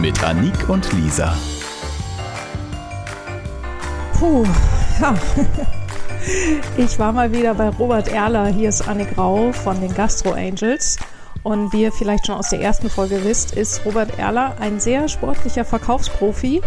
Mit 0.00 0.22
Anik 0.22 0.68
und 0.68 0.92
Lisa. 0.92 1.34
Puh, 4.18 4.44
ja. 5.00 5.14
Ich 6.76 6.98
war 6.98 7.12
mal 7.12 7.30
wieder 7.30 7.54
bei 7.54 7.68
Robert 7.68 8.08
Erler. 8.08 8.48
Hier 8.48 8.68
ist 8.68 8.88
Anne 8.88 9.06
Grau 9.06 9.52
von 9.52 9.80
den 9.80 9.94
Gastro 9.94 10.32
Angels. 10.32 10.96
Und 11.44 11.72
wie 11.72 11.82
ihr 11.82 11.92
vielleicht 11.92 12.26
schon 12.26 12.34
aus 12.34 12.50
der 12.50 12.60
ersten 12.60 12.90
Folge 12.90 13.22
wisst, 13.22 13.54
ist 13.54 13.84
Robert 13.84 14.18
Erler 14.18 14.56
ein 14.58 14.80
sehr 14.80 15.08
sportlicher 15.08 15.64
Verkaufsprofi. 15.64 16.62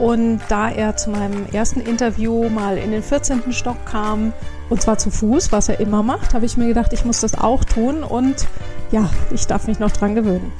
Und 0.00 0.40
da 0.48 0.68
er 0.68 0.96
zu 0.96 1.10
meinem 1.10 1.46
ersten 1.52 1.80
Interview 1.80 2.48
mal 2.48 2.76
in 2.76 2.90
den 2.90 3.04
14. 3.04 3.52
Stock 3.52 3.86
kam, 3.86 4.32
und 4.68 4.82
zwar 4.82 4.98
zu 4.98 5.12
Fuß, 5.12 5.52
was 5.52 5.68
er 5.68 5.78
immer 5.78 6.02
macht, 6.02 6.34
habe 6.34 6.44
ich 6.44 6.56
mir 6.56 6.66
gedacht, 6.66 6.92
ich 6.92 7.04
muss 7.04 7.20
das 7.20 7.36
auch 7.36 7.62
tun. 7.64 8.02
Und 8.02 8.48
ja, 8.90 9.08
ich 9.30 9.46
darf 9.46 9.68
mich 9.68 9.78
noch 9.78 9.92
dran 9.92 10.16
gewöhnen. 10.16 10.52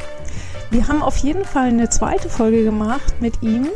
Wir 0.75 0.89
haben 0.89 1.05
auf 1.05 1.19
jeden 1.19 1.45
Fall 1.45 1.69
eine 1.69 1.89
zweite 1.89 2.29
Folge 2.29 2.65
gemacht 2.65 3.15
mit 3.21 3.45
ihm, 3.45 3.69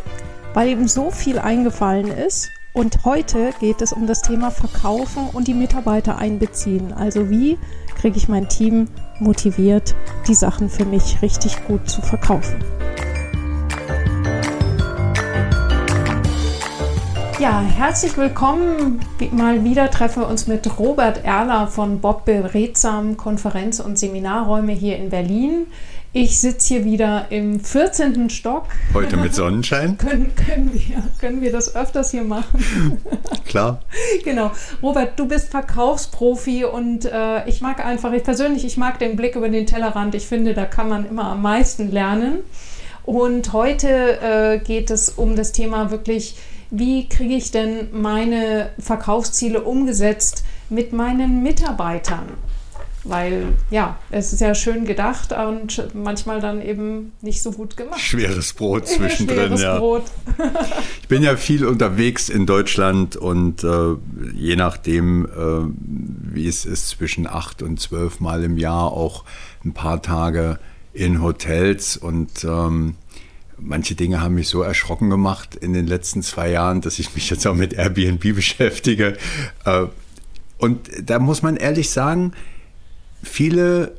weil 0.53 0.69
ihm 0.69 0.89
so 0.89 1.12
viel 1.12 1.39
eingefallen 1.39 2.09
ist. 2.09 2.50
Und 2.72 3.05
heute 3.05 3.53
geht 3.61 3.83
es 3.83 3.92
um 3.92 4.09
das 4.09 4.20
Thema 4.20 4.50
Verkaufen 4.50 5.28
und 5.33 5.47
die 5.47 5.55
Mitarbeiter 5.55 6.19
einbeziehen. 6.19 6.92
Also 6.92 7.31
wie 7.31 7.56
kriege 7.95 8.17
ich 8.17 8.28
mein 8.28 8.48
Team 8.48 8.89
motiviert, 9.20 9.95
die 10.27 10.34
Sachen 10.34 10.69
für 10.69 10.84
mich 10.84 11.22
richtig 11.22 11.64
gut 11.69 11.89
zu 11.89 12.03
verkaufen. 12.03 12.64
Ja, 17.39 17.61
herzlich 17.61 18.17
willkommen. 18.17 18.98
Mal 19.31 19.62
wieder 19.62 19.89
treffen 19.92 20.22
wir 20.22 20.28
uns 20.28 20.48
mit 20.48 20.77
Robert 20.81 21.25
Erler 21.25 21.69
von 21.69 22.00
Bob 22.00 22.25
Beredsam 22.25 23.17
Konferenz- 23.17 23.78
und 23.78 23.97
Seminarräume 23.97 24.72
hier 24.72 24.97
in 24.97 25.11
Berlin. 25.11 25.69
Ich 26.14 26.41
sitze 26.41 26.69
hier 26.69 26.84
wieder 26.87 27.27
im 27.28 27.61
14. 27.61 28.31
Stock. 28.31 28.64
Heute 28.95 29.19
mit 29.19 29.34
Sonnenschein? 29.34 29.98
können, 29.98 30.33
können, 30.34 30.73
wir, 30.73 31.03
können 31.20 31.42
wir 31.42 31.53
das 31.53 31.77
öfters 31.77 32.12
hier 32.12 32.25
machen? 32.25 32.98
Klar. 33.45 33.83
Genau. 34.25 34.50
Robert, 34.83 35.19
du 35.19 35.28
bist 35.28 35.50
Verkaufsprofi 35.50 36.65
und 36.65 37.05
äh, 37.05 37.47
ich 37.47 37.61
mag 37.61 37.84
einfach, 37.84 38.12
ich 38.15 38.25
persönlich, 38.25 38.65
ich 38.65 38.78
mag 38.78 38.98
den 38.98 39.17
Blick 39.17 39.37
über 39.37 39.50
den 39.50 39.67
Tellerrand. 39.67 40.15
Ich 40.15 40.27
finde, 40.27 40.55
da 40.55 40.65
kann 40.65 40.89
man 40.89 41.06
immer 41.06 41.25
am 41.33 41.42
meisten 41.42 41.92
lernen. 41.92 42.39
Und 43.05 43.53
heute 43.53 44.20
äh, 44.20 44.59
geht 44.61 44.91
es 44.91 45.11
um 45.11 45.37
das 45.37 45.53
Thema 45.53 45.91
wirklich, 45.91 46.37
wie 46.70 47.06
kriege 47.09 47.34
ich 47.34 47.50
denn 47.50 47.89
meine 47.93 48.70
Verkaufsziele 48.78 49.62
umgesetzt 49.62 50.43
mit 50.70 50.95
meinen 50.95 51.43
Mitarbeitern? 51.43 52.28
Weil 53.09 53.55
ja, 53.70 53.98
es 54.11 54.33
ist 54.33 54.41
ja 54.41 54.55
schön 54.55 54.84
gedacht 54.84 55.33
und 55.33 55.95
manchmal 55.95 56.41
dann 56.41 56.62
eben 56.62 57.12
nicht 57.23 57.42
so 57.42 57.53
gut 57.53 57.77
gemacht. 57.77 58.00
Schweres 58.00 58.53
Brot 58.53 58.87
zwischendrin, 58.89 59.39
Schweres 59.39 59.62
ja. 59.62 59.78
Brot. 59.78 60.05
ich 61.03 61.09
bin 61.09 61.23
ja 61.23 61.37
viel 61.37 61.65
unterwegs 61.65 62.28
in 62.28 62.47
Deutschland 62.47 63.16
und 63.16 63.65
äh, 63.65 63.94
je 64.34 64.56
nachdem, 64.56 65.27
äh, 65.27 66.34
wie 66.34 66.47
es 66.47 66.65
ist, 66.65 66.88
zwischen 66.91 67.27
acht 67.27 67.62
und 67.62 67.81
zwölf 67.81 68.21
Mal 68.21 68.44
im 68.44 68.59
Jahr 68.59 68.93
auch 68.93 69.25
ein 69.65 69.72
paar 69.72 70.03
Tage 70.03 70.59
in 70.93 71.22
Hotels 71.22 71.97
und 71.97 72.44
ähm, 72.44 72.94
manche 73.59 73.94
Dinge 73.94 74.21
haben 74.21 74.34
mich 74.34 74.49
so 74.49 74.62
erschrocken 74.62 75.11
gemacht 75.11 75.55
in 75.55 75.72
den 75.72 75.87
letzten 75.87 76.22
zwei 76.22 76.50
Jahren, 76.50 76.81
dass 76.81 76.99
ich 76.99 77.15
mich 77.15 77.31
jetzt 77.31 77.47
auch 77.47 77.55
mit 77.55 77.72
Airbnb 77.72 78.21
beschäftige. 78.34 79.16
Äh, 79.65 79.87
und 80.59 80.91
da 81.03 81.19
muss 81.19 81.43
man 81.43 81.56
ehrlich 81.56 81.91
sagen, 81.91 82.32
viele 83.23 83.95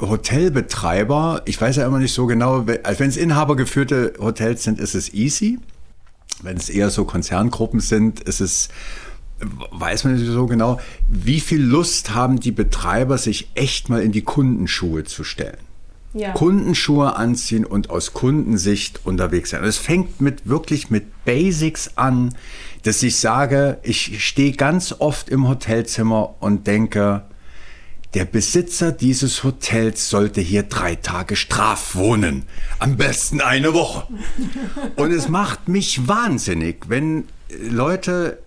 Hotelbetreiber, 0.00 1.42
ich 1.44 1.60
weiß 1.60 1.76
ja 1.76 1.86
immer 1.86 1.98
nicht 1.98 2.14
so 2.14 2.26
genau, 2.26 2.64
also 2.82 3.00
wenn 3.00 3.08
es 3.08 3.16
inhabergeführte 3.16 4.14
Hotels 4.18 4.64
sind, 4.64 4.80
ist 4.80 4.94
es 4.94 5.12
easy. 5.12 5.58
Wenn 6.42 6.56
es 6.56 6.70
eher 6.70 6.90
so 6.90 7.04
Konzerngruppen 7.04 7.80
sind, 7.80 8.20
ist 8.20 8.40
es, 8.40 8.68
weiß 9.70 10.04
man 10.04 10.14
nicht 10.14 10.26
so 10.26 10.46
genau, 10.46 10.80
wie 11.08 11.40
viel 11.40 11.62
Lust 11.62 12.14
haben 12.14 12.40
die 12.40 12.52
Betreiber, 12.52 13.18
sich 13.18 13.50
echt 13.54 13.90
mal 13.90 14.02
in 14.02 14.12
die 14.12 14.22
Kundenschuhe 14.22 15.04
zu 15.04 15.24
stellen. 15.24 15.58
Ja. 16.14 16.32
Kundenschuhe 16.32 17.16
anziehen 17.16 17.64
und 17.64 17.88
aus 17.88 18.12
Kundensicht 18.12 19.00
unterwegs 19.04 19.50
sein. 19.50 19.64
Es 19.64 19.78
fängt 19.78 20.20
mit 20.20 20.46
wirklich 20.46 20.90
mit 20.90 21.24
Basics 21.24 21.92
an, 21.96 22.34
dass 22.82 23.02
ich 23.02 23.16
sage, 23.18 23.78
ich 23.82 24.22
stehe 24.26 24.52
ganz 24.52 24.94
oft 24.98 25.28
im 25.28 25.48
Hotelzimmer 25.48 26.34
und 26.40 26.66
denke, 26.66 27.22
der 28.14 28.24
Besitzer 28.26 28.92
dieses 28.92 29.42
Hotels 29.42 30.10
sollte 30.10 30.40
hier 30.40 30.64
drei 30.64 30.96
Tage 30.96 31.34
Straf 31.34 31.94
wohnen. 31.94 32.44
Am 32.78 32.96
besten 32.96 33.40
eine 33.40 33.72
Woche. 33.72 34.06
Und 34.96 35.12
es 35.12 35.28
macht 35.28 35.68
mich 35.68 36.06
wahnsinnig, 36.08 36.88
wenn 36.88 37.24
Leute, 37.70 38.42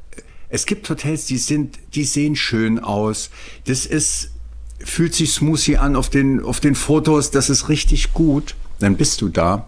es 0.50 0.68
gibt 0.68 0.88
Hotels, 0.90 1.26
die 1.26 1.38
sind, 1.38 1.80
die 1.96 2.04
sehen 2.04 2.36
schön 2.36 2.78
aus. 2.78 3.32
Das 3.66 3.88
ist, 3.88 4.32
fühlt 4.80 5.16
sich 5.16 5.34
smoothie 5.34 5.78
an 5.78 5.96
auf 5.96 6.10
den, 6.10 6.44
auf 6.44 6.60
den 6.60 6.76
Fotos. 6.76 7.32
Das 7.32 7.50
ist 7.50 7.68
richtig 7.68 8.14
gut. 8.14 8.56
Dann 8.80 8.98
bist 8.98 9.22
du 9.22 9.30
da. 9.30 9.68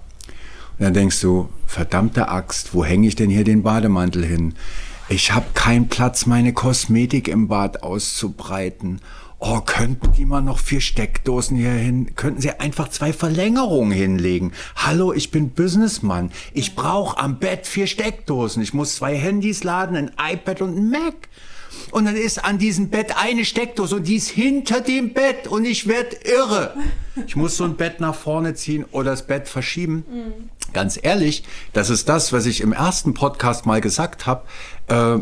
Und 0.77 0.83
dann 0.85 0.93
denkst 0.93 1.21
du, 1.21 1.49
verdammte 1.65 2.29
Axt, 2.29 2.75
wo 2.75 2.85
hänge 2.85 3.07
ich 3.07 3.15
denn 3.15 3.31
hier 3.31 3.43
den 3.43 3.63
Bademantel 3.63 4.23
hin? 4.23 4.53
Ich 5.09 5.33
habe 5.33 5.47
keinen 5.53 5.87
Platz, 5.87 6.25
meine 6.25 6.53
Kosmetik 6.53 7.29
im 7.29 7.47
Bad 7.47 7.81
auszubreiten 7.81 9.01
oh, 9.39 9.61
könnten 9.61 10.13
die 10.13 10.25
mal 10.25 10.41
noch 10.41 10.59
vier 10.59 10.81
Steckdosen 10.81 11.57
hier 11.57 11.71
hin, 11.71 12.15
könnten 12.15 12.41
sie 12.41 12.51
einfach 12.51 12.89
zwei 12.89 13.13
Verlängerungen 13.13 13.91
hinlegen. 13.91 14.51
Hallo, 14.75 15.13
ich 15.13 15.31
bin 15.31 15.51
Businessmann. 15.51 16.31
Ich 16.53 16.75
brauche 16.75 17.17
am 17.19 17.39
Bett 17.39 17.67
vier 17.67 17.87
Steckdosen. 17.87 18.63
Ich 18.63 18.73
muss 18.73 18.95
zwei 18.95 19.15
Handys 19.15 19.63
laden, 19.63 19.95
ein 19.95 20.11
iPad 20.33 20.61
und 20.61 20.77
ein 20.77 20.89
Mac. 20.89 21.29
Und 21.91 22.05
dann 22.05 22.15
ist 22.15 22.43
an 22.43 22.57
diesem 22.57 22.89
Bett 22.89 23.15
eine 23.17 23.45
Steckdose 23.45 23.97
und 23.97 24.07
die 24.07 24.15
ist 24.15 24.29
hinter 24.29 24.81
dem 24.81 25.13
Bett 25.13 25.47
und 25.47 25.63
ich 25.65 25.87
werde 25.87 26.17
irre. 26.25 26.73
Ich 27.27 27.35
muss 27.35 27.57
so 27.57 27.63
ein 27.63 27.75
Bett 27.75 27.99
nach 27.99 28.15
vorne 28.15 28.55
ziehen 28.55 28.85
oder 28.91 29.11
das 29.11 29.27
Bett 29.27 29.47
verschieben. 29.47 30.03
Mhm. 30.09 30.49
Ganz 30.73 30.99
ehrlich, 31.01 31.43
das 31.73 31.89
ist 31.89 32.09
das, 32.09 32.33
was 32.33 32.45
ich 32.45 32.61
im 32.61 32.73
ersten 32.73 33.13
Podcast 33.13 33.65
mal 33.65 33.79
gesagt 33.79 34.25
habe. 34.25 34.43
Äh, 34.87 35.19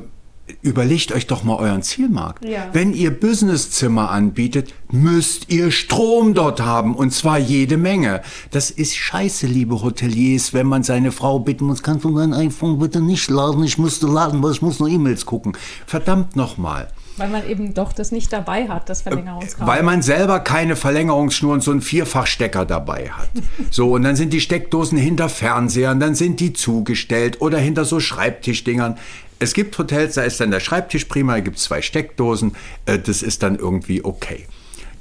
überlegt 0.66 1.12
euch 1.12 1.28
doch 1.28 1.44
mal 1.44 1.58
euren 1.58 1.84
Zielmarkt. 1.84 2.44
Ja. 2.44 2.68
Wenn 2.74 2.94
ihr 2.94 3.12
Businesszimmer 3.12 4.10
anbietet, 4.10 4.74
müsst 4.92 5.52
ihr 5.52 5.72
Strom 5.72 6.34
dort 6.34 6.62
haben 6.62 6.96
und 6.96 7.12
zwar 7.12 7.38
jede 7.38 7.78
Menge. 7.78 8.22
Das 8.52 8.72
ist 8.72 8.96
scheiße, 8.96 9.46
liebe 9.46 9.82
Hoteliers, 9.84 10.54
wenn 10.54 10.68
man 10.68 10.84
seine 10.84 11.12
Frau 11.12 11.40
bitten 11.40 11.66
muss, 11.66 11.84
kannst 11.84 12.04
du 12.04 12.10
mein 12.10 12.34
iPhone 12.34 12.80
bitte 12.80 13.00
nicht 13.00 13.30
laden, 13.30 13.64
ich 13.64 13.78
musste 13.78 14.08
laden, 14.08 14.42
weil 14.42 14.52
ich 14.52 14.62
muss 14.62 14.80
nur 14.80 14.90
E-Mails 14.90 15.26
gucken. 15.26 15.56
Verdammt 15.86 16.36
nochmal. 16.36 16.88
Weil 17.18 17.30
man 17.30 17.48
eben 17.48 17.74
doch 17.74 17.94
das 17.94 18.12
nicht 18.12 18.34
dabei 18.34 18.68
hat, 18.68 18.90
das 18.90 19.04
Verlängerungskabel. 19.04 19.68
Weil 19.74 19.84
man 19.84 20.02
selber 20.02 20.42
keine 20.42 20.76
Verlängerungsschnur 20.76 21.54
und 21.54 21.64
so 21.64 21.72
einen 21.72 21.82
Vierfachstecker 21.82 22.66
dabei 22.66 23.10
hat. 23.10 23.30
So, 23.72 23.94
und 23.94 24.04
dann 24.04 24.18
sind 24.18 24.34
die 24.34 24.42
Steckdosen 24.42 24.98
hinter 24.98 25.30
Fernsehern, 25.30 26.02
dann 26.02 26.16
sind 26.16 26.42
die 26.42 26.52
zugestellt 26.52 27.40
oder 27.40 27.58
hinter 27.58 27.86
so 27.86 28.02
Schreibtischdingern. 28.02 28.98
Es 29.40 29.54
gibt 29.54 29.78
Hotels, 29.78 30.16
da 30.16 30.24
ist 30.24 30.40
dann 30.40 30.52
der 30.52 30.60
Schreibtisch 30.60 31.06
prima, 31.06 31.40
gibt 31.40 31.60
zwei 31.60 31.82
Steckdosen, 31.82 32.56
äh, 32.86 32.98
das 33.00 33.22
ist 33.22 33.44
dann 33.44 33.58
irgendwie 33.58 34.04
okay. 34.04 34.46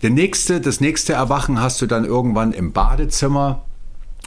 Der 0.03 0.11
nächste, 0.11 0.61
das 0.61 0.81
nächste 0.81 1.15
Erwachen 1.15 1.61
hast 1.61 1.81
du 1.81 1.87
dann 1.87 2.05
irgendwann 2.05 2.53
im 2.53 2.73
Badezimmer, 2.73 3.65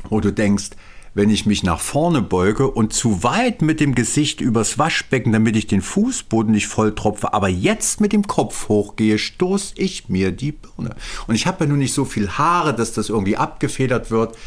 wo 0.09 0.19
du 0.19 0.31
denkst, 0.31 0.71
wenn 1.13 1.29
ich 1.31 1.47
mich 1.47 1.63
nach 1.63 1.79
vorne 1.79 2.21
beuge 2.21 2.69
und 2.69 2.93
zu 2.93 3.23
weit 3.23 3.63
mit 3.63 3.79
dem 3.79 3.95
Gesicht 3.95 4.39
übers 4.39 4.77
Waschbecken, 4.77 5.31
damit 5.31 5.55
ich 5.55 5.65
den 5.65 5.81
Fußboden 5.81 6.51
nicht 6.51 6.67
voll 6.67 6.93
tropfe, 6.93 7.33
aber 7.33 7.47
jetzt 7.47 7.99
mit 8.01 8.13
dem 8.13 8.27
Kopf 8.27 8.69
hochgehe, 8.69 9.17
stoß 9.17 9.73
ich 9.77 10.09
mir 10.09 10.31
die 10.31 10.51
Birne. 10.51 10.95
Und 11.25 11.33
ich 11.33 11.47
habe 11.47 11.63
ja 11.63 11.69
nun 11.69 11.79
nicht 11.79 11.93
so 11.93 12.05
viel 12.05 12.29
Haare, 12.29 12.75
dass 12.75 12.93
das 12.93 13.09
irgendwie 13.09 13.35
abgefedert 13.35 14.11
wird 14.11 14.37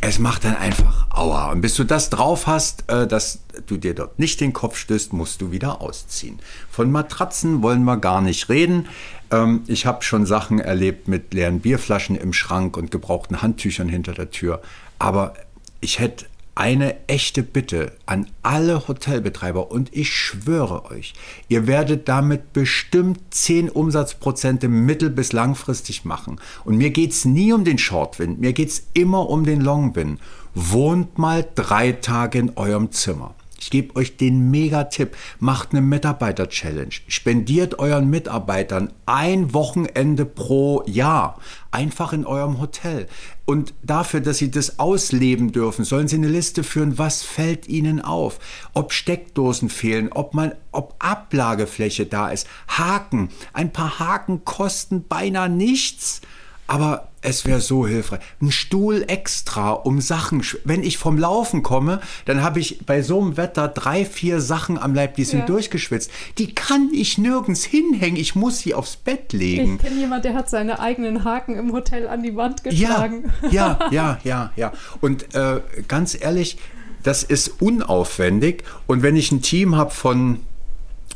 es 0.00 0.18
macht 0.18 0.44
dann 0.44 0.56
einfach 0.56 1.06
Aua. 1.10 1.50
Und 1.50 1.60
bis 1.60 1.74
du 1.74 1.84
das 1.84 2.10
drauf 2.10 2.46
hast, 2.46 2.88
äh, 2.88 3.06
dass 3.06 3.40
du 3.66 3.76
dir 3.76 3.94
dort 3.94 4.18
nicht 4.18 4.40
den 4.40 4.52
Kopf 4.52 4.76
stößt, 4.76 5.12
musst 5.12 5.40
du 5.40 5.50
wieder 5.50 5.80
ausziehen. 5.80 6.38
Von 6.70 6.90
Matratzen 6.90 7.62
wollen 7.62 7.84
wir 7.84 7.96
gar 7.96 8.20
nicht 8.20 8.48
reden. 8.48 8.88
Ähm, 9.30 9.62
ich 9.66 9.86
habe 9.86 10.04
schon 10.04 10.26
Sachen 10.26 10.60
erlebt 10.60 11.08
mit 11.08 11.34
leeren 11.34 11.60
Bierflaschen 11.60 12.16
im 12.16 12.32
Schrank 12.32 12.76
und 12.76 12.90
gebrauchten 12.90 13.42
Handtüchern 13.42 13.88
hinter 13.88 14.12
der 14.12 14.30
Tür. 14.30 14.62
Aber 14.98 15.34
ich 15.80 15.98
hätte 15.98 16.26
eine 16.58 16.96
echte 17.06 17.44
Bitte 17.44 17.92
an 18.04 18.26
alle 18.42 18.88
Hotelbetreiber 18.88 19.70
und 19.70 19.94
ich 19.94 20.12
schwöre 20.12 20.90
euch, 20.90 21.14
ihr 21.46 21.68
werdet 21.68 22.08
damit 22.08 22.52
bestimmt 22.52 23.20
10 23.30 23.70
Umsatzprozente 23.70 24.66
mittel- 24.66 25.10
bis 25.10 25.32
langfristig 25.32 26.04
machen. 26.04 26.40
Und 26.64 26.76
mir 26.76 26.90
geht 26.90 27.12
es 27.12 27.24
nie 27.24 27.52
um 27.52 27.62
den 27.62 27.78
Shortwind, 27.78 28.40
mir 28.40 28.52
geht 28.52 28.70
es 28.70 28.88
immer 28.92 29.30
um 29.30 29.44
den 29.44 29.60
Longwind. 29.60 30.20
Wohnt 30.52 31.16
mal 31.16 31.46
drei 31.54 31.92
Tage 31.92 32.40
in 32.40 32.56
eurem 32.56 32.90
Zimmer. 32.90 33.36
Ich 33.60 33.70
gebe 33.70 33.96
euch 33.96 34.16
den 34.16 34.50
Mega-Tipp. 34.50 35.16
Macht 35.40 35.72
eine 35.72 35.80
Mitarbeiter-Challenge. 35.80 36.94
Spendiert 37.08 37.78
euren 37.78 38.08
Mitarbeitern 38.08 38.92
ein 39.04 39.52
Wochenende 39.52 40.24
pro 40.24 40.84
Jahr. 40.86 41.40
Einfach 41.72 42.12
in 42.12 42.24
eurem 42.24 42.60
Hotel. 42.60 43.08
Und 43.46 43.74
dafür, 43.82 44.20
dass 44.20 44.38
sie 44.38 44.50
das 44.50 44.78
ausleben 44.78 45.50
dürfen, 45.52 45.84
sollen 45.84 46.06
sie 46.06 46.16
eine 46.16 46.28
Liste 46.28 46.62
führen, 46.62 46.98
was 46.98 47.22
fällt 47.22 47.66
ihnen 47.66 48.00
auf. 48.00 48.38
Ob 48.74 48.92
Steckdosen 48.92 49.70
fehlen, 49.70 50.10
ob, 50.12 50.34
man, 50.34 50.52
ob 50.70 50.94
Ablagefläche 51.00 52.06
da 52.06 52.30
ist. 52.30 52.46
Haken. 52.68 53.30
Ein 53.52 53.72
paar 53.72 53.98
Haken 53.98 54.44
kosten 54.44 55.04
beinahe 55.08 55.48
nichts. 55.48 56.20
Aber 56.68 57.08
es 57.22 57.46
wäre 57.46 57.60
so 57.60 57.86
hilfreich. 57.86 58.20
Ein 58.40 58.52
Stuhl 58.52 59.04
extra, 59.08 59.70
um 59.70 60.00
Sachen. 60.02 60.42
Wenn 60.64 60.82
ich 60.82 60.98
vom 60.98 61.18
Laufen 61.18 61.62
komme, 61.62 62.00
dann 62.26 62.42
habe 62.42 62.60
ich 62.60 62.84
bei 62.84 63.02
so 63.02 63.20
einem 63.20 63.36
Wetter 63.38 63.68
drei, 63.68 64.04
vier 64.04 64.40
Sachen 64.40 64.78
am 64.78 64.94
Leib, 64.94 65.14
die 65.14 65.24
sind 65.24 65.40
ja. 65.40 65.46
durchgeschwitzt. 65.46 66.10
Die 66.36 66.54
kann 66.54 66.90
ich 66.92 67.18
nirgends 67.18 67.64
hinhängen. 67.64 68.16
Ich 68.16 68.34
muss 68.34 68.58
sie 68.58 68.74
aufs 68.74 68.96
Bett 68.96 69.32
legen. 69.32 69.76
Ich 69.76 69.82
kenne 69.82 69.98
jemanden, 69.98 70.24
der 70.24 70.34
hat 70.34 70.50
seine 70.50 70.78
eigenen 70.78 71.24
Haken 71.24 71.56
im 71.56 71.72
Hotel 71.72 72.06
an 72.06 72.22
die 72.22 72.36
Wand 72.36 72.62
geschlagen. 72.62 73.32
Ja, 73.50 73.50
ja, 73.50 73.78
ja, 73.90 74.18
ja. 74.22 74.52
ja. 74.54 74.72
Und 75.00 75.34
äh, 75.34 75.62
ganz 75.88 76.20
ehrlich, 76.20 76.58
das 77.02 77.22
ist 77.22 77.62
unaufwendig. 77.62 78.64
Und 78.86 79.02
wenn 79.02 79.16
ich 79.16 79.32
ein 79.32 79.40
Team 79.40 79.74
habe 79.74 79.90
von 79.90 80.40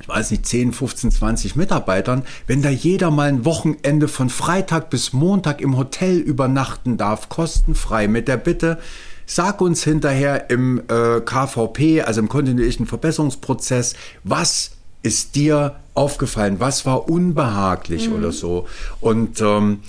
ich 0.03 0.09
weiß 0.09 0.33
nicht, 0.33 0.45
10, 0.45 0.73
15, 0.73 1.11
20 1.13 1.57
Mitarbeitern, 1.57 2.25
wenn 2.47 2.61
da 2.61 2.71
jeder 2.71 3.11
mal 3.11 3.29
ein 3.29 3.45
Wochenende 3.45 4.09
von 4.09 4.29
Freitag 4.29 4.91
bis 4.91 5.13
Montag 5.13 5.61
im 5.61 5.77
Hotel 5.77 6.19
übernachten 6.19 6.97
darf, 6.97 7.29
kostenfrei 7.29 8.09
mit 8.09 8.27
der 8.27 8.37
Bitte, 8.37 8.79
sag 9.27 9.61
uns 9.61 9.85
hinterher 9.85 10.51
im 10.51 10.83
äh, 10.89 11.21
KVP, 11.21 12.03
also 12.03 12.21
im 12.21 12.29
kontinuierlichen 12.29 12.87
Verbesserungsprozess, 12.87 13.95
was 14.25 14.73
ist 15.03 15.37
dir 15.37 15.77
aufgefallen, 15.95 16.59
was 16.59 16.85
war 16.85 17.09
unbehaglich 17.09 18.09
mhm. 18.09 18.17
oder 18.17 18.33
so. 18.33 18.67
Und 19.01 19.41
ähm, 19.41 19.81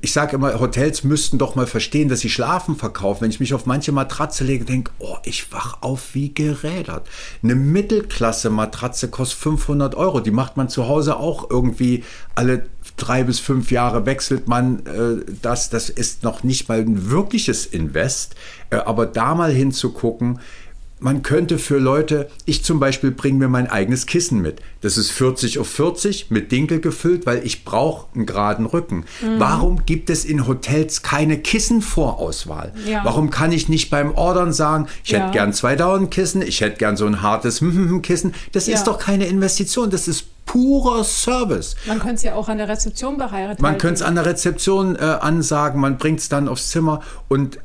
ich 0.00 0.12
sage 0.12 0.36
immer, 0.36 0.58
Hotels 0.60 1.04
müssten 1.04 1.38
doch 1.38 1.54
mal 1.54 1.66
verstehen, 1.66 2.08
dass 2.08 2.20
sie 2.20 2.30
Schlafen 2.30 2.76
verkaufen. 2.76 3.22
Wenn 3.22 3.30
ich 3.30 3.40
mich 3.40 3.54
auf 3.54 3.66
manche 3.66 3.92
Matratze 3.92 4.44
lege, 4.44 4.64
denke, 4.64 4.90
oh, 4.98 5.16
ich 5.24 5.52
wach 5.52 5.82
auf 5.82 6.14
wie 6.14 6.32
gerädert. 6.32 7.06
Eine 7.42 7.54
Mittelklasse-Matratze 7.54 9.08
kostet 9.08 9.38
500 9.40 9.94
Euro. 9.94 10.20
Die 10.20 10.30
macht 10.30 10.56
man 10.56 10.68
zu 10.68 10.88
Hause 10.88 11.16
auch 11.16 11.50
irgendwie 11.50 12.04
alle 12.34 12.66
drei 12.96 13.24
bis 13.24 13.38
fünf 13.38 13.70
Jahre 13.70 14.06
wechselt 14.06 14.48
man 14.48 14.84
äh, 14.86 15.24
das. 15.42 15.70
Das 15.70 15.88
ist 15.88 16.22
noch 16.22 16.42
nicht 16.42 16.68
mal 16.68 16.80
ein 16.80 17.10
wirkliches 17.10 17.66
Invest. 17.66 18.34
Äh, 18.70 18.76
aber 18.76 19.06
da 19.06 19.34
mal 19.34 19.52
hinzugucken, 19.52 20.40
man 21.00 21.22
könnte 21.22 21.58
für 21.58 21.78
Leute, 21.78 22.28
ich 22.44 22.64
zum 22.64 22.80
Beispiel 22.80 23.10
bringe 23.10 23.38
mir 23.38 23.48
mein 23.48 23.68
eigenes 23.68 24.06
Kissen 24.06 24.40
mit. 24.40 24.60
Das 24.80 24.96
ist 24.96 25.10
40 25.10 25.58
auf 25.58 25.68
40 25.68 26.30
mit 26.30 26.52
Dinkel 26.52 26.80
gefüllt, 26.80 27.26
weil 27.26 27.44
ich 27.44 27.64
brauche 27.64 28.06
einen 28.14 28.26
geraden 28.26 28.66
Rücken. 28.66 29.04
Mhm. 29.20 29.38
Warum 29.38 29.86
gibt 29.86 30.10
es 30.10 30.24
in 30.24 30.46
Hotels 30.46 31.02
keine 31.02 31.38
Kissenvorauswahl? 31.38 32.72
Ja. 32.86 33.04
Warum 33.04 33.30
kann 33.30 33.52
ich 33.52 33.68
nicht 33.68 33.90
beim 33.90 34.14
Ordern 34.14 34.52
sagen, 34.52 34.86
ich 35.04 35.10
ja. 35.10 35.20
hätte 35.20 35.32
gern 35.32 35.52
zwei 35.52 35.76
Dauernkissen, 35.76 36.42
ich 36.42 36.60
hätte 36.60 36.78
gern 36.78 36.96
so 36.96 37.06
ein 37.06 37.22
hartes 37.22 37.62
Kissen? 38.02 38.34
Das 38.52 38.66
ja. 38.66 38.74
ist 38.74 38.84
doch 38.84 38.98
keine 38.98 39.26
Investition, 39.26 39.90
das 39.90 40.08
ist 40.08 40.26
purer 40.46 41.04
Service. 41.04 41.76
Man 41.86 41.98
könnte 41.98 42.14
es 42.14 42.22
ja 42.22 42.34
auch 42.34 42.48
an 42.48 42.58
der 42.58 42.68
Rezeption 42.68 43.18
beheiraten. 43.18 43.62
Man 43.62 43.78
könnte 43.78 43.96
es 43.96 44.02
an 44.02 44.14
der 44.14 44.24
Rezeption 44.26 44.96
äh, 44.96 45.00
ansagen, 45.00 45.80
man 45.80 45.98
bringt 45.98 46.20
es 46.20 46.28
dann 46.28 46.48
aufs 46.48 46.70
Zimmer 46.70 47.02
und 47.28 47.58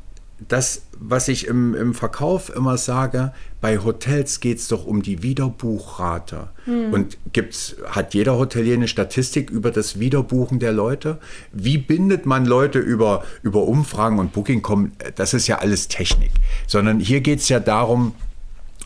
das, 0.47 0.83
was 0.99 1.27
ich 1.27 1.47
im, 1.47 1.75
im 1.75 1.93
Verkauf 1.93 2.53
immer 2.53 2.77
sage, 2.77 3.33
bei 3.61 3.77
Hotels 3.77 4.39
geht 4.39 4.57
es 4.59 4.67
doch 4.67 4.85
um 4.85 5.01
die 5.01 5.23
Wiederbuchrate. 5.23 6.49
Hm. 6.65 6.93
Und 6.93 7.17
gibt's, 7.33 7.75
hat 7.87 8.13
jeder 8.13 8.37
Hotelier 8.37 8.73
eine 8.73 8.87
Statistik 8.87 9.49
über 9.49 9.71
das 9.71 9.99
Wiederbuchen 9.99 10.59
der 10.59 10.71
Leute? 10.71 11.19
Wie 11.51 11.77
bindet 11.77 12.25
man 12.25 12.45
Leute 12.45 12.79
über, 12.79 13.23
über 13.41 13.63
Umfragen 13.63 14.19
und 14.19 14.33
Booking.com? 14.33 14.93
Das 15.15 15.33
ist 15.33 15.47
ja 15.47 15.59
alles 15.59 15.87
Technik. 15.87 16.31
Sondern 16.67 16.99
hier 16.99 17.21
geht 17.21 17.39
es 17.39 17.49
ja 17.49 17.59
darum, 17.59 18.13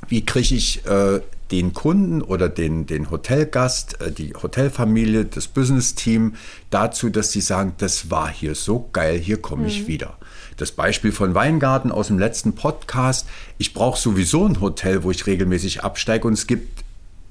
wie 0.10 0.26
kriege 0.26 0.56
ich 0.56 0.86
äh, 0.86 1.22
den 1.52 1.74
Kunden 1.74 2.22
oder 2.22 2.50
den, 2.50 2.86
den 2.86 3.10
Hotelgast, 3.10 4.02
äh, 4.02 4.12
die 4.12 4.34
Hotelfamilie, 4.34 5.26
das 5.26 5.48
Business-Team 5.48 6.36
dazu, 6.70 7.10
dass 7.10 7.32
sie 7.32 7.42
sagen, 7.42 7.74
das 7.78 8.12
war 8.12 8.30
hier 8.30 8.54
so 8.54 8.90
geil, 8.92 9.18
hier 9.18 9.42
komme 9.42 9.68
ich 9.68 9.84
mhm. 9.84 9.88
wieder 9.88 10.18
das 10.58 10.72
Beispiel 10.72 11.12
von 11.12 11.34
Weingarten 11.36 11.92
aus 11.92 12.08
dem 12.08 12.20
letzten 12.20 12.54
Podcast. 12.54 13.28
Ich 13.58 13.74
brauche 13.74 14.00
sowieso 14.00 14.46
ein 14.46 14.60
Hotel, 14.60 15.04
wo 15.04 15.12
ich 15.12 15.26
regelmäßig 15.26 15.84
absteige 15.84 16.28
und 16.28 16.34
es 16.34 16.48
gibt 16.48 16.84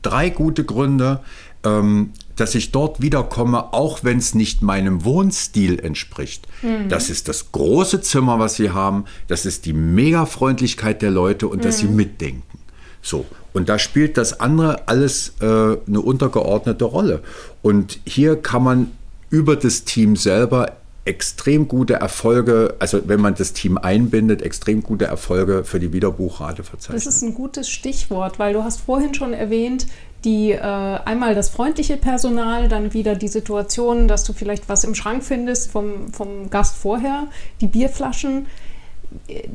drei 0.03 0.31
gute 0.31 0.65
Gründe, 0.65 1.21
ähm, 1.65 2.13
dass 2.37 2.55
ich 2.55 2.71
dort 2.71 3.01
wiederkomme, 3.01 3.73
auch 3.73 4.05
wenn 4.05 4.19
es 4.19 4.35
nicht 4.35 4.63
meinem 4.63 5.05
Wohnstil 5.05 5.81
entspricht. 5.81 6.47
Mhm. 6.63 6.89
Das 6.89 7.11
ist 7.11 7.29
das 7.29 7.51
große 7.51 8.01
Zimmer, 8.03 8.39
was 8.39 8.55
sie 8.55 8.71
haben, 8.71 9.05
das 9.27 9.47
ist 9.47 9.67
die 9.67 9.73
Mega-Freundlichkeit 9.73 11.03
der 11.03 11.11
Leute 11.11 11.49
und 11.49 11.59
mhm. 11.59 11.63
dass 11.63 11.79
sie 11.79 11.89
mhm. 11.89 11.97
mitdenken. 11.97 12.59
So, 13.03 13.25
und 13.53 13.69
da 13.69 13.79
spielt 13.79 14.17
das 14.19 14.41
andere 14.41 14.87
alles 14.89 15.35
äh, 15.41 15.45
eine 15.45 16.01
untergeordnete 16.01 16.85
Rolle. 16.85 17.23
Und 17.63 18.01
hier 18.05 18.37
kann 18.37 18.63
man 18.63 18.93
über 19.31 19.57
das 19.57 19.85
Team 19.85 20.17
selber 20.17 20.73
extrem 21.07 21.69
gute 21.69 21.95
Erfolge, 21.95 22.75
also 22.81 23.01
wenn 23.07 23.21
man 23.21 23.35
das 23.35 23.53
Team 23.53 23.79
einbindet, 23.79 24.43
extrem 24.43 24.83
gute 24.83 25.07
Erfolge 25.07 25.65
für 25.65 25.79
die 25.79 25.93
Wiederbuchrate 25.93 26.65
verzeichnen. 26.65 26.97
Das 26.97 27.07
ist 27.07 27.23
ein 27.23 27.35
gutes 27.35 27.71
Stichwort, 27.71 28.39
weil 28.39 28.53
du 28.53 28.65
hast 28.65 28.81
vorhin 28.81 29.15
schon 29.15 29.33
erwähnt, 29.33 29.87
die 30.25 30.51
äh, 30.51 30.61
einmal 30.61 31.37
das 31.37 31.51
freundliche 31.51 31.97
Personal, 31.97 32.69
dann 32.69 32.93
wieder 32.93 33.15
die 33.15 33.29
Situation, 33.29 34.09
dass 34.09 34.25
du 34.25 34.33
vielleicht 34.33 34.69
was 34.69 34.83
im 34.83 34.97
Schrank 34.97 35.23
findest 35.23 35.71
vom, 35.71 36.13
vom 36.13 36.51
Gast 36.51 36.77
vorher, 36.77 37.29
die 37.61 37.69
Bierflaschen. 37.69 38.47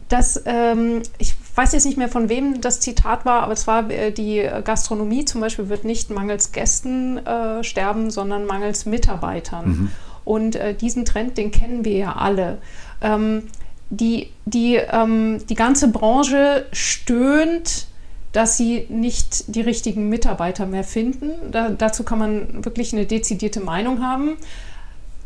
Das, 0.08 0.42
ähm, 0.46 1.02
ich 1.18 1.36
weiß 1.56 1.74
jetzt 1.74 1.86
nicht 1.86 1.98
mehr 1.98 2.08
von 2.08 2.30
wem 2.30 2.62
das 2.62 2.80
Zitat 2.80 3.26
war, 3.26 3.44
aber 3.44 3.52
es 3.52 3.68
war 3.68 3.90
äh, 3.92 4.12
die 4.12 4.48
Gastronomie 4.64 5.26
zum 5.26 5.42
Beispiel 5.42 5.68
wird 5.68 5.84
nicht 5.84 6.10
mangels 6.10 6.54
Gästen 6.54 7.18
äh, 7.18 7.62
sterben, 7.66 8.10
sondern 8.10 8.46
mangels 8.46 8.86
Mitarbeitern. 8.86 9.68
Mhm. 9.68 9.92
Und 10.26 10.56
äh, 10.56 10.74
diesen 10.74 11.06
Trend, 11.06 11.38
den 11.38 11.52
kennen 11.52 11.86
wir 11.86 11.98
ja 11.98 12.16
alle. 12.16 12.60
Ähm, 13.02 13.44
die, 13.90 14.30
die, 14.46 14.76
ähm, 14.76 15.40
die 15.50 15.56
ganze 15.56 15.90
Branche 15.90 16.66
stöhnt, 16.72 17.88
dass 18.32 18.56
sie 18.56 18.86
nicht 18.90 19.54
die 19.54 19.62
richtigen 19.62 20.08
Mitarbeiter 20.08 20.66
mehr 20.66 20.86
finden. 20.86 21.52
Da, 21.52 21.70
dazu 21.70 22.04
kann 22.04 22.20
man 22.20 22.66
wirklich 22.66 22.94
eine 22.94 23.06
dezidierte 23.06 23.60
Meinung 23.60 24.02
haben. 24.02 24.38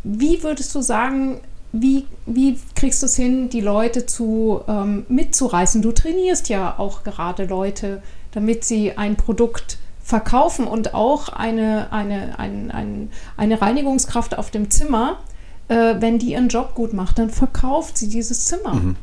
Wie 0.03 0.41
würdest 0.43 0.73
du 0.73 0.81
sagen, 0.81 1.41
wie, 1.71 2.05
wie 2.25 2.57
kriegst 2.75 3.01
du 3.01 3.05
es 3.05 3.15
hin, 3.15 3.49
die 3.49 3.61
Leute 3.61 4.05
zu, 4.05 4.61
ähm, 4.67 5.05
mitzureißen? 5.09 5.81
Du 5.81 5.91
trainierst 5.91 6.49
ja 6.49 6.75
auch 6.77 7.03
gerade 7.03 7.45
Leute, 7.45 8.01
damit 8.31 8.63
sie 8.63 8.97
ein 8.97 9.15
Produkt 9.15 9.77
verkaufen 10.05 10.67
und 10.67 10.93
auch 10.93 11.29
eine, 11.29 11.91
eine, 11.91 12.37
ein, 12.37 12.69
ein, 12.69 13.11
eine 13.37 13.59
Reinigungskraft 13.59 14.37
auf 14.37 14.51
dem 14.51 14.69
Zimmer, 14.69 15.19
äh, 15.67 15.95
wenn 15.97 16.19
die 16.19 16.33
ihren 16.33 16.47
Job 16.47 16.75
gut 16.75 16.93
macht, 16.93 17.17
dann 17.17 17.31
verkauft 17.31 17.97
sie 17.97 18.07
dieses 18.07 18.45
Zimmer. 18.45 18.75
Mhm. 18.75 18.95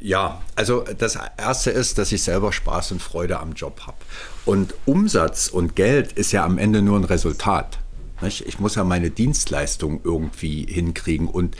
Ja, 0.00 0.40
also 0.54 0.84
das 0.96 1.18
Erste 1.36 1.72
ist, 1.72 1.98
dass 1.98 2.12
ich 2.12 2.22
selber 2.22 2.52
Spaß 2.52 2.92
und 2.92 3.02
Freude 3.02 3.40
am 3.40 3.52
Job 3.54 3.80
habe. 3.84 3.96
Und 4.44 4.74
Umsatz 4.86 5.48
und 5.48 5.74
Geld 5.74 6.12
ist 6.12 6.30
ja 6.30 6.44
am 6.44 6.56
Ende 6.56 6.80
nur 6.80 6.96
ein 6.96 7.04
Resultat. 7.04 7.80
Ich 8.22 8.60
muss 8.60 8.76
ja 8.76 8.84
meine 8.84 9.10
Dienstleistung 9.10 10.00
irgendwie 10.04 10.64
hinkriegen. 10.70 11.26
Und 11.26 11.56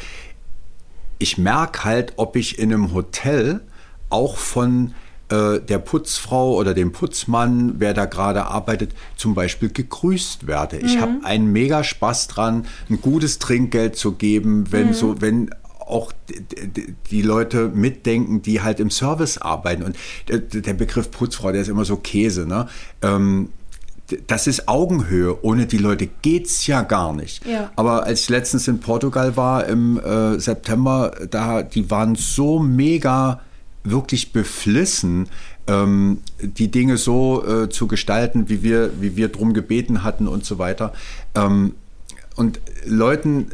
ich 1.19 1.37
merke 1.37 1.85
halt, 1.85 2.13
ob 2.17 2.37
ich 2.37 2.61
in 2.61 2.73
einem 2.73 2.95
Hotel 2.95 3.61
auch 4.09 4.37
von 4.37 4.95
äh, 5.31 5.61
der 5.61 5.79
Putzfrau 5.79 6.55
oder 6.55 6.75
dem 6.75 6.93
Putzmann, 6.93 7.75
wer 7.79 7.95
da 7.95 8.05
gerade 8.05 8.47
arbeitet, 8.47 8.93
zum 9.17 9.35
Beispiel 9.35 9.71
gegrüßt 9.71 10.47
werde. 10.47 10.77
Mhm. 10.77 10.85
Ich 10.85 10.99
habe 10.99 11.25
einen 11.25 11.53
mega 11.53 11.83
Spaß 11.83 12.29
dran, 12.29 12.67
ein 12.91 13.01
gutes 13.01 13.39
Trinkgeld 13.39 13.97
zu 13.97 14.13
geben, 14.13 14.71
wenn 14.71 14.89
mhm. 14.89 14.95
so, 14.95 15.21
wenn 15.21 15.51
auch 15.87 16.13
die 17.11 17.23
Leute 17.23 17.69
mitdenken, 17.69 18.43
die 18.43 18.63
halt 18.63 18.81
im 18.81 18.91
Service 18.91 19.39
arbeiten. 19.39 19.83
Und 19.83 19.97
der 20.29 20.75
Begriff 20.75 21.11
Putzfrau, 21.11 21.53
der 21.53 21.63
ist 21.63 21.69
immer 21.69 21.85
so 21.85 21.97
Käse. 21.97 22.47
Ne? 22.47 22.69
Ähm, 23.03 23.51
das 24.27 24.47
ist 24.47 24.69
Augenhöhe. 24.69 25.43
Ohne 25.43 25.67
die 25.67 25.79
Leute 25.79 26.09
geht's 26.23 26.67
ja 26.67 26.83
gar 26.83 27.13
nicht. 27.15 27.47
Ja. 27.47 27.71
Aber 27.77 28.05
als 28.05 28.23
ich 28.23 28.29
letztens 28.29 28.69
in 28.69 28.81
Portugal 28.81 29.37
war 29.37 29.67
im 29.67 29.99
äh, 29.99 30.39
September, 30.39 31.13
da 31.31 31.63
die 31.63 31.91
waren 31.91 32.15
so 32.15 32.59
mega 32.59 33.41
wirklich 33.85 34.33
beflissen, 34.33 35.29
ähm, 35.67 36.19
die 36.41 36.71
Dinge 36.71 36.97
so 36.97 37.47
äh, 37.47 37.69
zu 37.69 37.87
gestalten, 37.87 38.49
wie 38.49 38.63
wir, 38.63 38.91
wie 39.01 39.17
wir 39.17 39.29
drum 39.29 39.55
gebeten 39.55 40.03
hatten 40.03 40.27
und 40.27 40.45
so 40.45 40.59
weiter. 40.59 40.93
Ähm, 41.35 41.75
und 42.37 42.61
Leuten, 42.87 43.49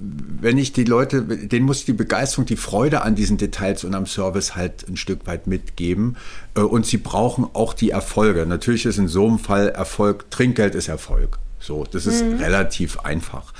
wenn 0.00 0.58
ich 0.58 0.72
die 0.72 0.84
Leute, 0.84 1.22
denen 1.22 1.66
muss 1.66 1.80
ich 1.80 1.84
die 1.86 1.92
Begeisterung, 1.92 2.46
die 2.46 2.56
Freude 2.56 3.02
an 3.02 3.14
diesen 3.14 3.36
Details 3.36 3.84
und 3.84 3.94
am 3.94 4.06
Service 4.06 4.54
halt 4.54 4.86
ein 4.88 4.96
Stück 4.96 5.26
weit 5.26 5.46
mitgeben. 5.46 6.16
Äh, 6.54 6.60
und 6.60 6.86
sie 6.86 6.98
brauchen 6.98 7.46
auch 7.52 7.72
die 7.72 7.90
Erfolge. 7.90 8.46
Natürlich 8.46 8.84
ist 8.84 8.98
in 8.98 9.08
so 9.08 9.26
einem 9.26 9.38
Fall 9.38 9.68
Erfolg, 9.68 10.30
Trinkgeld 10.30 10.74
ist 10.74 10.88
Erfolg. 10.88 11.38
So, 11.60 11.84
das 11.90 12.06
ist 12.06 12.24
mhm. 12.24 12.36
relativ 12.36 13.00
einfach. 13.00 13.52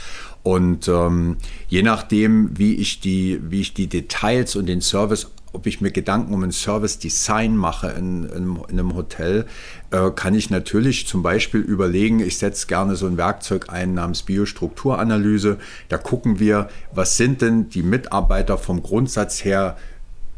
Und 0.49 0.89
ähm, 0.89 1.37
je 1.69 1.83
nachdem, 1.83 2.57
wie 2.57 2.77
ich, 2.77 3.01
die, 3.01 3.39
wie 3.43 3.61
ich 3.61 3.75
die 3.75 3.87
Details 3.87 4.57
und 4.57 4.65
den 4.65 4.81
Service 4.81 5.27
ob 5.53 5.67
ich 5.67 5.81
mir 5.81 5.91
Gedanken 5.91 6.35
um 6.35 6.43
ein 6.43 6.53
Service-Design 6.53 7.57
mache 7.57 7.89
in, 7.89 8.25
in, 8.25 8.57
in, 8.57 8.63
einem 8.69 8.95
Hotel, 8.95 9.47
äh, 9.91 10.11
kann 10.11 10.35
ich 10.35 10.51
natürlich 10.51 11.07
zum 11.07 11.23
Beispiel 11.23 11.61
überlegen, 11.61 12.21
ich 12.21 12.37
setze 12.37 12.67
gerne 12.67 12.97
so 12.97 13.07
ein 13.07 13.17
Werkzeug 13.17 13.71
ein 13.71 13.95
namens 13.95 14.23
Biostrukturanalyse. 14.23 15.59
Da 15.89 15.97
gucken 15.97 16.39
wir, 16.39 16.69
was 16.95 17.17
sind 17.17 17.41
denn 17.41 17.71
die 17.71 17.83
Mitarbeiter 17.83 18.59
vom 18.59 18.83
Grundsatz 18.83 19.43
her 19.43 19.77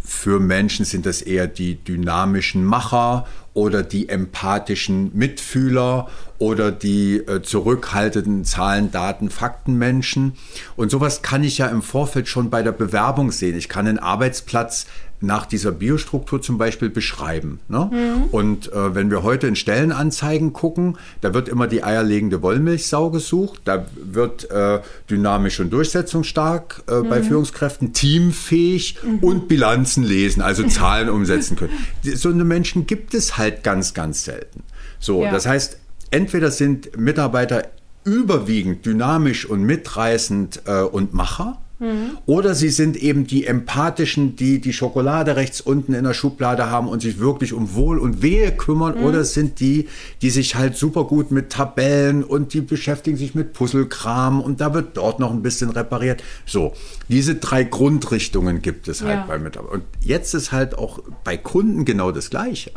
für 0.02 0.40
Menschen 0.40 0.84
sind 0.84 1.06
das 1.06 1.22
eher 1.22 1.46
die 1.46 1.76
dynamischen 1.76 2.64
Macher 2.64 3.26
oder 3.52 3.82
die 3.82 4.08
empathischen 4.08 5.10
Mitfühler 5.14 6.08
oder 6.38 6.70
die 6.70 7.16
äh, 7.16 7.42
zurückhaltenden 7.42 8.44
Zahlen, 8.44 8.90
Daten, 8.90 9.28
Faktenmenschen. 9.30 10.34
Und 10.76 10.90
sowas 10.90 11.22
kann 11.22 11.44
ich 11.44 11.58
ja 11.58 11.66
im 11.66 11.82
Vorfeld 11.82 12.28
schon 12.28 12.50
bei 12.50 12.62
der 12.62 12.72
Bewerbung 12.72 13.32
sehen. 13.32 13.56
Ich 13.56 13.68
kann 13.68 13.86
einen 13.86 13.98
Arbeitsplatz 13.98 14.86
nach 15.20 15.46
dieser 15.46 15.70
Biostruktur 15.70 16.40
zum 16.40 16.56
Beispiel 16.56 16.88
beschreiben. 16.88 17.60
Ne? 17.68 17.90
Mhm. 17.92 18.24
Und 18.30 18.72
äh, 18.72 18.94
wenn 18.94 19.10
wir 19.10 19.22
heute 19.22 19.46
in 19.46 19.56
Stellenanzeigen 19.56 20.52
gucken, 20.52 20.96
da 21.20 21.34
wird 21.34 21.48
immer 21.48 21.66
die 21.66 21.84
eierlegende 21.84 22.42
Wollmilchsau 22.42 23.10
gesucht, 23.10 23.60
da 23.64 23.84
wird 23.96 24.50
äh, 24.50 24.80
dynamisch 25.10 25.60
und 25.60 25.70
durchsetzungsstark 25.70 26.84
äh, 26.88 27.00
mhm. 27.00 27.08
bei 27.08 27.22
Führungskräften, 27.22 27.92
teamfähig 27.92 28.98
mhm. 29.02 29.18
und 29.18 29.48
Bilanzen 29.48 30.04
lesen, 30.04 30.40
also 30.40 30.66
Zahlen 30.66 31.10
umsetzen 31.10 31.56
können. 31.56 31.72
So 32.02 32.30
eine 32.30 32.44
Menschen 32.44 32.86
gibt 32.86 33.12
es 33.12 33.36
halt 33.36 33.62
ganz, 33.62 33.92
ganz 33.92 34.24
selten. 34.24 34.62
So, 34.98 35.22
ja. 35.22 35.30
das 35.30 35.46
heißt, 35.46 35.78
entweder 36.10 36.50
sind 36.50 36.96
Mitarbeiter 36.96 37.64
überwiegend 38.04 38.86
dynamisch 38.86 39.44
und 39.44 39.62
mitreißend 39.62 40.62
äh, 40.66 40.80
und 40.80 41.12
Macher, 41.12 41.58
Mhm. 41.80 42.18
Oder 42.26 42.54
sie 42.54 42.68
sind 42.68 42.96
eben 42.96 43.26
die 43.26 43.46
empathischen, 43.46 44.36
die 44.36 44.60
die 44.60 44.74
Schokolade 44.74 45.36
rechts 45.36 45.60
unten 45.60 45.94
in 45.94 46.04
der 46.04 46.12
Schublade 46.14 46.70
haben 46.70 46.88
und 46.88 47.00
sich 47.00 47.18
wirklich 47.18 47.54
um 47.54 47.74
Wohl 47.74 47.98
und 47.98 48.22
Wehe 48.22 48.52
kümmern. 48.52 48.98
Mhm. 48.98 49.04
Oder 49.04 49.24
sind 49.24 49.60
die, 49.60 49.88
die 50.20 50.30
sich 50.30 50.54
halt 50.54 50.76
super 50.76 51.04
gut 51.04 51.30
mit 51.30 51.50
Tabellen 51.50 52.22
und 52.22 52.52
die 52.52 52.60
beschäftigen 52.60 53.16
sich 53.16 53.34
mit 53.34 53.54
Puzzlekram 53.54 54.40
und 54.40 54.60
da 54.60 54.74
wird 54.74 54.96
dort 54.96 55.18
noch 55.18 55.32
ein 55.32 55.42
bisschen 55.42 55.70
repariert. 55.70 56.22
So, 56.44 56.74
diese 57.08 57.36
drei 57.36 57.64
Grundrichtungen 57.64 58.60
gibt 58.60 58.86
es 58.86 59.02
halt 59.02 59.20
ja. 59.20 59.24
bei 59.26 59.38
Mitarbeitern. 59.38 59.80
Und 59.80 59.84
jetzt 60.00 60.34
ist 60.34 60.52
halt 60.52 60.76
auch 60.76 61.00
bei 61.24 61.36
Kunden 61.36 61.84
genau 61.86 62.12
das 62.12 62.28
Gleiche. 62.28 62.72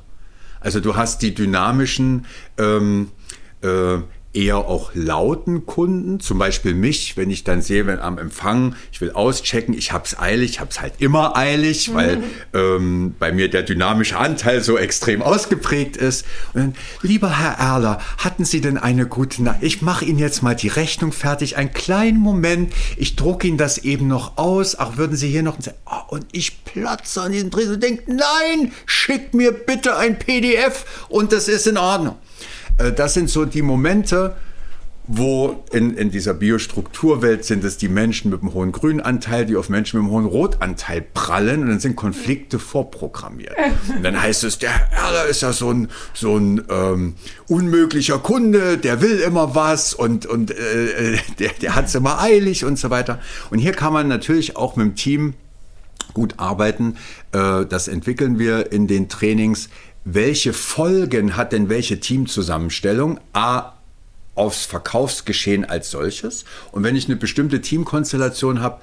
Also 0.62 0.80
du 0.80 0.96
hast 0.96 1.22
die 1.22 1.34
dynamischen 1.34 2.26
ähm, 2.58 3.10
äh, 3.62 3.98
eher 4.34 4.58
auch 4.58 4.92
lauten 4.96 5.66
Kunden, 5.66 6.20
zum 6.20 6.40
Beispiel 6.40 6.74
mich, 6.74 7.16
wenn 7.18 7.30
ich 7.30 7.44
dann 7.44 7.62
sehe, 7.62 7.86
wenn 7.86 8.00
am 8.00 8.18
Empfang, 8.18 8.76
ich 8.92 9.00
will 9.00 9.12
auschecken, 9.12 9.74
ich 9.76 9.92
hab's 9.92 10.18
eilig, 10.18 10.52
ich 10.52 10.60
hab's 10.60 10.82
halt 10.82 10.94
immer 11.00 11.38
eilig, 11.38 11.90
mhm. 11.90 11.96
weil 11.96 12.24
ähm, 12.54 13.16
bei 13.20 13.32
mir 13.32 13.50
der 13.50 13.64
dynamische 13.64 14.18
Anteil 14.18 14.62
so 14.62 14.78
extrem 14.78 15.22
ausgeprägt 15.22 15.98
ist. 15.98 16.26
Und 16.54 16.62
dann, 16.62 16.76
lieber 17.02 17.38
Herr 17.38 17.60
Erler, 17.60 18.00
hatten 18.18 18.44
Sie 18.44 18.62
denn 18.62 18.78
eine 18.78 19.06
gute 19.06 19.44
Nacht? 19.44 19.58
Ich 19.62 19.82
mache 19.82 20.06
Ihnen 20.06 20.20
jetzt 20.20 20.42
mal 20.42 20.56
die 20.56 20.68
Rechnung 20.68 21.12
fertig, 21.12 21.58
einen 21.58 21.74
kleinen 21.74 22.20
Moment, 22.20 22.74
ich 22.98 23.16
drucke 23.16 23.48
Ihnen 23.48 23.58
das 23.58 23.78
eben 23.78 24.08
noch 24.08 24.38
aus, 24.38 24.78
ach, 24.80 24.98
würden 24.98 25.16
Sie 25.16 25.30
hier 25.30 25.44
noch... 25.44 25.58
Oh, 25.86 26.16
und 26.16 26.26
ich 26.32 26.64
platze 26.66 27.22
an 27.22 27.32
diesem 27.32 27.52
Dreh 27.52 27.68
und 27.68 27.84
denke, 27.84 28.04
nein, 28.08 28.72
schick 28.86 29.34
mir 29.34 29.52
bitte 29.52 29.98
ein 29.98 30.18
PDF 30.18 31.06
und 31.10 31.32
das 31.32 31.48
ist 31.48 31.68
in 31.68 31.78
Ordnung. 31.78 32.18
Äh, 32.78 32.92
das 32.92 33.14
sind 33.14 33.30
so 33.30 33.46
die 33.46 33.62
Momente, 33.62 34.36
wo 35.06 35.64
in, 35.72 35.96
in 35.96 36.12
dieser 36.12 36.34
Biostrukturwelt 36.34 37.44
sind 37.44 37.64
es 37.66 37.78
die 37.78 37.90
Menschen 37.90 38.32
mit 38.32 38.42
dem 38.42 38.54
hohen 38.54 38.72
Grünanteil, 38.72 39.46
die 39.46 39.58
auf 39.58 39.68
Menschen 39.68 40.00
mit 40.00 40.08
dem 40.08 40.12
hohen 40.14 40.26
Rotanteil 40.26 41.02
prallen 41.02 41.62
und 41.62 41.68
dann 41.68 41.80
sind 41.82 41.98
Konflikte 41.98 42.58
vorprogrammiert. 42.58 43.54
Und 43.96 44.04
dann 44.04 44.22
heißt 44.22 44.46
es, 44.46 44.60
der 44.60 44.72
Erler 44.92 45.26
ist 45.26 45.42
ja 45.42 45.52
so 45.52 45.72
ein, 45.72 45.90
so 46.14 46.38
ein 46.38 46.64
ähm, 46.70 47.16
unmöglicher 47.50 48.20
Kunde, 48.20 48.78
der 48.78 49.02
will 49.02 49.20
immer 49.20 49.56
was 49.56 49.94
und, 49.94 50.26
und 50.26 50.52
äh, 50.52 51.18
der, 51.38 51.52
der 51.62 51.76
hat 51.76 51.88
es 51.88 51.96
immer 51.96 52.22
eilig 52.22 52.64
und 52.64 52.80
so 52.80 52.90
weiter. 52.90 53.20
Und 53.50 53.60
hier 53.60 53.74
kann 53.74 53.92
man 53.92 54.08
natürlich 54.08 54.56
auch 54.56 54.78
mit 54.78 54.86
dem 54.86 54.96
Team 54.96 55.34
gut 56.14 56.36
arbeiten. 56.38 56.96
Äh, 57.34 57.66
das 57.66 57.90
entwickeln 57.90 58.40
wir 58.40 58.72
in 58.72 58.88
den 58.88 59.10
Trainings 59.10 59.70
welche 60.06 60.54
Folgen 60.54 61.38
hat 61.38 61.52
denn 61.52 61.70
welche 61.70 62.00
Teamzusammenstellung? 62.00 63.20
A, 63.34 63.74
aufs 64.36 64.66
Verkaufsgeschehen 64.66 65.66
als 65.66 65.92
solches. 65.92 66.46
Und 66.72 66.84
wenn 66.84 66.96
ich 66.96 67.06
eine 67.06 67.16
bestimmte 67.16 67.62
Teamkonstellation 67.62 68.62
habe, 68.62 68.80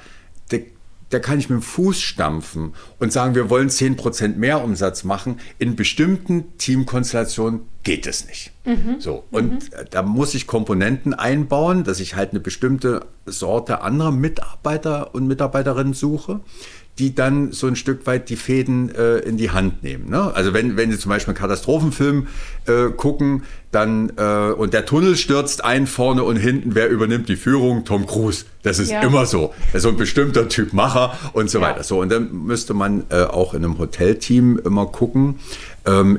da 1.11 1.19
kann 1.19 1.41
ich 1.41 1.50
mit 1.50 1.59
dem 1.59 1.62
Fuß 1.62 2.00
stampfen 2.00 2.73
und 3.00 3.12
sagen, 3.12 3.35
wir 3.35 3.50
wollen 3.50 3.69
10% 3.69 4.37
mehr 4.37 4.62
Umsatz 4.62 5.03
machen. 5.03 5.41
In 5.59 5.75
bestimmten 5.75 6.57
Teamkonstellationen 6.57 7.62
geht 7.83 8.07
es 8.07 8.27
nicht. 8.27 8.53
Mhm. 8.65 9.00
So, 9.00 9.25
und 9.33 9.53
mhm. 9.53 9.61
da 9.91 10.03
muss 10.03 10.35
ich 10.35 10.47
Komponenten 10.47 11.12
einbauen, 11.12 11.83
dass 11.83 11.99
ich 11.99 12.15
halt 12.15 12.31
eine 12.31 12.39
bestimmte 12.39 13.07
Sorte 13.27 13.81
anderer 13.81 14.12
Mitarbeiter 14.12 15.12
und 15.12 15.27
Mitarbeiterinnen 15.27 15.95
suche 15.95 16.41
die 16.99 17.15
dann 17.15 17.53
so 17.53 17.67
ein 17.67 17.77
Stück 17.77 18.07
weit 18.07 18.29
die 18.29 18.37
Fäden 18.37 18.95
äh, 18.95 19.19
in 19.19 19.39
die 19.39 19.51
Hand 19.51 19.83
nehmen. 19.83 20.11
Ne? 20.11 20.35
Also 20.35 20.53
wenn, 20.53 20.77
wenn 20.77 20.91
Sie 20.91 20.99
zum 20.99 21.09
Beispiel 21.09 21.33
einen 21.33 21.41
Katastrophenfilm 21.41 22.27
äh, 22.67 22.91
gucken, 22.91 23.45
dann 23.73 24.13
äh, 24.17 24.53
und 24.53 24.75
der 24.75 24.85
Tunnel 24.85 25.17
stürzt 25.17 25.65
ein 25.65 25.87
vorne 25.87 26.25
und 26.25 26.37
hinten, 26.37 26.75
wer 26.75 26.91
übernimmt 26.91 27.29
die 27.29 27.37
Führung? 27.37 27.85
Tom 27.85 28.07
Cruise. 28.07 28.45
Das 28.63 28.79
ist 28.79 28.91
ja. 28.91 29.01
immer 29.01 29.25
so. 29.25 29.55
So 29.73 29.89
ein 29.89 29.97
bestimmter 29.97 30.49
Typ 30.49 30.73
Macher 30.73 31.17
und 31.33 31.49
so 31.49 31.61
ja. 31.61 31.69
weiter. 31.69 31.85
So 31.85 32.01
und 32.01 32.11
dann 32.11 32.31
müsste 32.45 32.75
man 32.75 33.05
äh, 33.11 33.23
auch 33.23 33.55
in 33.55 33.65
einem 33.65 33.79
Hotelteam 33.79 34.61
immer 34.63 34.87
gucken, 34.87 35.39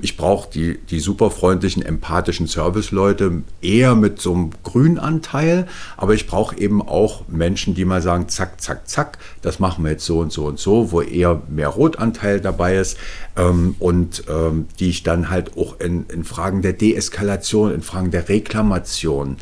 ich 0.01 0.17
brauche 0.17 0.49
die, 0.49 0.77
die 0.77 0.99
super 0.99 1.29
freundlichen, 1.29 1.83
empathischen 1.83 2.47
Serviceleute 2.47 3.43
eher 3.61 3.95
mit 3.95 4.19
so 4.19 4.33
einem 4.33 4.51
Grünanteil, 4.63 5.67
aber 5.97 6.13
ich 6.13 6.27
brauche 6.27 6.57
eben 6.57 6.81
auch 6.81 7.27
Menschen, 7.27 7.75
die 7.75 7.85
mal 7.85 8.01
sagen, 8.01 8.27
zack, 8.27 8.59
zack, 8.59 8.89
zack, 8.89 9.17
das 9.41 9.59
machen 9.59 9.83
wir 9.83 9.91
jetzt 9.91 10.05
so 10.05 10.19
und 10.19 10.31
so 10.31 10.45
und 10.45 10.59
so, 10.59 10.91
wo 10.91 11.01
eher 11.01 11.41
mehr 11.47 11.69
Rotanteil 11.69 12.41
dabei 12.41 12.77
ist 12.77 12.97
ähm, 13.37 13.75
und 13.79 14.23
ähm, 14.29 14.67
die 14.79 14.89
ich 14.89 15.03
dann 15.03 15.29
halt 15.29 15.55
auch 15.57 15.79
in, 15.79 16.05
in 16.07 16.23
Fragen 16.23 16.61
der 16.61 16.73
Deeskalation, 16.73 17.73
in 17.73 17.81
Fragen 17.81 18.11
der 18.11 18.29
Reklamation 18.29 19.37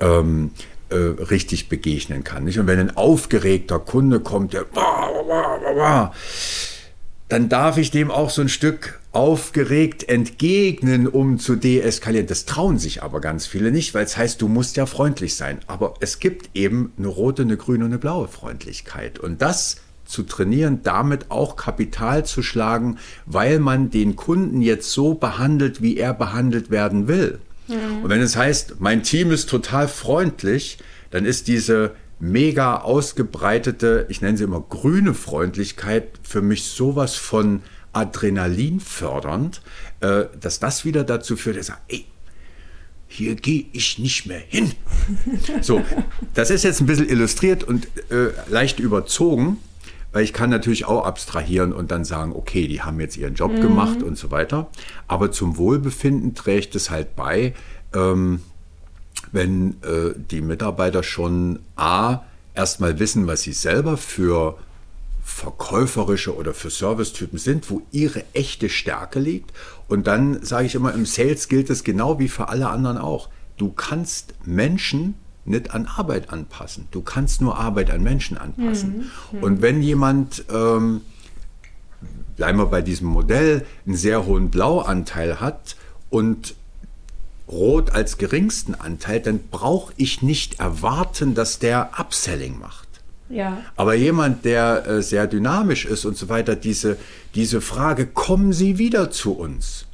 ähm, 0.00 0.52
äh, 0.90 0.96
richtig 0.96 1.68
begegnen 1.68 2.24
kann. 2.24 2.44
Nicht? 2.44 2.58
Und 2.58 2.66
wenn 2.66 2.78
ein 2.78 2.96
aufgeregter 2.96 3.80
Kunde 3.80 4.20
kommt, 4.20 4.52
der 4.52 4.64
dann 7.28 7.48
darf 7.48 7.78
ich 7.78 7.90
dem 7.90 8.10
auch 8.10 8.30
so 8.30 8.42
ein 8.42 8.48
Stück 8.48 9.00
aufgeregt 9.14 10.08
entgegnen, 10.08 11.06
um 11.06 11.38
zu 11.38 11.56
deeskalieren. 11.56 12.26
Das 12.26 12.44
trauen 12.44 12.78
sich 12.78 13.02
aber 13.02 13.20
ganz 13.20 13.46
viele 13.46 13.70
nicht, 13.70 13.94
weil 13.94 14.04
es 14.04 14.16
heißt, 14.16 14.42
du 14.42 14.48
musst 14.48 14.76
ja 14.76 14.86
freundlich 14.86 15.36
sein. 15.36 15.60
Aber 15.66 15.94
es 16.00 16.18
gibt 16.18 16.50
eben 16.54 16.92
eine 16.98 17.08
rote, 17.08 17.42
eine 17.42 17.56
grüne 17.56 17.84
und 17.84 17.92
eine 17.92 17.98
blaue 17.98 18.28
Freundlichkeit. 18.28 19.18
Und 19.18 19.40
das 19.40 19.76
zu 20.04 20.22
trainieren, 20.22 20.80
damit 20.82 21.30
auch 21.30 21.56
Kapital 21.56 22.26
zu 22.26 22.42
schlagen, 22.42 22.98
weil 23.26 23.58
man 23.58 23.90
den 23.90 24.16
Kunden 24.16 24.60
jetzt 24.60 24.90
so 24.90 25.14
behandelt, 25.14 25.80
wie 25.80 25.96
er 25.96 26.12
behandelt 26.12 26.70
werden 26.70 27.08
will. 27.08 27.38
Mhm. 27.68 28.02
Und 28.02 28.10
wenn 28.10 28.20
es 28.20 28.36
heißt, 28.36 28.80
mein 28.80 29.02
Team 29.02 29.30
ist 29.30 29.48
total 29.48 29.88
freundlich, 29.88 30.78
dann 31.10 31.24
ist 31.24 31.48
diese 31.48 31.92
mega 32.20 32.78
ausgebreitete, 32.78 34.06
ich 34.08 34.20
nenne 34.20 34.36
sie 34.36 34.44
immer 34.44 34.60
grüne 34.60 35.14
Freundlichkeit, 35.14 36.08
für 36.22 36.42
mich 36.42 36.64
sowas 36.64 37.14
von 37.14 37.62
Adrenalin 37.94 38.80
fördernd, 38.80 39.62
äh, 40.00 40.24
dass 40.40 40.60
das 40.60 40.84
wieder 40.84 41.04
dazu 41.04 41.36
führt, 41.36 41.56
dass 41.56 41.68
er 41.68 41.74
sagt, 41.74 41.92
ey, 41.92 42.06
hier 43.06 43.36
gehe 43.36 43.66
ich 43.72 43.98
nicht 43.98 44.26
mehr 44.26 44.42
hin. 44.48 44.72
So, 45.60 45.82
das 46.32 46.50
ist 46.50 46.64
jetzt 46.64 46.80
ein 46.80 46.86
bisschen 46.86 47.08
illustriert 47.08 47.62
und 47.62 47.86
äh, 48.10 48.30
leicht 48.48 48.80
überzogen, 48.80 49.58
weil 50.12 50.24
ich 50.24 50.32
kann 50.32 50.48
natürlich 50.48 50.86
auch 50.86 51.04
abstrahieren 51.04 51.72
und 51.72 51.90
dann 51.90 52.04
sagen, 52.04 52.32
okay, 52.34 52.66
die 52.66 52.80
haben 52.80 52.98
jetzt 53.00 53.16
ihren 53.16 53.34
Job 53.34 53.52
mhm. 53.52 53.60
gemacht 53.60 54.02
und 54.02 54.16
so 54.16 54.30
weiter. 54.30 54.70
Aber 55.06 55.30
zum 55.30 55.58
Wohlbefinden 55.58 56.34
trägt 56.34 56.74
es 56.74 56.88
halt 56.88 57.14
bei, 57.16 57.52
ähm, 57.94 58.40
wenn 59.32 59.72
äh, 59.82 60.14
die 60.16 60.40
Mitarbeiter 60.40 61.02
schon 61.02 61.58
A, 61.76 62.20
erstmal 62.54 62.98
wissen, 62.98 63.26
was 63.26 63.42
sie 63.42 63.52
selber 63.52 63.96
für 63.96 64.56
verkäuferische 65.24 66.36
oder 66.36 66.52
für 66.52 66.70
Servicetypen 66.70 67.38
sind, 67.38 67.70
wo 67.70 67.82
ihre 67.90 68.24
echte 68.34 68.68
Stärke 68.68 69.18
liegt. 69.18 69.52
Und 69.88 70.06
dann 70.06 70.44
sage 70.44 70.66
ich 70.66 70.74
immer, 70.74 70.92
im 70.92 71.06
Sales 71.06 71.48
gilt 71.48 71.70
es 71.70 71.82
genau 71.82 72.18
wie 72.18 72.28
für 72.28 72.48
alle 72.48 72.68
anderen 72.68 72.98
auch. 72.98 73.30
Du 73.56 73.72
kannst 73.72 74.34
Menschen 74.44 75.14
nicht 75.46 75.72
an 75.72 75.86
Arbeit 75.86 76.30
anpassen. 76.30 76.88
Du 76.90 77.00
kannst 77.00 77.40
nur 77.40 77.58
Arbeit 77.58 77.90
an 77.90 78.02
Menschen 78.02 78.36
anpassen. 78.36 79.10
Mhm. 79.32 79.42
Und 79.42 79.62
wenn 79.62 79.82
jemand, 79.82 80.44
ähm, 80.52 81.00
bleiben 82.36 82.58
wir 82.58 82.66
bei 82.66 82.82
diesem 82.82 83.08
Modell, 83.08 83.64
einen 83.86 83.96
sehr 83.96 84.26
hohen 84.26 84.50
Blauanteil 84.50 85.40
hat 85.40 85.76
und 86.10 86.54
Rot 87.48 87.90
als 87.90 88.18
geringsten 88.18 88.74
Anteil, 88.74 89.20
dann 89.20 89.40
brauche 89.50 89.92
ich 89.96 90.22
nicht 90.22 90.60
erwarten, 90.60 91.34
dass 91.34 91.58
der 91.58 91.90
Upselling 91.98 92.58
macht. 92.58 92.83
Ja. 93.34 93.62
Aber 93.74 93.94
jemand, 93.94 94.44
der 94.44 94.86
äh, 94.86 95.02
sehr 95.02 95.26
dynamisch 95.26 95.86
ist 95.86 96.04
und 96.04 96.16
so 96.16 96.28
weiter, 96.28 96.54
diese, 96.54 96.96
diese 97.34 97.60
Frage, 97.60 98.06
kommen 98.06 98.52
Sie 98.52 98.78
wieder 98.78 99.10
zu 99.10 99.32
uns? 99.32 99.86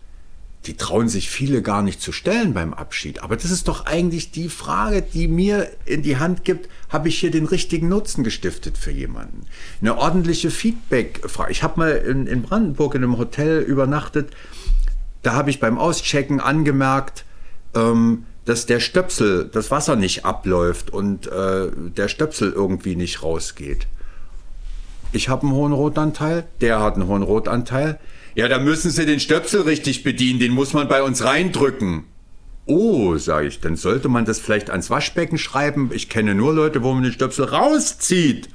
Die 0.67 0.77
trauen 0.77 1.09
sich 1.09 1.31
viele 1.31 1.63
gar 1.63 1.83
nicht 1.83 2.03
zu 2.03 2.13
stellen 2.13 2.53
beim 2.53 2.75
Abschied. 2.75 3.23
Aber 3.23 3.37
das 3.37 3.51
ist 3.51 3.67
doch 3.67 3.87
eigentlich 3.87 4.31
die 4.31 4.51
Frage, 4.51 5.01
die 5.01 5.27
mir 5.27 5.71
in 5.87 6.03
die 6.03 6.19
Hand 6.19 6.45
gibt, 6.45 6.69
habe 6.91 7.09
ich 7.09 7.19
hier 7.19 7.31
den 7.31 7.47
richtigen 7.47 7.89
Nutzen 7.89 8.25
gestiftet 8.25 8.77
für 8.77 8.91
jemanden? 8.91 9.47
Eine 9.81 9.97
ordentliche 9.97 10.51
Feedback-Frage. 10.51 11.51
Ich 11.51 11.63
habe 11.63 11.81
mal 11.81 11.93
in, 11.93 12.27
in 12.27 12.43
Brandenburg 12.43 12.95
in 12.95 13.03
einem 13.03 13.17
Hotel 13.17 13.61
übernachtet. 13.63 14.33
Da 15.23 15.33
habe 15.33 15.49
ich 15.49 15.61
beim 15.61 15.79
Auschecken 15.79 16.41
angemerkt, 16.41 17.25
ähm, 17.75 18.27
dass 18.45 18.67
der 18.67 18.81
Stöpsel, 18.81 19.49
das 19.53 19.71
Wasser 19.71 19.97
nicht 19.97 20.25
abläuft 20.25 20.91
und 20.91 21.27
äh, 21.27 21.69
der 21.75 22.09
Stöpsel 22.09 22.53
irgendwie 22.53 22.97
nicht 22.97 23.23
rausgeht. 23.23 23.87
Ich 25.13 25.29
habe 25.29 25.43
einen 25.43 25.53
hohen 25.53 25.73
Rotanteil, 25.73 26.45
der 26.61 26.81
hat 26.81 26.95
einen 26.95 27.07
hohen 27.07 27.23
Rotanteil. 27.23 27.99
Ja, 28.35 28.49
da 28.49 28.59
müssen 28.59 28.91
Sie 28.91 29.07
den 29.07 29.21
Stöpsel 29.21 29.63
richtig 29.63 30.05
bedienen, 30.05 30.39
den 30.39 30.53
muss 30.53 30.73
man 30.73 30.89
bei 30.89 31.03
uns 31.03 31.25
reindrücken. 31.25 32.05
Oh, 32.67 33.17
sage 33.17 33.49
ich, 33.49 33.61
dann 33.61 33.75
sollte 33.77 34.09
man 34.09 34.25
das 34.25 34.39
vielleicht 34.39 34.71
ans 34.71 34.91
Waschbecken 34.91 35.39
schreiben. 35.39 35.91
Ich 35.93 36.09
kenne 36.09 36.35
nur 36.35 36.55
Leute, 36.55 36.83
wo 36.85 36.93
man 36.93 37.03
den 37.03 37.13
Stöpsel 37.13 37.47
rauszieht, 37.47 38.49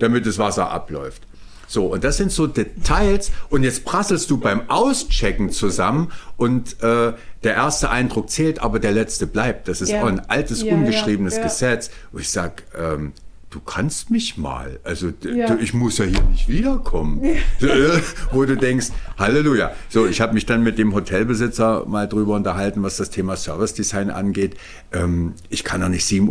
damit 0.00 0.26
das 0.26 0.38
Wasser 0.38 0.70
abläuft. 0.70 1.22
So, 1.66 1.86
und 1.86 2.04
das 2.04 2.16
sind 2.16 2.32
so 2.32 2.46
Details. 2.46 3.30
Und 3.50 3.62
jetzt 3.62 3.84
prasselst 3.84 4.30
du 4.30 4.38
beim 4.38 4.68
Auschecken 4.70 5.50
zusammen 5.50 6.12
und 6.36 6.82
äh, 6.82 7.12
der 7.42 7.54
erste 7.54 7.90
Eindruck 7.90 8.30
zählt, 8.30 8.60
aber 8.60 8.78
der 8.78 8.92
letzte 8.92 9.26
bleibt. 9.26 9.68
Das 9.68 9.80
ist 9.80 9.90
ja. 9.90 10.02
auch 10.02 10.06
ein 10.06 10.20
altes, 10.28 10.62
ja, 10.62 10.74
ungeschriebenes 10.74 11.36
ja, 11.36 11.42
Gesetz. 11.42 11.90
Wo 12.12 12.18
ich 12.18 12.30
sage, 12.30 12.62
ähm, 12.76 13.12
du 13.54 13.60
kannst 13.60 14.10
mich 14.10 14.36
mal. 14.36 14.80
Also 14.82 15.12
ja. 15.22 15.56
ich 15.60 15.74
muss 15.74 15.98
ja 15.98 16.04
hier 16.06 16.22
nicht 16.22 16.48
wiederkommen. 16.48 17.22
Äh, 17.22 18.00
wo 18.32 18.44
du 18.44 18.56
denkst, 18.56 18.88
Halleluja. 19.16 19.72
So, 19.88 20.06
ich 20.06 20.20
habe 20.20 20.34
mich 20.34 20.44
dann 20.44 20.64
mit 20.64 20.76
dem 20.76 20.92
Hotelbesitzer 20.92 21.84
mal 21.86 22.08
drüber 22.08 22.34
unterhalten, 22.34 22.82
was 22.82 22.96
das 22.96 23.10
Thema 23.10 23.36
Service 23.36 23.72
Design 23.72 24.10
angeht. 24.10 24.56
Ähm, 24.92 25.34
ich 25.50 25.62
kann 25.62 25.80
doch 25.80 25.88
nicht 25.88 26.04
7.30 26.04 26.28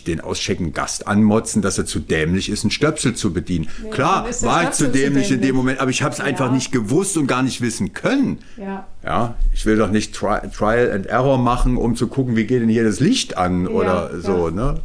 Uhr 0.00 0.04
den 0.06 0.20
auschecken 0.20 0.72
Gast 0.72 1.06
anmotzen, 1.06 1.62
dass 1.62 1.78
er 1.78 1.86
zu 1.86 2.00
dämlich 2.00 2.50
ist, 2.50 2.64
einen 2.64 2.72
Stöpsel 2.72 3.14
zu 3.14 3.32
bedienen. 3.32 3.68
Nee, 3.82 3.90
Klar, 3.90 4.26
war 4.42 4.64
ich 4.64 4.70
zu 4.72 4.88
dämlich, 4.88 5.30
in 5.30 5.40
dem 5.40 5.54
Moment, 5.54 5.78
aber 5.80 5.90
ich 5.90 6.02
habe 6.02 6.12
es 6.12 6.18
ja. 6.18 6.24
einfach 6.24 6.50
nicht 6.50 6.72
gewusst 6.72 7.16
und 7.16 7.28
gar 7.28 7.44
nicht 7.44 7.60
wissen 7.60 7.92
können. 7.92 8.38
Ja. 8.56 8.86
ja 9.04 9.36
ich 9.52 9.64
will 9.64 9.76
doch 9.76 9.90
nicht 9.90 10.12
Tri 10.12 10.40
Trial 10.50 10.90
and 10.90 11.06
Error 11.06 11.38
machen, 11.38 11.76
um 11.76 11.94
zu 11.94 12.08
gucken, 12.08 12.34
wie 12.34 12.44
geht 12.44 12.62
denn 12.62 12.68
hier 12.68 12.84
das 12.84 12.98
Licht 12.98 13.36
an 13.36 13.68
oder 13.68 14.20
so. 14.20 14.50
Ne? 14.50 14.80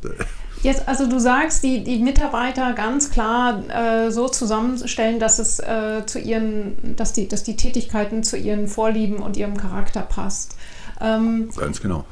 Jetzt, 0.64 0.88
also 0.88 1.08
du 1.08 1.20
sagst, 1.20 1.62
die, 1.64 1.84
die 1.84 2.00
Mitarbeiter 2.00 2.72
ganz 2.72 3.12
klar 3.12 3.64
äh, 3.70 4.12
so 4.12 4.30
zusammenstellen, 4.30 5.20
dass 5.20 5.38
es 5.38 5.60
äh, 5.60 6.06
zu 6.06 6.20
ihren, 6.20 6.96
dass 6.96 7.12
die, 7.12 7.28
dass 7.28 7.44
die 7.44 7.58
Tätigkeiten 7.58 8.24
zu 8.24 8.38
ihren 8.38 8.70
Vorlieben 8.70 9.18
und 9.18 9.36
ihrem 9.36 9.58
Charakter 9.58 10.02
passt. 10.02 10.56
Ähm, 11.02 11.50
ganz 11.58 11.82
genau. 11.82 12.06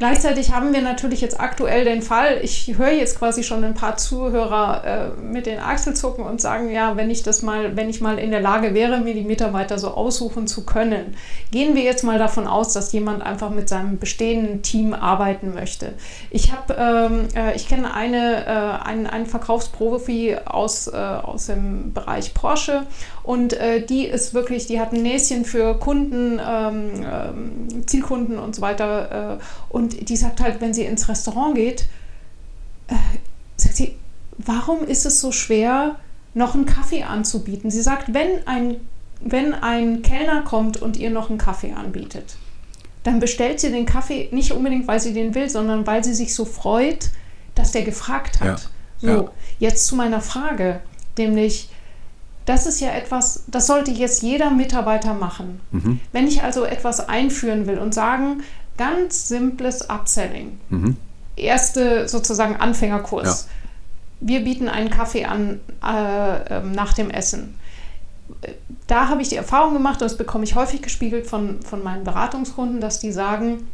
Gleichzeitig 0.00 0.54
haben 0.54 0.72
wir 0.72 0.80
natürlich 0.80 1.20
jetzt 1.20 1.38
aktuell 1.38 1.84
den 1.84 2.00
Fall, 2.00 2.40
ich 2.42 2.72
höre 2.78 2.92
jetzt 2.92 3.18
quasi 3.18 3.42
schon 3.42 3.62
ein 3.64 3.74
paar 3.74 3.98
Zuhörer 3.98 5.12
äh, 5.18 5.20
mit 5.20 5.44
den 5.44 5.60
Achselzucken 5.60 6.24
und 6.24 6.40
sagen, 6.40 6.70
ja, 6.70 6.96
wenn 6.96 7.10
ich 7.10 7.22
das 7.22 7.42
mal, 7.42 7.76
wenn 7.76 7.90
ich 7.90 8.00
mal 8.00 8.18
in 8.18 8.30
der 8.30 8.40
Lage 8.40 8.72
wäre, 8.72 9.00
mir 9.00 9.12
die 9.12 9.24
Mitarbeiter 9.24 9.78
so 9.78 9.88
aussuchen 9.88 10.46
zu 10.46 10.64
können. 10.64 11.14
Gehen 11.50 11.74
wir 11.74 11.82
jetzt 11.82 12.02
mal 12.02 12.18
davon 12.18 12.46
aus, 12.46 12.72
dass 12.72 12.92
jemand 12.92 13.22
einfach 13.22 13.50
mit 13.50 13.68
seinem 13.68 13.98
bestehenden 13.98 14.62
Team 14.62 14.94
arbeiten 14.94 15.52
möchte. 15.52 15.92
Ich 16.30 16.50
habe, 16.50 16.76
ähm, 16.78 17.28
äh, 17.36 17.54
ich 17.54 17.68
kenne 17.68 17.92
eine, 17.92 18.46
äh, 18.46 18.88
einen, 18.88 19.06
einen 19.06 19.26
Verkaufsprofi 19.26 20.34
aus, 20.46 20.86
äh, 20.86 20.96
aus 20.96 21.44
dem 21.44 21.92
Bereich 21.92 22.32
Porsche 22.32 22.86
und 23.22 23.52
äh, 23.52 23.84
die 23.84 24.06
ist 24.06 24.34
wirklich, 24.34 24.66
die 24.66 24.80
hat 24.80 24.92
ein 24.92 25.02
Näschen 25.02 25.44
für 25.44 25.78
Kunden, 25.78 26.40
ähm, 26.44 26.90
ähm, 27.04 27.86
Zielkunden 27.86 28.38
und 28.38 28.54
so 28.54 28.62
weiter 28.62 29.38
äh, 29.38 29.42
und 29.68 30.08
die 30.08 30.16
sagt 30.16 30.40
halt, 30.40 30.60
wenn 30.60 30.74
sie 30.74 30.84
ins 30.84 31.08
Restaurant 31.08 31.54
geht, 31.54 31.86
äh, 32.88 32.94
sagt 33.56 33.76
sie, 33.76 33.96
warum 34.38 34.84
ist 34.84 35.06
es 35.06 35.20
so 35.20 35.32
schwer, 35.32 35.96
noch 36.34 36.54
einen 36.54 36.66
Kaffee 36.66 37.02
anzubieten? 37.02 37.70
Sie 37.70 37.82
sagt, 37.82 38.14
wenn 38.14 38.46
ein, 38.46 38.76
wenn 39.20 39.54
ein 39.54 40.02
Kellner 40.02 40.42
kommt 40.42 40.80
und 40.80 40.96
ihr 40.96 41.10
noch 41.10 41.28
einen 41.28 41.38
Kaffee 41.38 41.72
anbietet, 41.72 42.36
dann 43.02 43.20
bestellt 43.20 43.60
sie 43.60 43.70
den 43.70 43.86
Kaffee 43.86 44.28
nicht 44.30 44.52
unbedingt, 44.52 44.86
weil 44.86 45.00
sie 45.00 45.12
den 45.12 45.34
will, 45.34 45.48
sondern 45.48 45.86
weil 45.86 46.04
sie 46.04 46.14
sich 46.14 46.34
so 46.34 46.44
freut, 46.44 47.10
dass 47.54 47.72
der 47.72 47.82
gefragt 47.82 48.40
hat. 48.40 48.46
Ja. 48.46 48.56
So, 48.98 49.08
ja. 49.08 49.30
jetzt 49.58 49.86
zu 49.86 49.96
meiner 49.96 50.20
Frage, 50.20 50.80
nämlich, 51.16 51.70
das 52.50 52.66
ist 52.66 52.80
ja 52.80 52.90
etwas, 52.90 53.44
das 53.46 53.66
sollte 53.66 53.90
jetzt 53.90 54.22
jeder 54.22 54.50
Mitarbeiter 54.50 55.14
machen. 55.14 55.60
Mhm. 55.70 56.00
Wenn 56.12 56.26
ich 56.26 56.42
also 56.42 56.64
etwas 56.64 57.08
einführen 57.08 57.66
will 57.66 57.78
und 57.78 57.94
sagen, 57.94 58.42
Ganz 58.80 59.28
simples 59.28 59.90
Upselling. 59.90 60.58
Mhm. 60.70 60.96
Erste 61.36 62.08
sozusagen 62.08 62.56
Anfängerkurs. 62.56 63.46
Ja. 63.46 64.26
Wir 64.26 64.44
bieten 64.44 64.70
einen 64.70 64.88
Kaffee 64.88 65.26
an 65.26 65.60
äh, 65.84 66.56
ähm, 66.56 66.72
nach 66.72 66.94
dem 66.94 67.10
Essen. 67.10 67.58
Da 68.86 69.08
habe 69.08 69.20
ich 69.20 69.28
die 69.28 69.36
Erfahrung 69.36 69.74
gemacht, 69.74 70.00
und 70.00 70.10
das 70.10 70.16
bekomme 70.16 70.44
ich 70.44 70.54
häufig 70.54 70.80
gespiegelt 70.80 71.26
von, 71.26 71.60
von 71.60 71.82
meinen 71.82 72.04
Beratungskunden, 72.04 72.80
dass 72.80 73.00
die 73.00 73.12
sagen, 73.12 73.68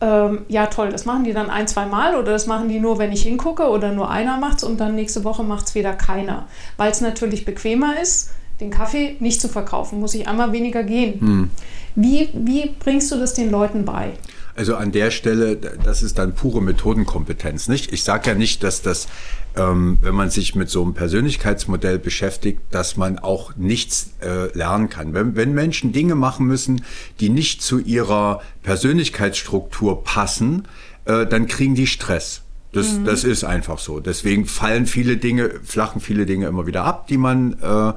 ähm, 0.00 0.44
ja 0.48 0.66
toll, 0.66 0.90
das 0.90 1.04
machen 1.04 1.24
die 1.24 1.32
dann 1.32 1.50
ein, 1.50 1.66
zwei 1.66 1.86
Mal 1.86 2.16
oder 2.16 2.32
das 2.32 2.46
machen 2.46 2.68
die 2.68 2.80
nur, 2.80 2.98
wenn 2.98 3.12
ich 3.12 3.22
hingucke 3.22 3.68
oder 3.68 3.92
nur 3.92 4.10
einer 4.10 4.36
macht 4.36 4.58
es 4.58 4.64
und 4.64 4.78
dann 4.78 4.94
nächste 4.94 5.24
Woche 5.24 5.42
macht 5.42 5.66
es 5.66 5.74
wieder 5.74 5.94
keiner. 5.94 6.46
Weil 6.76 6.90
es 6.90 7.00
natürlich 7.00 7.44
bequemer 7.44 8.00
ist, 8.00 8.30
den 8.60 8.70
Kaffee 8.70 9.16
nicht 9.20 9.40
zu 9.40 9.48
verkaufen, 9.48 10.00
muss 10.00 10.14
ich 10.14 10.28
einmal 10.28 10.52
weniger 10.52 10.82
gehen. 10.82 11.20
Hm. 11.20 11.50
Wie, 11.94 12.28
wie 12.34 12.74
bringst 12.78 13.10
du 13.10 13.16
das 13.16 13.34
den 13.34 13.50
Leuten 13.50 13.84
bei? 13.84 14.12
Also 14.56 14.74
an 14.74 14.90
der 14.90 15.10
Stelle, 15.10 15.56
das 15.56 16.02
ist 16.02 16.16
dann 16.18 16.34
pure 16.34 16.62
Methodenkompetenz, 16.62 17.68
nicht? 17.68 17.92
Ich 17.92 18.02
sage 18.04 18.30
ja 18.30 18.34
nicht, 18.34 18.62
dass 18.62 18.80
das, 18.80 19.06
ähm, 19.54 19.98
wenn 20.00 20.14
man 20.14 20.30
sich 20.30 20.54
mit 20.54 20.70
so 20.70 20.82
einem 20.82 20.94
Persönlichkeitsmodell 20.94 21.98
beschäftigt, 21.98 22.60
dass 22.70 22.96
man 22.96 23.18
auch 23.18 23.54
nichts 23.56 24.12
äh, 24.22 24.50
lernen 24.56 24.88
kann. 24.88 25.12
Wenn, 25.12 25.36
wenn 25.36 25.52
Menschen 25.52 25.92
Dinge 25.92 26.14
machen 26.14 26.46
müssen, 26.46 26.82
die 27.20 27.28
nicht 27.28 27.60
zu 27.60 27.78
ihrer 27.78 28.40
Persönlichkeitsstruktur 28.62 30.02
passen, 30.02 30.66
äh, 31.04 31.26
dann 31.26 31.46
kriegen 31.46 31.74
die 31.74 31.86
Stress. 31.86 32.40
Das, 32.72 32.92
mhm. 32.92 33.04
das 33.04 33.24
ist 33.24 33.44
einfach 33.44 33.78
so. 33.78 34.00
Deswegen 34.00 34.46
fallen 34.46 34.86
viele 34.86 35.18
Dinge, 35.18 35.50
flachen 35.64 36.00
viele 36.00 36.24
Dinge 36.24 36.46
immer 36.46 36.66
wieder 36.66 36.84
ab, 36.84 37.08
die 37.08 37.18
man 37.18 37.58
äh, 37.60 37.92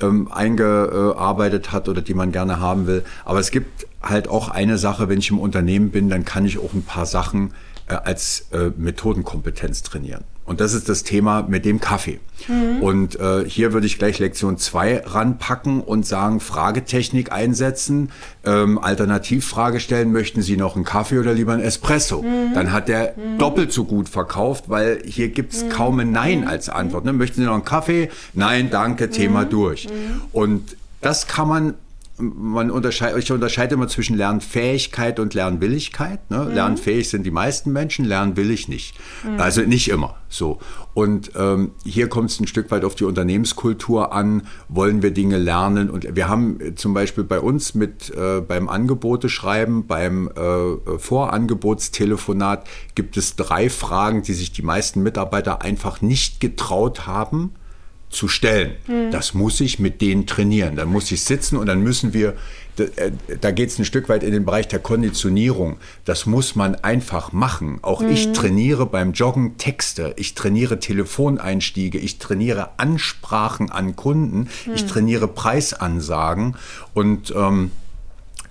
ähm, 0.00 0.30
eingearbeitet 0.30 1.72
hat 1.72 1.88
oder 1.88 2.02
die 2.02 2.14
man 2.14 2.30
gerne 2.30 2.60
haben 2.60 2.86
will. 2.86 3.04
Aber 3.24 3.40
es 3.40 3.50
gibt 3.50 3.87
halt 4.02 4.28
auch 4.28 4.48
eine 4.48 4.78
Sache, 4.78 5.08
wenn 5.08 5.18
ich 5.18 5.30
im 5.30 5.38
Unternehmen 5.38 5.90
bin, 5.90 6.08
dann 6.08 6.24
kann 6.24 6.44
ich 6.44 6.58
auch 6.58 6.72
ein 6.72 6.82
paar 6.82 7.06
Sachen 7.06 7.52
äh, 7.88 7.94
als 7.94 8.48
äh, 8.52 8.70
Methodenkompetenz 8.76 9.82
trainieren. 9.82 10.24
Und 10.48 10.60
das 10.60 10.72
ist 10.72 10.88
das 10.88 11.02
Thema 11.02 11.42
mit 11.42 11.66
dem 11.66 11.78
Kaffee. 11.78 12.20
Mhm. 12.48 12.82
Und 12.82 13.20
äh, 13.20 13.44
hier 13.46 13.74
würde 13.74 13.86
ich 13.86 13.98
gleich 13.98 14.18
Lektion 14.18 14.56
2 14.56 15.02
ranpacken 15.04 15.82
und 15.82 16.06
sagen, 16.06 16.40
Fragetechnik 16.40 17.30
einsetzen, 17.32 18.10
ähm, 18.46 18.78
Alternativfrage 18.78 19.78
stellen, 19.78 20.10
möchten 20.10 20.40
Sie 20.40 20.56
noch 20.56 20.74
einen 20.74 20.86
Kaffee 20.86 21.18
oder 21.18 21.34
lieber 21.34 21.52
einen 21.52 21.62
Espresso? 21.62 22.22
Mhm. 22.22 22.54
Dann 22.54 22.72
hat 22.72 22.88
der 22.88 23.14
mhm. 23.16 23.38
doppelt 23.38 23.74
so 23.74 23.84
gut 23.84 24.08
verkauft, 24.08 24.64
weil 24.68 25.02
hier 25.04 25.28
gibt's 25.28 25.64
mhm. 25.64 25.68
kaum 25.68 26.00
ein 26.00 26.12
Nein 26.12 26.40
mhm. 26.40 26.48
als 26.48 26.70
Antwort. 26.70 27.04
Ne? 27.04 27.12
Möchten 27.12 27.42
Sie 27.42 27.46
noch 27.46 27.52
einen 27.52 27.66
Kaffee? 27.66 28.08
Nein, 28.32 28.70
danke, 28.70 29.10
Thema 29.10 29.44
mhm. 29.44 29.50
durch. 29.50 29.86
Und 30.32 30.78
das 31.02 31.26
kann 31.26 31.48
man 31.48 31.74
man 32.18 32.70
unterscheide, 32.70 33.18
ich 33.18 33.30
unterscheide 33.30 33.74
immer 33.74 33.88
zwischen 33.88 34.16
Lernfähigkeit 34.16 35.20
und 35.20 35.34
Lernwilligkeit. 35.34 36.30
Ne? 36.30 36.44
Mhm. 36.44 36.54
Lernfähig 36.54 37.08
sind 37.08 37.24
die 37.24 37.30
meisten 37.30 37.72
Menschen, 37.72 38.04
lernwillig 38.04 38.68
nicht. 38.68 38.94
Mhm. 39.24 39.40
Also 39.40 39.62
nicht 39.62 39.88
immer 39.88 40.16
so. 40.28 40.58
Und 40.94 41.32
ähm, 41.36 41.72
hier 41.84 42.08
kommt 42.08 42.30
es 42.30 42.40
ein 42.40 42.46
Stück 42.46 42.70
weit 42.70 42.84
auf 42.84 42.94
die 42.94 43.04
Unternehmenskultur 43.04 44.12
an. 44.12 44.42
Wollen 44.68 45.02
wir 45.02 45.12
Dinge 45.12 45.38
lernen? 45.38 45.90
Und 45.90 46.16
wir 46.16 46.28
haben 46.28 46.58
zum 46.76 46.92
Beispiel 46.92 47.24
bei 47.24 47.40
uns 47.40 47.74
mit 47.74 48.10
äh, 48.10 48.40
beim 48.40 48.68
Angeboteschreiben, 48.68 49.86
beim 49.86 50.28
äh, 50.28 50.98
Vorangebotstelefonat 50.98 52.66
gibt 52.94 53.16
es 53.16 53.36
drei 53.36 53.70
Fragen, 53.70 54.22
die 54.22 54.34
sich 54.34 54.52
die 54.52 54.62
meisten 54.62 55.02
Mitarbeiter 55.02 55.62
einfach 55.62 56.00
nicht 56.00 56.40
getraut 56.40 57.06
haben 57.06 57.52
zu 58.10 58.28
stellen. 58.28 58.72
Mhm. 58.86 59.10
Das 59.10 59.34
muss 59.34 59.60
ich 59.60 59.78
mit 59.78 60.00
denen 60.00 60.26
trainieren. 60.26 60.76
Dann 60.76 60.88
muss 60.88 61.10
ich 61.10 61.22
sitzen 61.22 61.56
und 61.56 61.66
dann 61.66 61.82
müssen 61.82 62.14
wir, 62.14 62.34
äh, 62.78 63.10
da 63.40 63.50
geht 63.50 63.68
es 63.68 63.78
ein 63.78 63.84
Stück 63.84 64.08
weit 64.08 64.22
in 64.22 64.32
den 64.32 64.44
Bereich 64.44 64.68
der 64.68 64.78
Konditionierung. 64.78 65.76
Das 66.04 66.26
muss 66.26 66.54
man 66.54 66.74
einfach 66.76 67.32
machen. 67.32 67.78
Auch 67.82 68.00
mhm. 68.00 68.10
ich 68.10 68.32
trainiere 68.32 68.86
beim 68.86 69.12
Joggen 69.12 69.58
Texte, 69.58 70.14
ich 70.16 70.34
trainiere 70.34 70.80
Telefoneinstiege, 70.80 71.98
ich 71.98 72.18
trainiere 72.18 72.70
Ansprachen 72.78 73.70
an 73.70 73.94
Kunden, 73.96 74.48
mhm. 74.66 74.74
ich 74.74 74.86
trainiere 74.86 75.28
Preisansagen 75.28 76.56
und 76.94 77.32
ähm, 77.36 77.70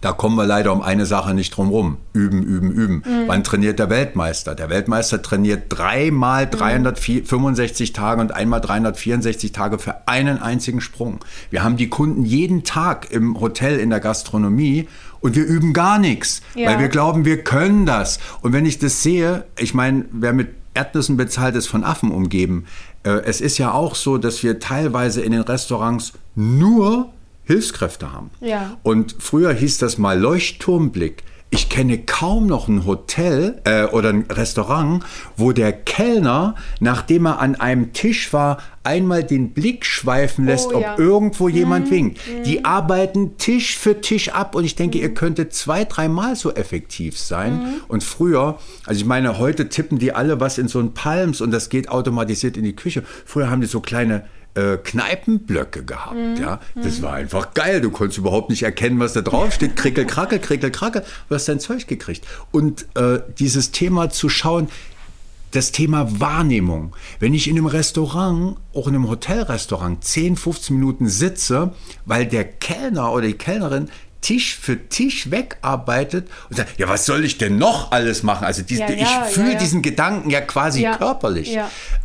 da 0.01 0.11
kommen 0.11 0.35
wir 0.35 0.45
leider 0.45 0.73
um 0.73 0.81
eine 0.81 1.05
Sache 1.05 1.33
nicht 1.33 1.55
drum 1.55 1.69
rum. 1.69 1.97
Üben, 2.13 2.43
üben, 2.43 2.71
üben. 2.71 3.03
Mhm. 3.05 3.27
Wann 3.27 3.43
trainiert 3.43 3.79
der 3.79 3.89
Weltmeister? 3.89 4.55
Der 4.55 4.69
Weltmeister 4.69 5.21
trainiert 5.21 5.63
dreimal 5.69 6.47
365 6.47 7.89
mhm. 7.89 7.93
Tage 7.93 8.21
und 8.21 8.31
einmal 8.31 8.61
364 8.61 9.51
Tage 9.51 9.79
für 9.79 10.07
einen 10.07 10.39
einzigen 10.39 10.81
Sprung. 10.81 11.19
Wir 11.49 11.63
haben 11.63 11.77
die 11.77 11.89
Kunden 11.89 12.23
jeden 12.23 12.63
Tag 12.63 13.11
im 13.11 13.39
Hotel, 13.39 13.79
in 13.79 13.89
der 13.89 13.99
Gastronomie 13.99 14.87
und 15.19 15.35
wir 15.35 15.45
üben 15.45 15.73
gar 15.73 15.97
nichts, 15.99 16.41
ja. 16.55 16.69
weil 16.69 16.79
wir 16.79 16.89
glauben, 16.89 17.25
wir 17.25 17.43
können 17.43 17.85
das. 17.85 18.19
Und 18.41 18.53
wenn 18.53 18.65
ich 18.65 18.79
das 18.79 19.01
sehe, 19.01 19.45
ich 19.57 19.73
meine, 19.73 20.05
wer 20.11 20.33
mit 20.33 20.49
Erdnüssen 20.73 21.17
bezahlt, 21.17 21.55
ist 21.55 21.67
von 21.67 21.83
Affen 21.83 22.11
umgeben. 22.11 22.65
Äh, 23.03 23.21
es 23.25 23.41
ist 23.41 23.57
ja 23.57 23.71
auch 23.71 23.95
so, 23.95 24.17
dass 24.17 24.43
wir 24.43 24.59
teilweise 24.59 25.21
in 25.21 25.31
den 25.31 25.41
Restaurants 25.41 26.13
nur 26.35 27.09
Hilfskräfte 27.47 28.11
haben. 28.11 28.29
Ja. 28.41 28.77
Und 28.83 29.15
früher 29.19 29.53
hieß 29.53 29.77
das 29.77 29.97
mal 29.97 30.19
Leuchtturmblick. 30.19 31.23
Ich 31.49 31.69
kenne 31.69 31.99
kaum 31.99 32.45
noch 32.45 32.67
ein 32.67 32.85
Hotel 32.85 33.61
äh, 33.63 33.85
oder 33.85 34.09
ein 34.09 34.25
Restaurant, 34.29 35.01
wo 35.37 35.53
der 35.53 35.71
Kellner, 35.71 36.55
nachdem 36.81 37.25
er 37.25 37.39
an 37.39 37.55
einem 37.55 37.93
Tisch 37.93 38.33
war, 38.33 38.57
einmal 38.83 39.23
den 39.23 39.51
Blick 39.53 39.85
schweifen 39.85 40.45
lässt, 40.45 40.73
oh, 40.73 40.81
ja. 40.81 40.93
ob 40.93 40.99
irgendwo 40.99 41.47
jemand 41.47 41.85
mhm. 41.85 41.91
winkt. 41.91 42.19
Mhm. 42.27 42.43
Die 42.43 42.65
arbeiten 42.65 43.37
Tisch 43.37 43.77
für 43.77 44.01
Tisch 44.01 44.27
ab 44.29 44.55
und 44.55 44.65
ich 44.65 44.75
denke, 44.75 44.97
mhm. 44.97 45.03
ihr 45.05 45.13
könntet 45.13 45.53
zwei, 45.53 45.85
dreimal 45.85 46.35
so 46.35 46.53
effektiv 46.53 47.17
sein. 47.17 47.59
Mhm. 47.59 47.73
Und 47.87 48.03
früher, 48.03 48.59
also 48.85 48.99
ich 48.99 49.05
meine, 49.05 49.39
heute 49.39 49.69
tippen 49.69 49.99
die 49.99 50.11
alle 50.11 50.41
was 50.41 50.57
in 50.57 50.67
so 50.67 50.79
ein 50.79 50.93
Palms 50.93 51.39
und 51.39 51.51
das 51.51 51.69
geht 51.69 51.87
automatisiert 51.87 52.57
in 52.57 52.65
die 52.65 52.75
Küche. 52.75 53.03
Früher 53.25 53.49
haben 53.49 53.61
die 53.61 53.67
so 53.67 53.79
kleine 53.79 54.25
äh, 54.57 54.77
Kneipenblöcke 54.77 55.83
gehabt. 55.83 56.15
Mhm. 56.15 56.35
Ja, 56.41 56.59
das 56.75 57.01
war 57.01 57.13
einfach 57.13 57.53
geil. 57.53 57.79
Du 57.79 57.91
konntest 57.91 58.17
überhaupt 58.17 58.49
nicht 58.49 58.63
erkennen, 58.63 58.99
was 58.99 59.13
da 59.13 59.21
drauf 59.21 59.53
steht. 59.53 59.75
Krickel, 59.75 60.05
krackel, 60.05 60.39
krickel, 60.39 60.71
krackel. 60.71 61.03
Du 61.29 61.35
hast 61.35 61.47
dein 61.47 61.59
Zeug 61.59 61.87
gekriegt. 61.87 62.25
Und 62.51 62.87
äh, 62.95 63.19
dieses 63.37 63.71
Thema 63.71 64.09
zu 64.09 64.29
schauen, 64.29 64.69
das 65.51 65.71
Thema 65.71 66.19
Wahrnehmung. 66.19 66.95
Wenn 67.19 67.33
ich 67.33 67.47
in 67.47 67.57
einem 67.57 67.67
Restaurant, 67.67 68.57
auch 68.73 68.87
in 68.87 68.95
einem 68.95 69.07
Hotelrestaurant, 69.07 70.03
10, 70.03 70.35
15 70.35 70.75
Minuten 70.75 71.07
sitze, 71.07 71.71
weil 72.05 72.25
der 72.25 72.43
Kellner 72.43 73.13
oder 73.13 73.27
die 73.27 73.33
Kellnerin 73.33 73.89
Tisch 74.21 74.57
für 74.57 74.89
Tisch 74.89 75.29
wegarbeitet 75.29 76.27
und 76.49 76.57
sagt, 76.57 76.79
ja, 76.79 76.89
was 76.89 77.05
soll 77.05 77.23
ich 77.23 77.37
denn 77.37 77.57
noch 77.57 77.91
alles 77.91 78.23
machen? 78.23 78.45
Also 78.45 78.63
die, 78.63 78.75
ja, 78.75 78.89
ja, 78.89 79.25
ich 79.27 79.33
fühle 79.33 79.53
ja, 79.53 79.59
diesen 79.59 79.81
Gedanken 79.81 80.29
ja 80.29 80.41
quasi 80.41 80.83
körperlich. 80.97 81.57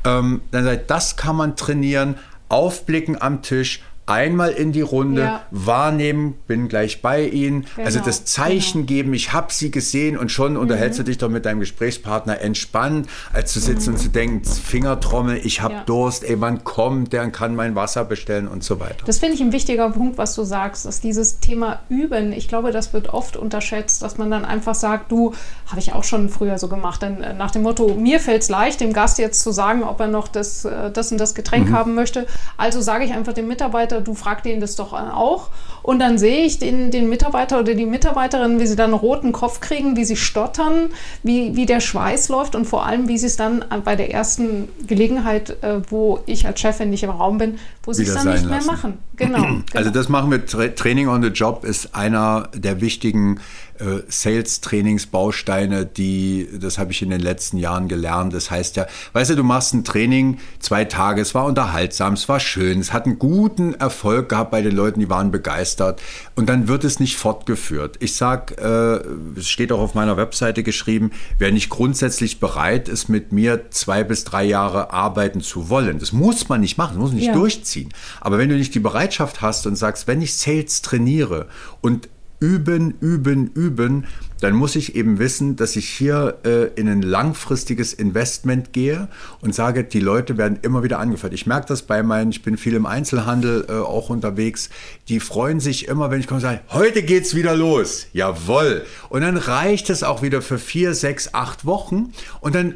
Ähm, 0.04 0.42
dann 0.50 0.64
sagt, 0.64 0.90
das 0.90 1.16
kann 1.16 1.36
man 1.36 1.56
trainieren, 1.56 2.16
aufblicken 2.52 3.20
am 3.20 3.42
Tisch, 3.42 3.82
einmal 4.06 4.50
in 4.50 4.72
die 4.72 4.80
Runde, 4.80 5.22
ja. 5.22 5.42
wahrnehmen, 5.50 6.34
bin 6.46 6.68
gleich 6.68 7.02
bei 7.02 7.24
Ihnen. 7.26 7.66
Genau. 7.76 7.86
Also 7.86 8.00
das 8.00 8.24
Zeichen 8.24 8.86
genau. 8.86 8.86
geben, 8.86 9.14
ich 9.14 9.32
habe 9.32 9.52
Sie 9.52 9.70
gesehen 9.70 10.18
und 10.18 10.30
schon 10.30 10.54
mhm. 10.54 10.60
unterhältst 10.60 10.98
du 10.98 11.02
dich 11.02 11.18
doch 11.18 11.28
mit 11.28 11.46
deinem 11.46 11.60
Gesprächspartner 11.60 12.40
entspannt, 12.40 13.08
als 13.32 13.52
zu 13.52 13.60
sitzen 13.60 13.90
mhm. 13.90 13.96
und 13.96 14.00
zu 14.00 14.08
denken, 14.08 14.44
Fingertrommel, 14.44 15.40
ich 15.44 15.60
habe 15.60 15.74
ja. 15.74 15.84
Durst, 15.84 16.24
ey, 16.24 16.40
wann 16.40 16.64
kommt, 16.64 17.12
der 17.12 17.30
kann 17.30 17.54
mein 17.54 17.74
Wasser 17.74 18.04
bestellen 18.04 18.48
und 18.48 18.64
so 18.64 18.80
weiter. 18.80 19.04
Das 19.06 19.18
finde 19.18 19.36
ich 19.36 19.40
ein 19.40 19.52
wichtiger 19.52 19.88
Punkt, 19.90 20.18
was 20.18 20.34
du 20.34 20.42
sagst, 20.42 20.84
dass 20.84 21.00
dieses 21.00 21.38
Thema 21.38 21.80
Üben, 21.88 22.32
ich 22.32 22.48
glaube, 22.48 22.72
das 22.72 22.92
wird 22.92 23.08
oft 23.08 23.36
unterschätzt, 23.36 24.02
dass 24.02 24.18
man 24.18 24.30
dann 24.30 24.44
einfach 24.44 24.74
sagt, 24.74 25.12
du, 25.12 25.34
habe 25.68 25.80
ich 25.80 25.92
auch 25.92 26.04
schon 26.04 26.28
früher 26.28 26.58
so 26.58 26.68
gemacht, 26.68 27.02
denn 27.02 27.22
äh, 27.22 27.34
nach 27.34 27.50
dem 27.50 27.62
Motto, 27.62 27.94
mir 27.94 28.20
fällt 28.20 28.42
es 28.42 28.48
leicht, 28.48 28.80
dem 28.80 28.92
Gast 28.92 29.18
jetzt 29.18 29.40
zu 29.42 29.52
sagen, 29.52 29.84
ob 29.84 30.00
er 30.00 30.08
noch 30.08 30.28
das, 30.28 30.64
äh, 30.64 30.90
das 30.90 31.12
und 31.12 31.18
das 31.18 31.34
Getränk 31.34 31.70
mhm. 31.70 31.74
haben 31.74 31.94
möchte. 31.94 32.26
Also 32.56 32.80
sage 32.80 33.04
ich 33.04 33.12
einfach 33.12 33.32
dem 33.32 33.48
Mitarbeiter, 33.48 33.91
Mitarbeiter, 33.92 34.00
du 34.00 34.14
fragst 34.14 34.44
den 34.44 34.60
das 34.60 34.76
doch 34.76 34.92
auch. 34.92 35.48
Und 35.82 35.98
dann 35.98 36.16
sehe 36.16 36.44
ich 36.44 36.60
den, 36.60 36.92
den 36.92 37.08
Mitarbeiter 37.08 37.58
oder 37.58 37.74
die 37.74 37.86
Mitarbeiterin, 37.86 38.60
wie 38.60 38.66
sie 38.68 38.76
dann 38.76 38.90
einen 38.92 39.00
roten 39.00 39.32
Kopf 39.32 39.60
kriegen, 39.60 39.96
wie 39.96 40.04
sie 40.04 40.16
stottern, 40.16 40.90
wie, 41.24 41.56
wie 41.56 41.66
der 41.66 41.80
Schweiß 41.80 42.28
läuft 42.28 42.54
und 42.54 42.66
vor 42.66 42.86
allem, 42.86 43.08
wie 43.08 43.18
sie 43.18 43.26
es 43.26 43.36
dann 43.36 43.64
bei 43.84 43.96
der 43.96 44.12
ersten 44.12 44.68
Gelegenheit, 44.86 45.62
äh, 45.62 45.80
wo 45.90 46.20
ich 46.26 46.46
als 46.46 46.60
Chefin 46.60 46.90
nicht 46.90 47.02
im 47.02 47.10
Raum 47.10 47.38
bin, 47.38 47.58
wo 47.82 47.92
sie 47.92 48.04
es 48.04 48.14
dann 48.14 48.28
nicht 48.28 48.44
lassen. 48.44 48.48
mehr 48.48 48.64
machen. 48.64 48.98
Genau, 49.16 49.42
genau. 49.42 49.62
Also 49.74 49.90
das 49.90 50.08
machen 50.08 50.30
wir, 50.30 50.46
Training 50.76 51.08
on 51.08 51.22
the 51.22 51.28
Job 51.28 51.64
ist 51.64 51.94
einer 51.96 52.48
der 52.54 52.80
wichtigen 52.80 53.36
äh, 53.36 53.40
Sales-Trainingsbausteine, 54.08 55.86
die, 55.86 56.48
das 56.60 56.78
habe 56.78 56.92
ich 56.92 57.02
in 57.02 57.10
den 57.10 57.20
letzten 57.20 57.56
Jahren 57.56 57.88
gelernt. 57.88 58.32
Das 58.32 58.50
heißt 58.50 58.76
ja, 58.76 58.86
weißt 59.12 59.30
du, 59.30 59.36
du 59.36 59.44
machst 59.44 59.74
ein 59.74 59.84
Training 59.84 60.38
zwei 60.58 60.84
Tage, 60.84 61.20
es 61.20 61.34
war 61.34 61.46
unterhaltsam, 61.46 62.14
es 62.14 62.28
war 62.28 62.40
schön, 62.40 62.80
es 62.80 62.92
hat 62.92 63.06
einen 63.06 63.18
guten 63.18 63.74
Erfolg 63.74 64.28
gehabt 64.28 64.50
bei 64.50 64.62
den 64.62 64.74
Leuten, 64.74 65.00
die 65.00 65.10
waren 65.10 65.30
begeistert 65.30 66.00
und 66.34 66.48
dann 66.48 66.68
wird 66.68 66.84
es 66.84 67.00
nicht 67.00 67.16
fortgeführt. 67.16 67.96
Ich 68.00 68.14
sage, 68.14 68.54
äh, 68.56 69.38
es 69.38 69.48
steht 69.48 69.72
auch 69.72 69.80
auf 69.80 69.94
meiner 69.94 70.16
Webseite 70.16 70.62
geschrieben, 70.62 71.10
wer 71.38 71.52
nicht 71.52 71.68
grundsätzlich 71.68 72.40
bereit 72.40 72.88
ist, 72.88 73.08
mit 73.08 73.32
mir 73.32 73.70
zwei 73.70 74.04
bis 74.04 74.24
drei 74.24 74.44
Jahre 74.44 74.92
arbeiten 74.92 75.40
zu 75.40 75.68
wollen, 75.68 75.98
das 75.98 76.12
muss 76.12 76.48
man 76.48 76.60
nicht 76.60 76.78
machen, 76.78 76.94
das 76.94 77.02
muss 77.02 77.12
nicht 77.12 77.26
ja. 77.26 77.34
durchziehen. 77.34 77.92
Aber 78.20 78.38
wenn 78.38 78.48
du 78.48 78.56
nicht 78.56 78.74
die 78.74 78.80
Bereitschaft 78.80 79.40
hast 79.40 79.66
und 79.66 79.76
sagst, 79.76 80.06
wenn 80.06 80.22
ich 80.22 80.36
Sales 80.36 80.82
trainiere 80.82 81.48
und 81.80 82.08
üben, 82.42 82.94
üben, 83.00 83.52
üben, 83.54 84.04
dann 84.40 84.54
muss 84.54 84.74
ich 84.74 84.96
eben 84.96 85.20
wissen, 85.20 85.54
dass 85.54 85.76
ich 85.76 85.88
hier 85.88 86.38
äh, 86.44 86.64
in 86.74 86.88
ein 86.88 87.00
langfristiges 87.00 87.94
Investment 87.94 88.72
gehe 88.72 89.06
und 89.40 89.54
sage, 89.54 89.84
die 89.84 90.00
Leute 90.00 90.36
werden 90.36 90.58
immer 90.62 90.82
wieder 90.82 90.98
angefeuert. 90.98 91.32
Ich 91.32 91.46
merke 91.46 91.68
das 91.68 91.82
bei 91.82 92.02
meinen, 92.02 92.32
ich 92.32 92.42
bin 92.42 92.56
viel 92.56 92.74
im 92.74 92.84
Einzelhandel 92.84 93.66
äh, 93.68 93.72
auch 93.74 94.10
unterwegs, 94.10 94.70
die 95.08 95.20
freuen 95.20 95.60
sich 95.60 95.86
immer, 95.86 96.10
wenn 96.10 96.18
ich 96.18 96.26
komme 96.26 96.38
und 96.38 96.42
sage, 96.42 96.60
heute 96.70 97.04
geht's 97.04 97.36
wieder 97.36 97.54
los. 97.54 98.08
Jawoll. 98.12 98.84
Und 99.08 99.20
dann 99.20 99.36
reicht 99.36 99.88
es 99.88 100.02
auch 100.02 100.22
wieder 100.22 100.42
für 100.42 100.58
vier, 100.58 100.94
sechs, 100.94 101.34
acht 101.34 101.64
Wochen 101.64 102.12
und 102.40 102.56
dann 102.56 102.74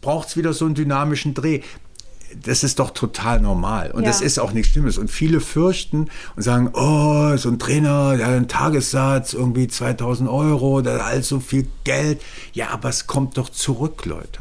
braucht 0.00 0.28
es 0.28 0.36
wieder 0.38 0.54
so 0.54 0.64
einen 0.64 0.74
dynamischen 0.74 1.34
Dreh 1.34 1.60
das 2.40 2.64
ist 2.64 2.78
doch 2.78 2.90
total 2.90 3.40
normal. 3.40 3.90
Und 3.90 4.02
ja. 4.02 4.08
das 4.08 4.20
ist 4.20 4.38
auch 4.38 4.52
nichts 4.52 4.72
Schlimmes. 4.72 4.98
Und 4.98 5.10
viele 5.10 5.40
fürchten 5.40 6.08
und 6.36 6.42
sagen, 6.42 6.70
oh, 6.72 7.36
so 7.36 7.48
ein 7.48 7.58
Trainer, 7.58 8.16
der 8.16 8.26
hat 8.26 8.34
einen 8.34 8.48
Tagessatz, 8.48 9.32
irgendwie 9.32 9.68
2000 9.68 10.28
Euro, 10.28 10.82
der 10.82 10.94
hat 10.94 11.02
all 11.02 11.22
so 11.22 11.40
viel 11.40 11.66
Geld. 11.84 12.20
Ja, 12.52 12.70
aber 12.70 12.88
es 12.88 13.06
kommt 13.06 13.38
doch 13.38 13.48
zurück, 13.48 14.04
Leute. 14.04 14.40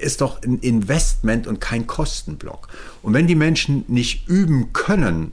Ist 0.00 0.20
doch 0.20 0.42
ein 0.42 0.58
Investment 0.58 1.46
und 1.46 1.60
kein 1.60 1.86
Kostenblock. 1.86 2.68
Und 3.02 3.14
wenn 3.14 3.26
die 3.26 3.34
Menschen 3.34 3.84
nicht 3.88 4.28
üben 4.28 4.72
können, 4.72 5.32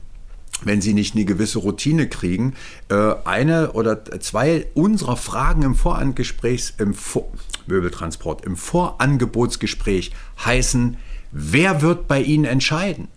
wenn 0.64 0.82
sie 0.82 0.94
nicht 0.94 1.16
eine 1.16 1.24
gewisse 1.24 1.60
Routine 1.60 2.10
kriegen, 2.10 2.54
äh, 2.90 3.14
eine 3.24 3.72
oder 3.72 4.04
zwei 4.20 4.68
unserer 4.74 5.16
Fragen 5.16 5.62
im 5.62 5.76
Vorangesprächs, 5.76 6.74
im 6.78 6.94
Vor 6.94 7.32
Möbeltransport, 7.68 8.46
im 8.46 8.58
Vorangebotsgespräch 8.58 10.12
heißen, 10.44 10.98
Wer 11.32 11.82
wird 11.82 12.08
bei 12.08 12.22
Ihnen 12.22 12.46
entscheiden? 12.46 13.08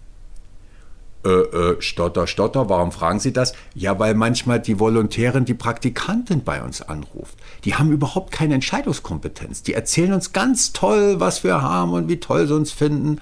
Äh, 1.25 1.29
äh, 1.29 1.77
stotter, 1.81 2.27
stotter, 2.27 2.68
warum 2.68 2.90
fragen 2.90 3.20
Sie 3.20 3.33
das? 3.33 3.53
Ja, 3.75 3.98
weil 4.01 4.14
manchmal 4.14 4.59
die 4.59 4.81
Volontärin, 4.81 5.44
die 5.44 5.55
Praktikantin 5.55 6.42
bei 6.42 6.62
uns 6.62 6.83
anruft. 6.83 7.38
Die 7.64 7.77
haben 7.77 7.92
überhaupt 7.92 8.33
keine 8.33 8.55
Entscheidungskompetenz. 8.55 9.62
Die 9.62 9.75
erzählen 9.75 10.12
uns 10.12 10.33
ganz 10.33 10.72
toll, 10.72 11.20
was 11.20 11.44
wir 11.44 11.62
haben 11.62 11.92
und 11.92 12.09
wie 12.09 12.18
toll 12.18 12.48
sie 12.48 12.55
uns 12.55 12.72
finden. 12.72 13.20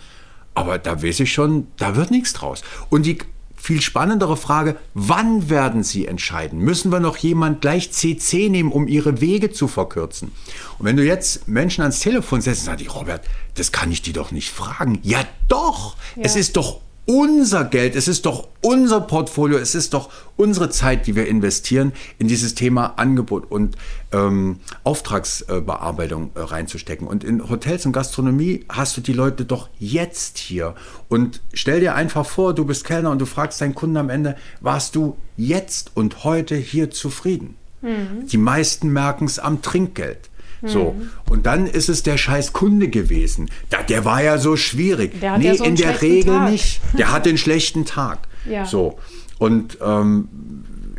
Aber 0.54 0.78
da 0.78 1.02
weiß 1.02 1.20
ich 1.20 1.32
schon, 1.32 1.66
da 1.76 1.94
wird 1.94 2.10
nichts 2.10 2.32
draus. 2.32 2.62
Und 2.88 3.04
die 3.04 3.18
viel 3.60 3.80
spannendere 3.80 4.36
Frage, 4.36 4.76
wann 4.94 5.50
werden 5.50 5.82
Sie 5.82 6.06
entscheiden? 6.06 6.60
Müssen 6.60 6.90
wir 6.90 7.00
noch 7.00 7.16
jemand 7.18 7.60
gleich 7.60 7.92
CC 7.92 8.48
nehmen, 8.48 8.72
um 8.72 8.88
Ihre 8.88 9.20
Wege 9.20 9.50
zu 9.50 9.68
verkürzen? 9.68 10.32
Und 10.78 10.86
wenn 10.86 10.96
du 10.96 11.04
jetzt 11.04 11.46
Menschen 11.46 11.82
ans 11.82 12.00
Telefon 12.00 12.40
setzt, 12.40 12.64
sagen 12.64 12.78
die, 12.78 12.86
Robert, 12.86 13.24
das 13.54 13.72
kann 13.72 13.92
ich 13.92 14.02
die 14.02 14.12
doch 14.12 14.30
nicht 14.30 14.50
fragen. 14.50 14.98
Ja 15.02 15.24
doch, 15.48 15.96
ja. 16.16 16.22
es 16.22 16.36
ist 16.36 16.56
doch 16.56 16.80
unser 17.10 17.64
Geld, 17.64 17.96
es 17.96 18.06
ist 18.06 18.24
doch 18.24 18.46
unser 18.60 19.00
Portfolio, 19.00 19.58
es 19.58 19.74
ist 19.74 19.94
doch 19.94 20.10
unsere 20.36 20.70
Zeit, 20.70 21.08
die 21.08 21.16
wir 21.16 21.26
investieren, 21.26 21.90
in 22.20 22.28
dieses 22.28 22.54
Thema 22.54 22.94
Angebot 22.98 23.50
und 23.50 23.76
ähm, 24.12 24.60
Auftragsbearbeitung 24.84 26.30
äh, 26.36 26.40
reinzustecken. 26.40 27.08
Und 27.08 27.24
in 27.24 27.50
Hotels 27.50 27.84
und 27.84 27.92
Gastronomie 27.92 28.64
hast 28.68 28.96
du 28.96 29.00
die 29.00 29.12
Leute 29.12 29.44
doch 29.44 29.68
jetzt 29.80 30.38
hier. 30.38 30.76
Und 31.08 31.40
stell 31.52 31.80
dir 31.80 31.96
einfach 31.96 32.24
vor, 32.24 32.54
du 32.54 32.64
bist 32.64 32.84
Kellner 32.84 33.10
und 33.10 33.18
du 33.18 33.26
fragst 33.26 33.60
deinen 33.60 33.74
Kunden 33.74 33.96
am 33.96 34.08
Ende, 34.08 34.36
warst 34.60 34.94
du 34.94 35.16
jetzt 35.36 35.90
und 35.94 36.22
heute 36.22 36.54
hier 36.54 36.92
zufrieden? 36.92 37.56
Mhm. 37.82 38.28
Die 38.30 38.38
meisten 38.38 38.88
merken 38.88 39.24
es 39.24 39.40
am 39.40 39.62
Trinkgeld. 39.62 40.29
So. 40.62 40.96
Mhm. 40.98 41.10
Und 41.28 41.46
dann 41.46 41.66
ist 41.66 41.88
es 41.88 42.02
der 42.02 42.16
scheiß 42.16 42.52
Kunde 42.52 42.88
gewesen. 42.88 43.50
Da, 43.70 43.82
der 43.82 44.04
war 44.04 44.22
ja 44.22 44.38
so 44.38 44.56
schwierig. 44.56 45.20
Der 45.20 45.32
hat 45.32 45.38
nee, 45.38 45.46
ja 45.46 45.54
so 45.54 45.64
in 45.64 45.76
der 45.76 46.02
Regel 46.02 46.34
Tag. 46.34 46.50
nicht. 46.50 46.80
Der 46.98 47.12
hat 47.12 47.26
den 47.26 47.38
schlechten 47.38 47.84
Tag. 47.84 48.18
Ja. 48.48 48.64
So. 48.64 48.98
Und 49.38 49.78
ähm, 49.80 50.28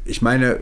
ich 0.06 0.21
meine, 0.21 0.60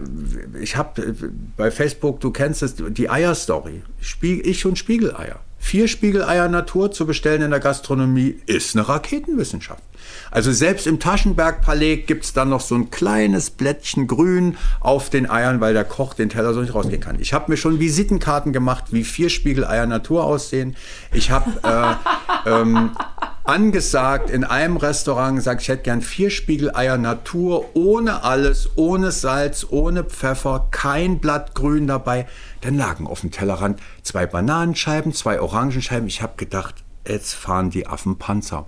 ich 0.62 0.76
habe 0.76 1.16
bei 1.56 1.72
Facebook, 1.72 2.20
du 2.20 2.32
kennst 2.32 2.62
es, 2.62 2.76
die 2.78 3.10
Eier-Story. 3.10 3.82
Ich 4.22 4.66
und 4.66 4.78
Spiegeleier. 4.78 5.40
Vier 5.58 5.88
Spiegeleier 5.88 6.48
Natur 6.48 6.92
zu 6.92 7.06
bestellen 7.06 7.42
in 7.42 7.52
der 7.52 7.60
Gastronomie 7.60 8.38
ist 8.46 8.76
eine 8.76 8.88
Raketenwissenschaft. 8.88 9.84
Also 10.32 10.52
selbst 10.52 10.88
im 10.88 11.00
Taschenberg-Palais 11.00 12.04
gibt 12.06 12.26
es 12.26 12.34
dann 12.34 12.50
noch 12.50 12.62
so 12.62 12.76
ein 12.76 12.92
kleines 12.92 13.50
Blättchen 13.50 14.08
Grün 14.08 14.58
auf 14.80 15.10
den 15.10 15.30
Eiern, 15.30 15.60
weil 15.62 15.74
der 15.74 15.86
Koch 15.86 16.14
den 16.14 16.30
Teller 16.30 16.54
so 16.54 16.62
nicht 16.62 16.76
rausgehen 16.76 17.02
kann. 17.02 17.20
Ich 17.20 17.34
habe 17.34 17.52
mir 17.52 17.58
schon 17.58 17.80
Visitenkarten 17.80 18.54
gemacht, 18.54 18.86
wie 18.92 19.04
vier 19.04 19.30
Spiegeleier 19.30 19.86
Natur 19.86 20.24
aussehen. 20.24 20.76
Ich 21.12 21.32
habe 21.32 21.52
äh, 21.64 22.50
ähm, 22.50 22.92
angesagt 23.50 24.30
in 24.30 24.44
einem 24.44 24.78
Restaurant 24.78 25.38
gesagt, 25.38 25.64
ich 25.64 25.70
hätte 25.70 25.82
gern 25.84 26.02
vier 26.02 26.30
Spiegeleier 26.30 26.98
Natur, 26.98 27.76
ohne 27.76 28.24
alles, 28.24 28.70
ohne 28.76 29.12
Salz, 29.12 29.66
ohne 29.68 30.04
Pfeffer, 30.04 30.68
kein 30.70 31.20
Blatt 31.20 31.56
Grün 31.56 31.88
dabei. 31.88 32.28
Dann 32.62 32.78
lagen 32.78 33.08
auf 33.08 33.22
dem 33.22 33.32
Tellerrand 33.32 33.80
zwei 34.04 34.28
Bananenscheiben, 34.28 35.14
zwei 35.14 35.42
Orangenscheiben. 35.42 36.08
Ich 36.08 36.22
habe 36.22 36.34
gedacht, 36.38 36.76
jetzt 37.08 37.34
fahren 37.34 37.72
die 37.72 37.88
Affen 37.88 38.20
Panzer. 38.20 38.66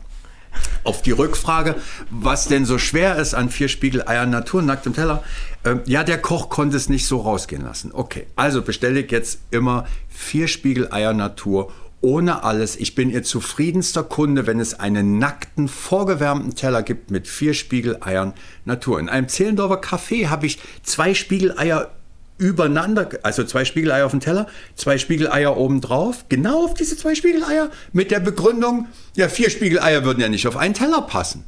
Auf 0.83 1.01
die 1.01 1.11
Rückfrage, 1.11 1.75
was 2.09 2.47
denn 2.47 2.65
so 2.65 2.77
schwer 2.77 3.17
ist 3.17 3.33
an 3.33 3.49
vier 3.49 3.67
Spiegeleiern 3.67 4.29
Natur 4.29 4.61
nackt 4.61 4.85
im 4.85 4.93
Teller. 4.93 5.23
Äh, 5.63 5.75
ja, 5.85 6.03
der 6.03 6.17
Koch 6.19 6.49
konnte 6.49 6.77
es 6.77 6.89
nicht 6.89 7.05
so 7.05 7.19
rausgehen 7.19 7.63
lassen. 7.63 7.91
Okay, 7.93 8.27
also 8.35 8.61
bestelle 8.61 9.01
ich 9.01 9.11
jetzt 9.11 9.39
immer 9.51 9.85
vier 10.09 10.47
Spiegeleier 10.47 11.13
Natur 11.13 11.71
ohne 12.01 12.43
alles. 12.43 12.75
Ich 12.75 12.95
bin 12.95 13.09
ihr 13.09 13.23
zufriedenster 13.23 14.03
Kunde, 14.03 14.47
wenn 14.47 14.59
es 14.59 14.79
einen 14.79 15.19
nackten, 15.19 15.67
vorgewärmten 15.67 16.55
Teller 16.55 16.81
gibt 16.83 17.11
mit 17.11 17.27
vier 17.27 17.53
Spiegeleiern 17.53 18.33
Natur. 18.65 18.99
In 18.99 19.07
einem 19.07 19.27
Zehlendorfer 19.27 19.81
Café 19.81 20.27
habe 20.27 20.47
ich 20.47 20.59
zwei 20.83 21.13
Spiegeleier 21.13 21.91
übereinander, 22.41 23.07
also 23.21 23.43
zwei 23.43 23.65
Spiegeleier 23.65 24.03
auf 24.03 24.11
dem 24.11 24.19
Teller, 24.19 24.47
zwei 24.75 24.97
Spiegeleier 24.97 25.55
obendrauf, 25.55 26.25
genau 26.27 26.65
auf 26.65 26.73
diese 26.73 26.97
zwei 26.97 27.13
Spiegeleier, 27.13 27.69
mit 27.93 28.09
der 28.09 28.19
Begründung, 28.19 28.87
ja, 29.15 29.29
vier 29.29 29.51
Spiegeleier 29.51 30.03
würden 30.03 30.19
ja 30.19 30.27
nicht 30.27 30.47
auf 30.47 30.57
einen 30.57 30.73
Teller 30.73 31.03
passen. 31.03 31.43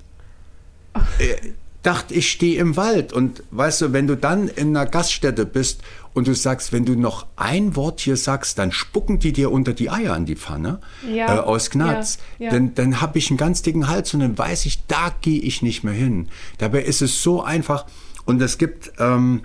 Äh, 1.18 1.54
dachte, 1.82 2.14
ich 2.14 2.32
stehe 2.32 2.60
im 2.60 2.78
Wald. 2.78 3.12
Und 3.12 3.44
weißt 3.50 3.82
du, 3.82 3.94
wenn 3.94 4.06
du 4.06 4.16
dann 4.16 4.48
in 4.48 4.78
einer 4.78 4.86
Gaststätte 4.86 5.48
bist 5.48 5.82
und 6.14 6.28
du 6.28 6.36
sagst, 6.36 6.72
wenn 6.72 6.86
du 6.86 6.96
noch 6.96 7.26
ein 7.38 7.76
Wort 7.76 8.00
hier 8.00 8.16
sagst, 8.16 8.60
dann 8.60 8.72
spucken 8.72 9.18
die 9.18 9.34
dir 9.34 9.52
unter 9.52 9.74
die 9.74 9.90
Eier 9.90 10.14
an 10.14 10.28
die 10.28 10.36
Pfanne 10.36 10.80
ja. 11.12 11.36
äh, 11.36 11.40
aus 11.40 11.72
Gnatz. 11.72 12.20
Ja, 12.38 12.46
ja. 12.46 12.52
Dann, 12.52 12.76
dann 12.76 13.02
habe 13.02 13.18
ich 13.18 13.32
einen 13.32 13.38
ganz 13.38 13.64
dicken 13.64 13.88
Hals 13.90 14.14
und 14.14 14.20
dann 14.20 14.38
weiß 14.38 14.68
ich, 14.68 14.86
da 14.86 15.12
gehe 15.22 15.42
ich 15.42 15.64
nicht 15.64 15.84
mehr 15.84 15.94
hin. 15.94 16.30
Dabei 16.60 16.84
ist 16.84 17.02
es 17.02 17.24
so 17.24 17.42
einfach. 17.42 17.88
Und 18.26 18.40
es 18.44 18.60
gibt... 18.60 18.94
Ähm, 19.00 19.42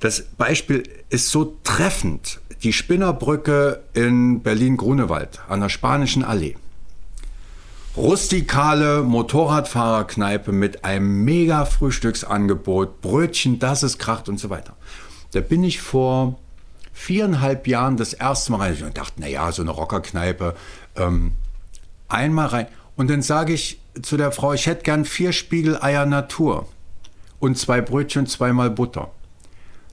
das 0.00 0.22
Beispiel 0.22 0.84
ist 1.08 1.30
so 1.30 1.56
treffend. 1.64 2.40
Die 2.62 2.72
Spinnerbrücke 2.72 3.82
in 3.94 4.40
Berlin-Grunewald 4.42 5.40
an 5.48 5.60
der 5.60 5.68
Spanischen 5.68 6.24
Allee. 6.24 6.56
Rustikale 7.96 9.02
Motorradfahrerkneipe 9.02 10.52
mit 10.52 10.84
einem 10.84 11.24
mega 11.24 11.64
Frühstücksangebot, 11.64 13.00
Brötchen, 13.00 13.58
das 13.58 13.82
ist 13.82 13.98
Kracht 13.98 14.28
und 14.28 14.38
so 14.38 14.50
weiter. 14.50 14.76
Da 15.32 15.40
bin 15.40 15.64
ich 15.64 15.80
vor 15.80 16.38
viereinhalb 16.92 17.66
Jahren 17.66 17.96
das 17.96 18.12
erste 18.12 18.52
Mal 18.52 18.72
rein 18.72 18.84
und 18.84 18.98
dachte, 18.98 19.20
naja, 19.20 19.50
so 19.50 19.62
eine 19.62 19.72
Rockerkneipe, 19.72 20.54
ähm, 20.96 21.32
einmal 22.08 22.46
rein. 22.46 22.66
Und 22.96 23.10
dann 23.10 23.22
sage 23.22 23.52
ich 23.52 23.80
zu 24.02 24.16
der 24.16 24.32
Frau, 24.32 24.52
ich 24.52 24.66
hätte 24.66 24.82
gern 24.82 25.04
vier 25.04 25.32
Spiegeleier 25.32 26.06
Natur 26.06 26.68
und 27.40 27.58
zwei 27.58 27.80
Brötchen, 27.80 28.26
zweimal 28.26 28.70
Butter. 28.70 29.10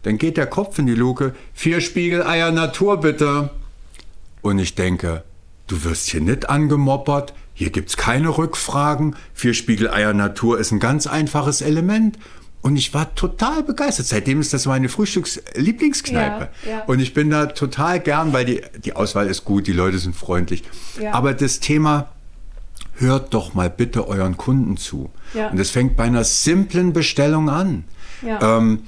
Dann 0.06 0.20
geht 0.20 0.38
der 0.38 0.46
Kopf 0.46 0.78
in 0.78 0.86
die 0.86 0.94
Luke. 0.94 1.34
Vier 1.56 1.82
Spiegeleier 1.82 2.52
Natur 2.52 3.00
bitte. 3.00 3.50
Und 4.44 4.60
ich 4.60 4.76
denke, 4.76 5.24
du 5.66 5.84
wirst 5.84 6.12
hier 6.12 6.22
nicht 6.22 6.48
angemoppert. 6.48 7.34
Hier 7.56 7.72
gibt's 7.72 7.98
keine 7.98 8.38
Rückfragen. 8.38 9.16
Vier 9.34 9.56
Spiegeleier 9.56 10.14
Natur 10.14 10.60
ist 10.60 10.72
ein 10.72 10.80
ganz 10.80 11.08
einfaches 11.08 11.62
Element. 11.62 12.20
Und 12.62 12.76
ich 12.76 12.94
war 12.94 13.16
total 13.16 13.64
begeistert. 13.64 14.06
Seitdem 14.06 14.42
ist 14.42 14.54
das 14.54 14.68
meine 14.68 14.90
Frühstückslieblingskneipe. 14.90 16.50
Ja, 16.66 16.70
ja. 16.70 16.84
Und 16.86 17.00
ich 17.00 17.16
bin 17.16 17.32
da 17.32 17.48
total 17.48 18.00
gern, 18.00 18.32
weil 18.32 18.46
die, 18.46 18.62
die 18.84 18.94
Auswahl 18.94 19.26
ist 19.26 19.44
gut, 19.44 19.66
die 19.66 19.74
Leute 19.74 19.98
sind 19.98 20.16
freundlich. 20.16 20.64
Ja. 21.02 21.14
Aber 21.14 21.34
das 21.34 21.60
Thema, 21.62 22.10
hört 22.98 23.34
doch 23.34 23.56
mal 23.56 23.72
bitte 23.72 24.08
euren 24.08 24.38
Kunden 24.38 24.78
zu. 24.78 25.10
Und 25.34 25.60
das 25.60 25.72
fängt 25.72 25.98
bei 25.98 26.04
einer 26.04 26.24
simplen 26.24 26.94
Bestellung 26.94 27.50
an. 27.50 27.86
Ähm, 28.24 28.84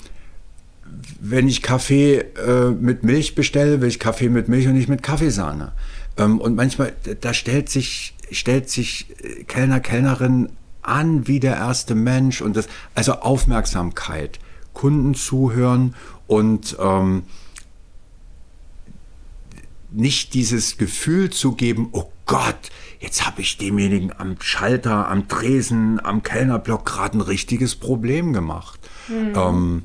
wenn 1.20 1.48
ich 1.48 1.62
Kaffee 1.62 2.20
äh, 2.20 2.72
mit 2.72 3.04
Milch 3.04 3.36
bestelle, 3.36 3.82
will 3.82 3.90
ich 3.90 4.00
Kaffee 4.00 4.30
mit 4.30 4.50
Milch 4.50 4.68
und 4.68 4.74
nicht 4.74 4.90
mit 4.90 5.04
Kaffeesahne. 5.04 5.74
Ähm, 6.18 6.40
und 6.40 6.56
manchmal, 6.56 6.94
da 7.22 7.34
stellt 7.34 7.70
sich, 7.70 8.16
stellt 8.32 8.70
sich 8.70 9.08
äh, 9.24 9.44
Kellner, 9.44 9.80
Kellnerin 9.80 10.50
an 10.82 11.28
wie 11.28 11.40
der 11.40 11.56
erste 11.56 11.96
Mensch 11.96 12.42
und 12.42 12.56
das, 12.56 12.68
also 12.96 13.14
Aufmerksamkeit, 13.14 14.40
Kunden 14.74 15.16
zuhören 15.16 15.96
und 16.28 16.78
ähm, 16.80 17.24
nicht 19.92 20.34
dieses 20.34 20.78
Gefühl 20.78 21.30
zu 21.30 21.54
geben, 21.54 21.90
oh 21.92 22.10
Gott, 22.26 22.72
jetzt 23.00 23.26
habe 23.26 23.42
ich 23.42 23.58
demjenigen 23.58 24.12
am 24.18 24.36
Schalter, 24.40 25.08
am 25.08 25.28
Tresen, 25.28 26.04
am 26.04 26.24
Kellnerblock 26.24 26.86
gerade 26.86 27.18
ein 27.18 27.22
richtiges 27.22 27.76
Problem 27.76 28.34
gemacht. 28.34 28.80
Mhm. 29.08 29.34
Ähm, 29.36 29.84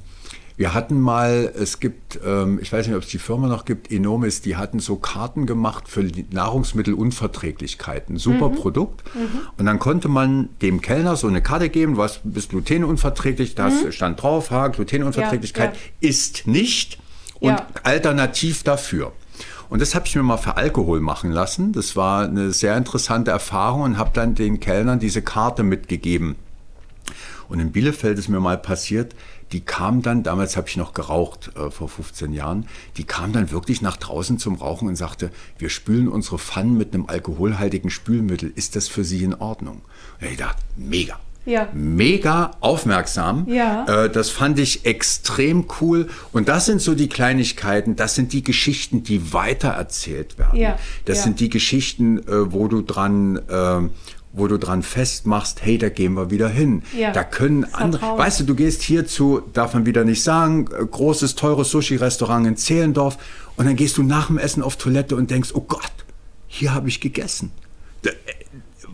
wir 0.62 0.74
hatten 0.74 1.00
mal, 1.00 1.52
es 1.58 1.80
gibt, 1.80 2.20
ähm, 2.24 2.60
ich 2.62 2.72
weiß 2.72 2.86
nicht, 2.86 2.94
ob 2.94 3.02
es 3.02 3.08
die 3.08 3.18
Firma 3.18 3.48
noch 3.48 3.64
gibt, 3.64 3.90
Enomis, 3.90 4.42
die 4.42 4.54
hatten 4.54 4.78
so 4.78 4.94
Karten 4.94 5.44
gemacht 5.44 5.88
für 5.88 6.08
Nahrungsmittelunverträglichkeiten. 6.30 8.16
Super 8.16 8.50
mhm. 8.50 8.54
Produkt. 8.54 9.02
Mhm. 9.12 9.40
Und 9.58 9.66
dann 9.66 9.80
konnte 9.80 10.06
man 10.06 10.50
dem 10.62 10.80
Kellner 10.80 11.16
so 11.16 11.26
eine 11.26 11.42
Karte 11.42 11.68
geben, 11.68 11.96
was 11.96 12.20
bist 12.22 12.50
glutenunverträglich, 12.50 13.56
das 13.56 13.82
mhm. 13.82 13.90
stand 13.90 14.22
drauf, 14.22 14.52
ha, 14.52 14.68
Glutenunverträglichkeit 14.68 15.74
ja, 15.74 15.80
ja. 16.00 16.08
ist 16.08 16.46
nicht 16.46 17.00
und 17.40 17.48
ja. 17.48 17.66
alternativ 17.82 18.62
dafür. 18.62 19.10
Und 19.68 19.82
das 19.82 19.96
habe 19.96 20.06
ich 20.06 20.14
mir 20.14 20.22
mal 20.22 20.36
für 20.36 20.56
Alkohol 20.56 21.00
machen 21.00 21.32
lassen. 21.32 21.72
Das 21.72 21.96
war 21.96 22.22
eine 22.22 22.52
sehr 22.52 22.76
interessante 22.76 23.32
Erfahrung 23.32 23.82
und 23.82 23.98
habe 23.98 24.10
dann 24.14 24.36
den 24.36 24.60
Kellnern 24.60 25.00
diese 25.00 25.22
Karte 25.22 25.64
mitgegeben. 25.64 26.36
Und 27.48 27.58
in 27.58 27.72
Bielefeld 27.72 28.18
ist 28.18 28.28
mir 28.28 28.40
mal 28.40 28.56
passiert, 28.56 29.14
die 29.52 29.60
kam 29.60 30.02
dann, 30.02 30.22
damals 30.22 30.56
habe 30.56 30.68
ich 30.68 30.76
noch 30.76 30.94
geraucht 30.94 31.50
äh, 31.56 31.70
vor 31.70 31.88
15 31.88 32.32
Jahren, 32.32 32.66
die 32.96 33.04
kam 33.04 33.32
dann 33.32 33.50
wirklich 33.50 33.82
nach 33.82 33.96
draußen 33.96 34.38
zum 34.38 34.56
Rauchen 34.56 34.88
und 34.88 34.96
sagte, 34.96 35.30
wir 35.58 35.68
spülen 35.68 36.08
unsere 36.08 36.38
Pfannen 36.38 36.76
mit 36.76 36.94
einem 36.94 37.06
alkoholhaltigen 37.06 37.90
Spülmittel, 37.90 38.52
ist 38.54 38.76
das 38.76 38.88
für 38.88 39.04
Sie 39.04 39.22
in 39.24 39.34
Ordnung? 39.34 39.82
Und 40.20 40.28
ich 40.30 40.38
dachte, 40.38 40.62
mega. 40.76 41.18
Ja. 41.44 41.68
Mega 41.72 42.52
aufmerksam. 42.60 43.48
Ja. 43.48 44.04
Äh, 44.04 44.10
das 44.10 44.30
fand 44.30 44.58
ich 44.60 44.86
extrem 44.86 45.66
cool. 45.80 46.08
Und 46.32 46.48
das 46.48 46.66
sind 46.66 46.80
so 46.80 46.94
die 46.94 47.08
Kleinigkeiten, 47.08 47.96
das 47.96 48.14
sind 48.14 48.32
die 48.32 48.44
Geschichten, 48.44 49.02
die 49.02 49.32
weitererzählt 49.32 50.38
werden. 50.38 50.58
Ja. 50.60 50.78
Das 51.04 51.18
ja. 51.18 51.24
sind 51.24 51.40
die 51.40 51.48
Geschichten, 51.48 52.18
äh, 52.18 52.52
wo 52.52 52.68
du 52.68 52.82
dran, 52.82 53.36
äh, 53.48 53.80
wo 54.32 54.46
du 54.48 54.58
dran 54.58 54.82
festmachst, 54.82 55.62
hey, 55.62 55.78
da 55.78 55.88
gehen 55.88 56.14
wir 56.14 56.30
wieder 56.30 56.48
hin. 56.48 56.82
Ja, 56.96 57.12
da 57.12 57.22
können 57.22 57.64
andere, 57.64 58.18
weißt 58.18 58.40
du, 58.40 58.44
du 58.44 58.54
gehst 58.54 58.82
hier 58.82 59.06
zu, 59.06 59.42
darf 59.52 59.74
man 59.74 59.86
wieder 59.86 60.04
nicht 60.04 60.22
sagen, 60.22 60.68
äh, 60.72 60.84
großes, 60.84 61.34
teures 61.34 61.70
Sushi-Restaurant 61.70 62.46
in 62.46 62.56
Zehlendorf 62.56 63.18
und 63.56 63.66
dann 63.66 63.76
gehst 63.76 63.98
du 63.98 64.02
nach 64.02 64.28
dem 64.28 64.38
Essen 64.38 64.62
auf 64.62 64.76
Toilette 64.76 65.16
und 65.16 65.30
denkst, 65.30 65.50
oh 65.54 65.60
Gott, 65.60 65.92
hier 66.46 66.74
habe 66.74 66.88
ich 66.88 67.00
gegessen. 67.00 67.52
Äh, 68.04 68.10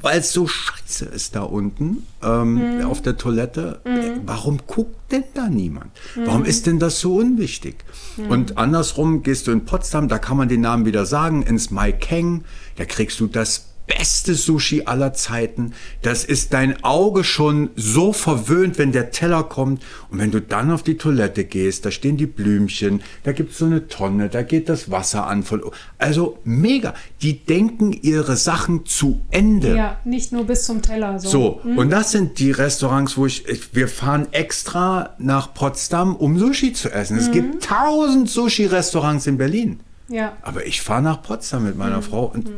Weil 0.01 0.21
es 0.21 0.33
so 0.33 0.47
scheiße 0.47 1.07
ist 1.07 1.37
da 1.37 1.43
unten 1.43 2.07
ähm, 2.23 2.79
mhm. 2.79 2.85
auf 2.87 3.03
der 3.03 3.17
Toilette. 3.17 3.81
Mhm. 3.85 4.23
Warum 4.27 4.59
guckt 4.67 5.13
denn 5.13 5.25
da 5.35 5.49
niemand? 5.49 5.91
Mhm. 6.17 6.27
Warum 6.27 6.45
ist 6.45 6.67
denn 6.67 6.79
das 6.79 6.99
so 7.01 7.17
unwichtig? 7.17 7.77
Mhm. 8.17 8.31
Und 8.31 8.59
andersrum 8.59 9.23
gehst 9.23 9.47
du 9.47 9.53
in 9.53 9.65
Potsdam, 9.65 10.09
da 10.09 10.19
kann 10.19 10.37
man 10.37 10.49
den 10.49 10.61
Namen 10.61 10.85
wieder 10.85 11.07
sagen, 11.07 11.43
ins 11.43 11.71
Mai 11.71 11.93
Keng, 11.93 12.45
da 12.77 12.85
kriegst 12.85 13.21
du 13.21 13.29
das 13.29 13.68
beste 13.89 14.35
Sushi 14.35 14.83
aller 14.85 15.15
Zeiten. 15.15 15.73
Das 16.03 16.25
ist 16.25 16.53
dein 16.53 16.85
Auge 16.85 17.25
schon 17.25 17.71
so 17.75 18.13
verwöhnt, 18.13 18.79
wenn 18.79 18.93
der 18.93 19.11
Teller 19.11 19.43
kommt. 19.43 19.83
Und 20.11 20.21
wenn 20.21 20.31
du 20.31 20.41
dann 20.41 20.71
auf 20.71 20.83
die 20.85 20.97
Toilette 20.99 21.45
gehst, 21.45 21.85
da 21.87 21.91
stehen 21.91 22.17
die 22.17 22.27
Blümchen, 22.27 23.03
da 23.25 23.33
gibt's 23.33 23.59
so 23.59 23.65
eine 23.65 23.89
Tonne, 23.89 24.29
da 24.29 24.43
geht 24.43 24.69
das 24.69 24.91
Wasser 24.91 25.27
an. 25.27 25.43
Voll, 25.43 25.69
also 25.99 26.39
mega. 26.45 26.95
Die 27.23 27.45
denken 27.45 27.93
ihre 27.93 28.37
Sachen 28.37 28.87
zu 28.87 29.21
Ende. 29.31 29.75
Ja, 29.75 29.99
nicht 30.05 30.31
nur 30.33 30.45
bis 30.45 30.65
zum 30.65 30.83
Teller. 30.83 31.19
So, 31.19 31.29
So, 31.29 31.61
und 31.77 31.91
das 31.91 32.13
sind 32.13 32.39
die 32.39 32.51
Restaurants, 32.53 33.17
wo 33.17 33.27
ich, 33.27 33.49
ich, 33.49 33.75
wir 33.75 33.89
fahren 33.89 34.29
extra 34.33 35.17
nach 35.19 35.55
Potsdam, 35.55 36.15
um 36.15 36.39
Sushi 36.39 36.73
zu 36.75 36.91
essen. 36.93 37.17
Es 37.17 37.31
gibt 37.31 37.65
tausend 37.65 38.29
Sushi-Restaurants 38.29 39.27
in 39.27 39.39
Berlin. 39.39 39.81
ja. 40.09 40.37
Aber 40.43 40.67
ich 40.67 40.83
fahre 40.83 41.03
nach 41.03 41.23
Potsdam 41.23 41.65
mit 41.65 41.77
meiner 41.77 42.03
Frau 42.03 42.27
und 42.27 42.51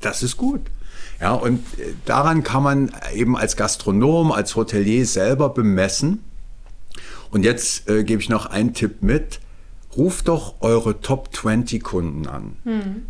das 0.00 0.22
ist 0.22 0.36
gut. 0.36 0.60
Ja, 1.20 1.32
und 1.32 1.58
äh, 1.78 1.94
daran 2.04 2.42
kann 2.42 2.62
man 2.62 2.92
eben 3.14 3.36
als 3.36 3.56
Gastronom, 3.56 4.32
als 4.32 4.56
Hotelier 4.56 5.04
selber 5.06 5.48
bemessen. 5.50 6.22
Und 7.30 7.44
jetzt 7.44 7.88
äh, 7.88 8.04
gebe 8.04 8.22
ich 8.22 8.28
noch 8.28 8.46
einen 8.46 8.74
Tipp 8.74 9.02
mit. 9.02 9.40
Ruft 9.96 10.28
doch 10.28 10.56
eure 10.60 11.00
Top 11.00 11.34
20 11.34 11.82
Kunden 11.82 12.26
an. 12.28 12.56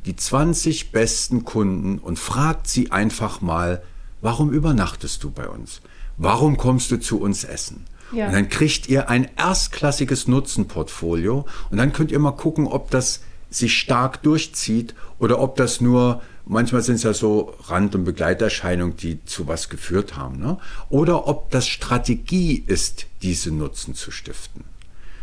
Die 0.06 0.16
20 0.16 0.90
besten 0.90 1.44
Kunden 1.44 1.98
und 1.98 2.18
fragt 2.18 2.66
sie 2.66 2.92
einfach 2.92 3.40
mal, 3.40 3.82
warum 4.22 4.50
übernachtest 4.52 5.22
du 5.22 5.30
bei 5.30 5.48
uns? 5.48 5.82
Warum 6.16 6.56
kommst 6.56 6.90
du 6.90 6.98
zu 6.98 7.20
uns 7.20 7.44
essen? 7.44 7.84
Ja. 8.12 8.26
Und 8.26 8.32
dann 8.32 8.48
kriegt 8.48 8.88
ihr 8.88 9.10
ein 9.10 9.28
erstklassiges 9.36 10.28
Nutzenportfolio 10.28 11.46
und 11.70 11.76
dann 11.76 11.92
könnt 11.92 12.10
ihr 12.10 12.18
mal 12.18 12.32
gucken, 12.32 12.66
ob 12.66 12.90
das 12.90 13.20
sich 13.50 13.78
stark 13.78 14.22
durchzieht 14.22 14.94
oder 15.18 15.40
ob 15.40 15.56
das 15.56 15.80
nur, 15.80 16.22
manchmal 16.48 16.82
sind 16.82 16.96
es 16.96 17.02
ja 17.02 17.14
so 17.14 17.54
Rand- 17.66 17.94
und 17.94 18.04
Begleiterscheinungen, 18.04 18.96
die 18.96 19.24
zu 19.24 19.46
was 19.46 19.68
geführt 19.68 20.16
haben, 20.16 20.38
ne? 20.38 20.58
oder 20.88 21.28
ob 21.28 21.50
das 21.50 21.68
Strategie 21.68 22.64
ist, 22.66 23.06
diese 23.22 23.52
Nutzen 23.52 23.94
zu 23.94 24.10
stiften. 24.10 24.64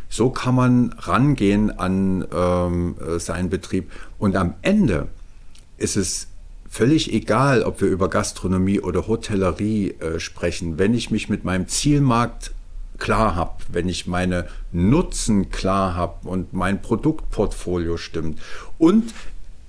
So 0.08 0.30
kann 0.30 0.56
man 0.56 0.94
rangehen 0.98 1.78
an 1.78 2.26
ähm, 2.34 2.96
äh, 3.00 3.20
seinen 3.20 3.50
Betrieb 3.50 3.92
und 4.18 4.36
am 4.36 4.54
Ende 4.62 5.08
ist 5.78 5.98
es 5.98 6.28
völlig 6.70 7.12
egal, 7.12 7.64
ob 7.64 7.82
wir 7.82 7.88
über 7.88 8.10
Gastronomie 8.10 8.80
oder 8.80 9.08
Hotellerie 9.08 9.92
äh, 10.00 10.20
sprechen, 10.20 10.78
wenn 10.78 10.94
ich 10.94 11.10
mich 11.10 11.28
mit 11.28 11.44
meinem 11.44 11.68
Zielmarkt 11.68 12.54
klar 12.98 13.36
habe, 13.36 13.64
wenn 13.70 13.90
ich 13.90 14.08
meine 14.08 14.48
Nutzen 14.72 15.50
klar 15.50 15.96
habe 15.96 16.28
und 16.28 16.54
mein 16.54 16.82
Produktportfolio 16.82 17.98
stimmt. 17.98 18.40
Und 18.78 19.14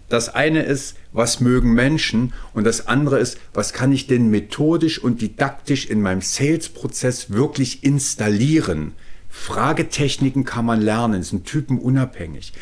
das 0.09 0.35
eine 0.35 0.63
ist, 0.63 0.97
was 1.13 1.41
mögen 1.41 1.73
Menschen 1.73 2.33
und 2.55 2.65
das 2.65 2.87
andere 2.87 3.19
ist, 3.19 3.39
was 3.53 3.73
kann 3.73 3.93
ich 3.93 4.07
denn 4.07 4.31
methodisch 4.31 4.99
und 5.03 5.21
didaktisch 5.21 5.87
in 5.87 6.01
meinem 6.01 6.21
Sales-Prozess 6.21 7.31
wirklich 7.31 7.83
installieren. 7.83 8.93
Fragetechniken 9.29 10.45
kann 10.45 10.65
man 10.65 10.81
lernen, 10.81 11.23
sind 11.23 11.47
typenunabhängig. 11.47 12.53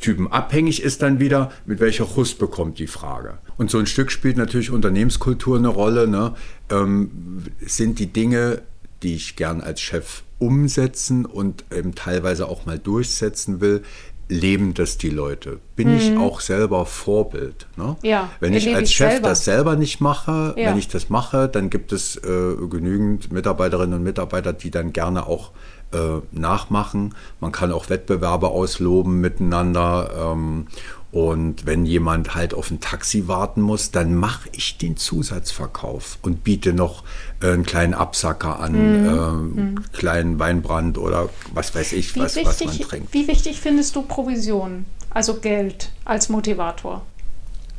Typenabhängig 0.00 0.82
ist 0.82 1.02
dann 1.02 1.20
wieder, 1.20 1.52
mit 1.66 1.80
welcher 1.80 2.04
Rust 2.04 2.38
bekommt 2.38 2.78
die 2.78 2.86
Frage. 2.86 3.38
Und 3.56 3.70
so 3.70 3.78
ein 3.78 3.86
Stück 3.86 4.10
spielt 4.10 4.36
natürlich 4.36 4.70
Unternehmenskultur 4.70 5.56
eine 5.56 5.68
Rolle. 5.68 6.08
Ne? 6.08 6.34
Ähm, 6.70 7.44
sind 7.60 7.98
die 7.98 8.12
Dinge, 8.12 8.62
die 9.02 9.14
ich 9.14 9.36
gern 9.36 9.60
als 9.60 9.80
Chef 9.80 10.22
umsetzen 10.38 11.24
und 11.26 11.64
eben 11.72 11.94
teilweise 11.94 12.48
auch 12.48 12.66
mal 12.66 12.78
durchsetzen 12.78 13.60
will, 13.60 13.82
leben 14.28 14.74
das 14.74 14.96
die 14.98 15.10
Leute? 15.10 15.58
Bin 15.76 15.94
ich 15.96 16.16
auch 16.16 16.40
selber 16.40 16.86
Vorbild? 16.86 17.66
Ne? 17.76 17.84
Mhm. 17.84 17.96
Ja, 18.08 18.30
Wenn 18.40 18.54
ich 18.54 18.74
als 18.74 18.88
ich 18.90 18.96
Chef 18.96 19.12
selber. 19.12 19.28
das 19.28 19.44
selber 19.44 19.76
nicht 19.76 20.00
mache, 20.00 20.54
Ja. 20.56 20.70
wenn 20.70 20.78
ich 20.78 20.88
das 20.88 21.10
mache, 21.10 21.48
dann 21.48 21.70
gibt 21.70 21.92
es 21.92 22.16
äh, 22.16 22.54
genügend 22.70 23.32
Mitarbeiterinnen 23.32 23.94
und 23.98 24.02
Mitarbeiter, 24.02 24.52
die 24.52 24.70
dann 24.70 24.92
gerne 24.92 25.26
auch 25.26 25.50
äh, 25.92 26.20
nachmachen. 26.32 27.14
Man 27.40 27.52
kann 27.52 27.70
auch 27.70 27.88
Wettbewerbe 27.90 28.48
ausloben 28.48 29.20
miteinander. 29.20 30.10
Ähm, 30.32 30.66
und 31.14 31.64
wenn 31.64 31.86
jemand 31.86 32.34
halt 32.34 32.54
auf 32.54 32.72
ein 32.72 32.80
Taxi 32.80 33.28
warten 33.28 33.60
muss, 33.60 33.92
dann 33.92 34.16
mache 34.16 34.48
ich 34.50 34.78
den 34.78 34.96
Zusatzverkauf 34.96 36.18
und 36.22 36.42
biete 36.42 36.72
noch 36.72 37.04
äh, 37.40 37.52
einen 37.52 37.62
kleinen 37.64 37.94
Absacker 37.94 38.58
an, 38.58 38.72
Mhm. 38.72 39.06
ähm, 39.08 39.84
kleinen 39.92 40.40
Weinbrand 40.40 40.98
oder 40.98 41.28
was 41.52 41.72
weiß 41.72 41.92
ich, 41.92 42.16
Wie, 42.16 42.20
was, 42.20 42.34
was 42.36 42.58
man 42.60 42.68
wichtig, 42.70 42.88
trinkt. 42.88 43.14
wie 43.14 43.28
wichtig 43.28 43.60
findest 43.60 43.94
du 43.94 44.02
Provision, 44.02 44.86
also 45.10 45.34
Geld 45.36 45.92
als 46.04 46.28
Motivator 46.30 47.06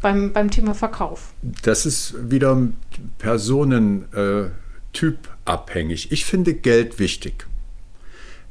beim, 0.01 0.31
beim 0.31 0.49
Thema 0.49 0.73
Verkauf? 0.73 1.33
Das 1.63 1.85
ist 1.85 2.13
wieder 2.31 2.57
personentypabhängig. 4.93 6.09
Äh, 6.09 6.13
ich 6.13 6.23
finde 6.25 6.53
Geld 6.53 6.99
wichtig. 6.99 7.45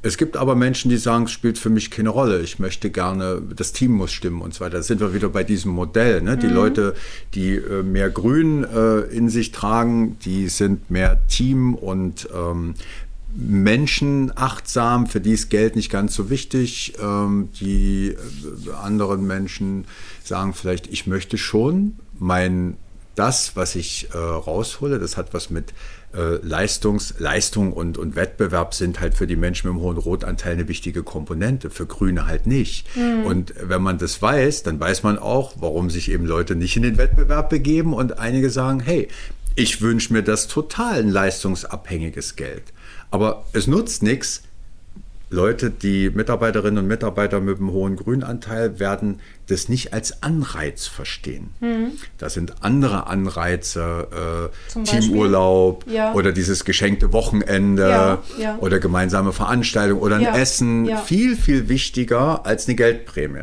Es 0.05 0.19
gibt 0.19 0.37
aber 0.37 0.55
Menschen, 0.55 0.91
die 0.91 0.99
sagen, 0.99 1.25
es 1.25 1.31
spielt 1.31 1.57
für 1.57 1.71
mich 1.71 1.91
keine 1.91 2.11
Rolle. 2.11 2.43
Ich 2.43 2.59
möchte 2.59 2.91
gerne, 2.91 3.41
das 3.57 3.73
Team 3.73 3.93
muss 3.93 4.13
stimmen 4.13 4.43
und 4.43 4.53
so 4.53 4.61
weiter. 4.61 4.77
Da 4.77 4.83
sind 4.83 5.01
wir 5.01 5.15
wieder 5.15 5.31
bei 5.31 5.45
diesem 5.45 5.73
Modell. 5.73 6.21
Ne? 6.21 6.37
Die 6.37 6.47
Leute, 6.47 6.95
die 7.33 7.55
äh, 7.55 7.83
mehr 7.83 8.11
Grün 8.11 8.65
äh, 8.65 8.99
in 9.05 9.31
sich 9.31 9.51
tragen, 9.51 10.19
die 10.19 10.51
sind 10.51 10.91
mehr 10.91 11.27
Team 11.29 11.75
und 11.75 12.29
ähm, 12.35 12.75
menschenachtsam, 13.35 15.07
für 15.07 15.23
die 15.23 15.33
ist 15.33 15.49
Geld 15.49 15.75
nicht 15.75 15.91
ganz 15.91 16.15
so 16.15 16.29
wichtig. 16.29 16.93
Ähm, 17.03 17.49
die 17.59 18.09
äh, 18.09 18.71
anderen 18.83 19.27
Menschen 19.27 19.87
sagen 20.23 20.53
vielleicht, 20.53 20.87
ich 20.89 21.07
möchte 21.07 21.39
schon 21.39 21.95
mein 22.19 22.77
das, 23.15 23.57
was 23.57 23.75
ich 23.75 24.09
äh, 24.13 24.19
raushole, 24.19 24.99
das 24.99 25.17
hat 25.17 25.33
was 25.33 25.49
mit 25.49 25.73
Leistungs, 26.43 27.15
Leistung 27.19 27.73
und, 27.73 27.99
und 27.99 28.17
Wettbewerb 28.17 28.75
sind 28.75 29.01
halt 29.01 29.15
für 29.15 29.27
die 29.27 29.37
Menschen 29.37 29.69
mit 29.69 29.77
dem 29.77 29.83
hohen 29.83 29.97
Rotanteil 29.97 30.53
eine 30.53 30.69
wichtige 30.69 31.03
Komponente, 31.03 31.71
für 31.71 31.87
Grüne 31.87 32.27
halt 32.27 32.47
nicht. 32.47 32.87
Und 33.25 33.55
wenn 33.61 33.83
man 33.83 33.99
das 33.99 34.21
weiß, 34.23 34.63
dann 34.63 34.79
weiß 34.79 35.03
man 35.03 35.19
auch, 35.19 35.55
warum 35.59 35.91
sich 35.91 36.11
eben 36.11 36.27
Leute 36.27 36.55
nicht 36.55 36.77
in 36.77 36.83
den 36.83 36.99
Wettbewerb 36.99 37.51
begeben 37.51 37.93
und 37.95 38.19
einige 38.19 38.51
sagen, 38.51 38.81
hey, 38.81 39.09
ich 39.57 39.81
wünsche 39.81 40.13
mir 40.13 40.23
das 40.23 40.49
total 40.49 41.01
ein 41.01 41.11
leistungsabhängiges 41.11 42.37
Geld. 42.37 42.65
Aber 43.11 43.45
es 43.53 43.67
nutzt 43.67 44.03
nichts, 44.03 44.43
Leute, 45.35 45.71
die 45.71 46.11
Mitarbeiterinnen 46.11 46.79
und 46.85 46.87
Mitarbeiter 46.89 47.41
mit 47.41 47.59
einem 47.59 47.71
hohen 47.73 47.97
Grünanteil 47.97 48.79
werden 48.79 49.21
das 49.49 49.69
nicht 49.69 49.93
als 49.93 50.23
Anreiz 50.23 50.87
verstehen. 50.87 51.51
Das 52.19 52.35
sind 52.35 52.63
andere 52.63 53.07
Anreize, 53.09 54.51
äh? 54.75 54.85
Teamurlaub 54.85 55.85
Ja. 55.91 56.15
oder 56.15 56.33
dieses 56.33 56.65
geschenkte 56.65 57.13
Wochenende 57.13 57.83
Ja, 57.89 58.23
ja. 58.39 58.59
oder 58.61 58.79
gemeinsame 58.79 59.33
Veranstaltung 59.33 60.01
oder 60.01 60.17
ein 60.17 60.25
Essen. 60.27 60.89
Viel, 61.05 61.37
viel 61.37 61.69
wichtiger 61.69 62.47
als 62.47 62.67
eine 62.67 62.77
Geldprämie. 62.77 63.43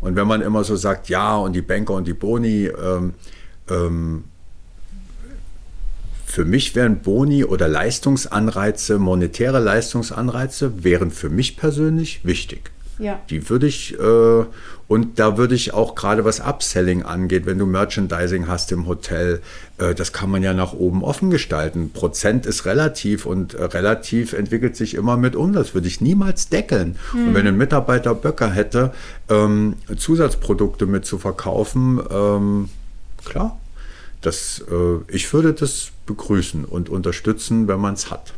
Und 0.00 0.16
wenn 0.16 0.26
man 0.28 0.40
immer 0.42 0.62
so 0.64 0.76
sagt, 0.76 1.08
ja, 1.08 1.36
und 1.36 1.54
die 1.54 1.62
Banker 1.62 1.94
und 1.94 2.06
die 2.06 2.14
Boni, 2.14 2.66
ähm, 2.66 3.14
ähm, 3.70 4.24
für 6.30 6.44
mich 6.44 6.76
wären 6.76 7.00
Boni 7.00 7.44
oder 7.44 7.66
Leistungsanreize, 7.66 8.98
monetäre 8.98 9.58
Leistungsanreize, 9.58 10.84
wären 10.84 11.10
für 11.10 11.28
mich 11.28 11.56
persönlich 11.56 12.24
wichtig. 12.24 12.70
Ja. 13.00 13.18
Die 13.30 13.48
würde 13.48 13.66
ich, 13.66 13.98
äh, 13.98 14.44
und 14.86 15.18
da 15.18 15.38
würde 15.38 15.54
ich 15.54 15.72
auch 15.72 15.94
gerade 15.94 16.24
was 16.24 16.40
Upselling 16.40 17.02
angeht, 17.02 17.46
wenn 17.46 17.58
du 17.58 17.64
Merchandising 17.64 18.46
hast 18.46 18.70
im 18.72 18.86
Hotel, 18.86 19.40
äh, 19.78 19.94
das 19.94 20.12
kann 20.12 20.30
man 20.30 20.42
ja 20.42 20.52
nach 20.52 20.74
oben 20.74 21.02
offen 21.02 21.30
gestalten. 21.30 21.90
Prozent 21.92 22.44
ist 22.44 22.66
relativ 22.66 23.24
und 23.24 23.54
äh, 23.54 23.64
relativ 23.64 24.34
entwickelt 24.34 24.76
sich 24.76 24.94
immer 24.94 25.16
mit 25.16 25.34
um. 25.34 25.54
Das 25.54 25.74
würde 25.74 25.88
ich 25.88 26.00
niemals 26.02 26.50
deckeln. 26.50 26.96
Und 27.14 27.34
wenn 27.34 27.46
ein 27.46 27.56
Mitarbeiter 27.56 28.14
Böcker 28.14 28.50
hätte, 28.50 28.92
ähm, 29.30 29.76
Zusatzprodukte 29.96 30.84
mit 30.84 31.06
zu 31.06 31.18
verkaufen, 31.18 32.00
ähm, 32.10 32.68
klar, 33.24 33.58
das, 34.20 34.64
äh, 34.70 35.14
ich 35.14 35.32
würde 35.32 35.52
das 35.52 35.90
begrüßen 36.06 36.64
und 36.64 36.88
unterstützen, 36.88 37.68
wenn 37.68 37.80
man 37.80 37.94
es 37.94 38.10
hat. 38.10 38.34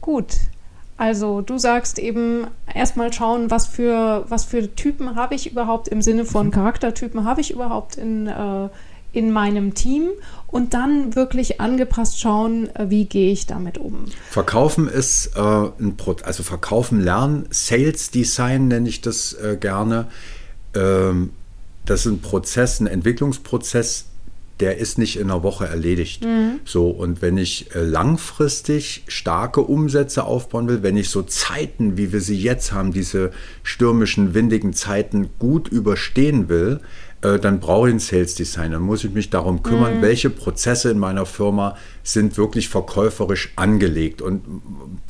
Gut. 0.00 0.26
Also 0.96 1.42
du 1.42 1.58
sagst 1.58 2.00
eben 2.00 2.48
erstmal 2.74 3.12
schauen, 3.12 3.52
was 3.52 3.66
für, 3.66 4.24
was 4.28 4.44
für 4.44 4.74
Typen 4.74 5.14
habe 5.14 5.36
ich 5.36 5.50
überhaupt 5.50 5.86
im 5.86 6.02
Sinne 6.02 6.24
von 6.24 6.50
Charaktertypen 6.50 7.24
habe 7.24 7.40
ich 7.40 7.52
überhaupt 7.52 7.94
in, 7.94 8.26
äh, 8.26 8.68
in 9.12 9.30
meinem 9.30 9.74
Team 9.74 10.08
und 10.48 10.74
dann 10.74 11.14
wirklich 11.14 11.60
angepasst 11.60 12.18
schauen, 12.18 12.74
äh, 12.74 12.90
wie 12.90 13.04
gehe 13.04 13.32
ich 13.32 13.46
damit 13.46 13.78
um. 13.78 14.06
Verkaufen 14.28 14.88
ist 14.88 15.36
äh, 15.36 15.40
ein 15.40 15.96
Pro 15.96 16.16
also 16.24 16.42
Verkaufen 16.42 17.00
lernen, 17.00 17.46
Sales 17.50 18.10
Design 18.10 18.66
nenne 18.66 18.88
ich 18.88 19.00
das 19.00 19.34
äh, 19.34 19.56
gerne. 19.56 20.08
Ähm, 20.74 21.30
das 21.86 22.06
ist 22.06 22.12
ein 22.12 22.20
Prozess, 22.20 22.80
ein 22.80 22.88
Entwicklungsprozess, 22.88 24.06
der 24.60 24.78
ist 24.78 24.98
nicht 24.98 25.18
in 25.18 25.30
einer 25.30 25.42
Woche 25.42 25.66
erledigt. 25.66 26.26
So, 26.64 26.90
und 26.90 27.22
wenn 27.22 27.38
ich 27.38 27.74
äh, 27.74 27.82
langfristig 27.82 29.04
starke 29.06 29.60
Umsätze 29.60 30.24
aufbauen 30.24 30.68
will, 30.68 30.82
wenn 30.82 30.96
ich 30.96 31.10
so 31.10 31.22
Zeiten, 31.22 31.96
wie 31.96 32.12
wir 32.12 32.20
sie 32.20 32.36
jetzt 32.36 32.72
haben, 32.72 32.92
diese 32.92 33.30
stürmischen, 33.62 34.34
windigen 34.34 34.72
Zeiten 34.72 35.30
gut 35.38 35.68
überstehen 35.68 36.48
will, 36.48 36.80
äh, 37.22 37.38
dann 37.38 37.60
brauche 37.60 37.88
ich 37.88 37.92
einen 37.92 38.00
Sales 38.00 38.34
Designer. 38.34 38.74
Dann 38.74 38.82
muss 38.82 39.04
ich 39.04 39.12
mich 39.12 39.30
darum 39.30 39.62
kümmern, 39.62 39.98
mhm. 39.98 40.02
welche 40.02 40.30
Prozesse 40.30 40.90
in 40.90 40.98
meiner 40.98 41.26
Firma 41.26 41.76
sind 42.02 42.36
wirklich 42.36 42.68
verkäuferisch 42.68 43.52
angelegt. 43.56 44.22
Und 44.22 44.42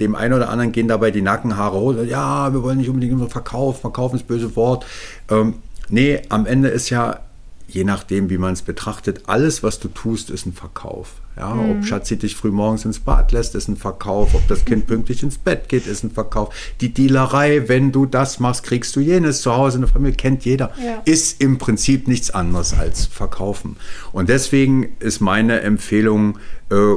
dem 0.01 0.15
einen 0.15 0.35
oder 0.35 0.49
anderen 0.49 0.73
gehen 0.73 0.89
dabei 0.89 1.11
die 1.11 1.23
Nackenhaare 1.23 1.79
hoch. 1.79 1.95
Ja, 2.07 2.53
wir 2.53 2.63
wollen 2.63 2.79
nicht 2.79 2.89
unbedingt 2.89 3.13
immer 3.13 3.29
verkaufen, 3.29 3.81
verkaufen 3.81 4.17
ist 4.17 4.27
böse 4.27 4.57
Wort. 4.57 4.87
Ähm, 5.31 5.55
nee, 5.89 6.21
am 6.29 6.47
Ende 6.47 6.69
ist 6.69 6.91
ja 6.91 7.21
je 7.69 7.85
nachdem, 7.85 8.31
wie 8.31 8.39
man 8.39 8.55
es 8.55 8.63
betrachtet, 8.63 9.23
alles, 9.27 9.63
was 9.63 9.79
du 9.79 9.89
tust, 9.89 10.31
ist 10.31 10.47
ein 10.47 10.55
Verkauf. 10.55 11.13
Ja, 11.37 11.55
mhm. 11.55 11.71
Ob 11.71 11.85
Schatzi 11.85 12.17
dich 12.17 12.35
früh 12.35 12.51
morgens 12.51 12.85
ins 12.85 12.99
Bad 12.99 13.31
lässt, 13.31 13.55
ist 13.55 13.69
ein 13.69 13.77
Verkauf. 13.77 14.35
Ob 14.35 14.49
das 14.49 14.65
Kind 14.65 14.87
pünktlich 14.89 15.23
ins 15.23 15.39
Bett 15.39 15.69
geht, 15.69 15.87
ist 15.87 16.03
ein 16.03 16.11
Verkauf. 16.11 16.53
Die 16.81 16.93
Dealerei, 16.93 17.69
wenn 17.69 17.93
du 17.93 18.07
das 18.07 18.41
machst, 18.41 18.65
kriegst 18.65 18.97
du 18.97 19.01
jenes. 19.01 19.43
Zu 19.43 19.55
Hause 19.55 19.77
in 19.77 19.83
der 19.83 19.91
Familie 19.91 20.17
kennt 20.17 20.45
jeder. 20.45 20.73
Ja. 20.83 21.03
Ist 21.05 21.41
im 21.43 21.59
Prinzip 21.59 22.09
nichts 22.09 22.31
anderes 22.31 22.73
als 22.73 23.07
Verkaufen. 23.07 23.77
Und 24.13 24.31
deswegen 24.31 24.97
ist 24.99 25.21
meine 25.21 25.61
Empfehlung, 25.61 26.39
äh, 26.71 26.97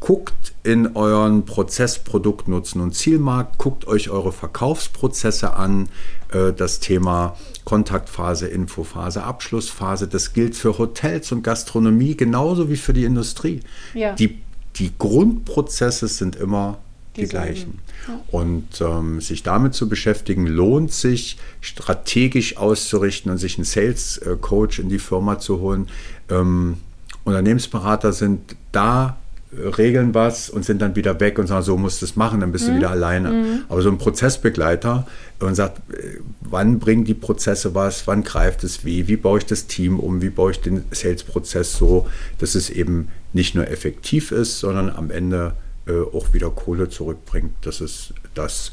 guckt 0.00 0.54
in 0.62 0.96
euren 0.96 1.44
Prozess 1.44 1.98
Produkt, 1.98 2.48
Nutzen 2.48 2.80
und 2.80 2.94
Zielmarkt, 2.94 3.58
guckt 3.58 3.86
euch 3.86 4.10
eure 4.10 4.32
Verkaufsprozesse 4.32 5.54
an, 5.54 5.88
äh, 6.32 6.52
das 6.52 6.80
Thema 6.80 7.36
Kontaktphase, 7.64 8.48
Infophase, 8.48 9.22
Abschlussphase, 9.22 10.08
das 10.08 10.32
gilt 10.32 10.56
für 10.56 10.78
Hotels 10.78 11.32
und 11.32 11.42
Gastronomie 11.42 12.16
genauso 12.16 12.68
wie 12.70 12.76
für 12.76 12.92
die 12.92 13.04
Industrie. 13.04 13.60
Ja. 13.94 14.14
Die, 14.14 14.38
die 14.76 14.92
Grundprozesse 14.98 16.08
sind 16.08 16.36
immer 16.36 16.78
die, 17.16 17.22
die 17.22 17.28
gleichen. 17.28 17.78
Ja. 18.08 18.20
Und 18.30 18.80
ähm, 18.80 19.20
sich 19.20 19.42
damit 19.42 19.74
zu 19.74 19.88
beschäftigen, 19.88 20.46
lohnt 20.46 20.92
sich, 20.92 21.36
strategisch 21.60 22.56
auszurichten 22.56 23.30
und 23.30 23.38
sich 23.38 23.58
einen 23.58 23.64
Sales 23.64 24.18
äh, 24.18 24.36
Coach 24.40 24.78
in 24.78 24.88
die 24.88 24.98
Firma 24.98 25.38
zu 25.38 25.60
holen. 25.60 25.88
Ähm, 26.30 26.78
Unternehmensberater 27.24 28.12
sind 28.12 28.56
da 28.72 29.18
regeln 29.52 30.14
was 30.14 30.48
und 30.48 30.64
sind 30.64 30.80
dann 30.80 30.94
wieder 30.94 31.18
weg 31.18 31.38
und 31.38 31.48
sagen, 31.48 31.64
so 31.64 31.76
musst 31.76 32.02
du 32.02 32.06
es 32.06 32.14
machen, 32.14 32.40
dann 32.40 32.52
bist 32.52 32.66
mhm. 32.66 32.72
du 32.72 32.76
wieder 32.76 32.90
alleine. 32.90 33.30
Mhm. 33.30 33.64
Aber 33.68 33.82
so 33.82 33.90
ein 33.90 33.98
Prozessbegleiter 33.98 35.06
und 35.40 35.54
sagt, 35.54 35.78
äh, 35.92 36.20
wann 36.40 36.78
bringen 36.78 37.04
die 37.04 37.14
Prozesse 37.14 37.74
was, 37.74 38.06
wann 38.06 38.22
greift 38.22 38.62
es 38.62 38.84
wie, 38.84 39.08
wie 39.08 39.16
baue 39.16 39.38
ich 39.38 39.46
das 39.46 39.66
Team 39.66 39.98
um, 39.98 40.22
wie 40.22 40.30
baue 40.30 40.52
ich 40.52 40.60
den 40.60 40.84
Sales-Prozess 40.90 41.76
so, 41.76 42.06
dass 42.38 42.54
es 42.54 42.70
eben 42.70 43.08
nicht 43.32 43.54
nur 43.54 43.68
effektiv 43.68 44.30
ist, 44.30 44.60
sondern 44.60 44.90
am 44.90 45.10
Ende 45.10 45.54
äh, 45.86 45.92
auch 46.16 46.32
wieder 46.32 46.50
Kohle 46.50 46.88
zurückbringt. 46.88 47.52
Das 47.62 47.80
ist 47.80 48.14
das, 48.34 48.72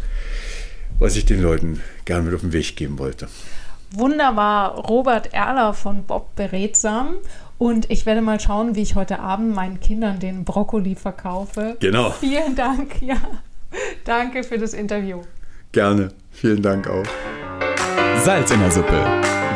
was 1.00 1.16
ich 1.16 1.26
den 1.26 1.42
Leuten 1.42 1.82
gerne 2.06 2.24
mit 2.24 2.36
auf 2.36 2.42
den 2.42 2.54
Weg 2.54 2.76
geben 2.76 3.00
wollte. 3.00 3.28
Wunderbar, 3.92 4.76
Robert 4.76 5.34
Erler 5.34 5.74
von 5.74 6.04
Bob 6.04 6.36
Beredsam. 6.36 7.16
Und 7.58 7.90
ich 7.90 8.06
werde 8.06 8.22
mal 8.22 8.40
schauen, 8.40 8.76
wie 8.76 8.82
ich 8.82 8.96
heute 8.96 9.20
Abend 9.20 9.56
meinen 9.56 9.80
Kindern 9.80 10.20
den 10.20 10.44
Brokkoli 10.44 10.96
verkaufe. 10.96 11.78
Genau. 11.80 12.12
Vielen 12.12 12.56
Dank, 12.56 13.02
ja. 13.02 13.18
Danke 14.06 14.44
für 14.44 14.58
das 14.58 14.74
Interview. 14.74 15.22
Gerne. 15.72 16.10
Vielen 16.32 16.62
Dank 16.62 16.88
auch. 16.88 17.06
Salz 18.24 18.52
in 18.52 18.60
der 18.60 18.72
Suppe. 18.72 19.04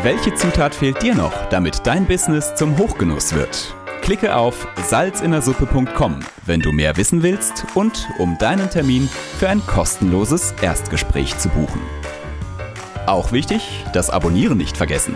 Welche 0.03 0.33
Zutat 0.33 0.73
fehlt 0.73 1.01
dir 1.01 1.13
noch, 1.13 1.33
damit 1.49 1.85
dein 1.85 2.05
Business 2.07 2.55
zum 2.55 2.77
Hochgenuss 2.77 3.35
wird? 3.35 3.75
Klicke 4.01 4.35
auf 4.35 4.67
salzinnersuppe.com, 4.87 6.21
wenn 6.47 6.59
du 6.59 6.71
mehr 6.71 6.97
wissen 6.97 7.21
willst 7.21 7.65
und 7.75 8.09
um 8.17 8.35
deinen 8.39 8.69
Termin 8.71 9.07
für 9.37 9.47
ein 9.47 9.61
kostenloses 9.67 10.55
Erstgespräch 10.61 11.37
zu 11.37 11.49
buchen. 11.49 11.81
Auch 13.05 13.31
wichtig, 13.31 13.85
das 13.93 14.09
Abonnieren 14.09 14.57
nicht 14.57 14.75
vergessen 14.75 15.15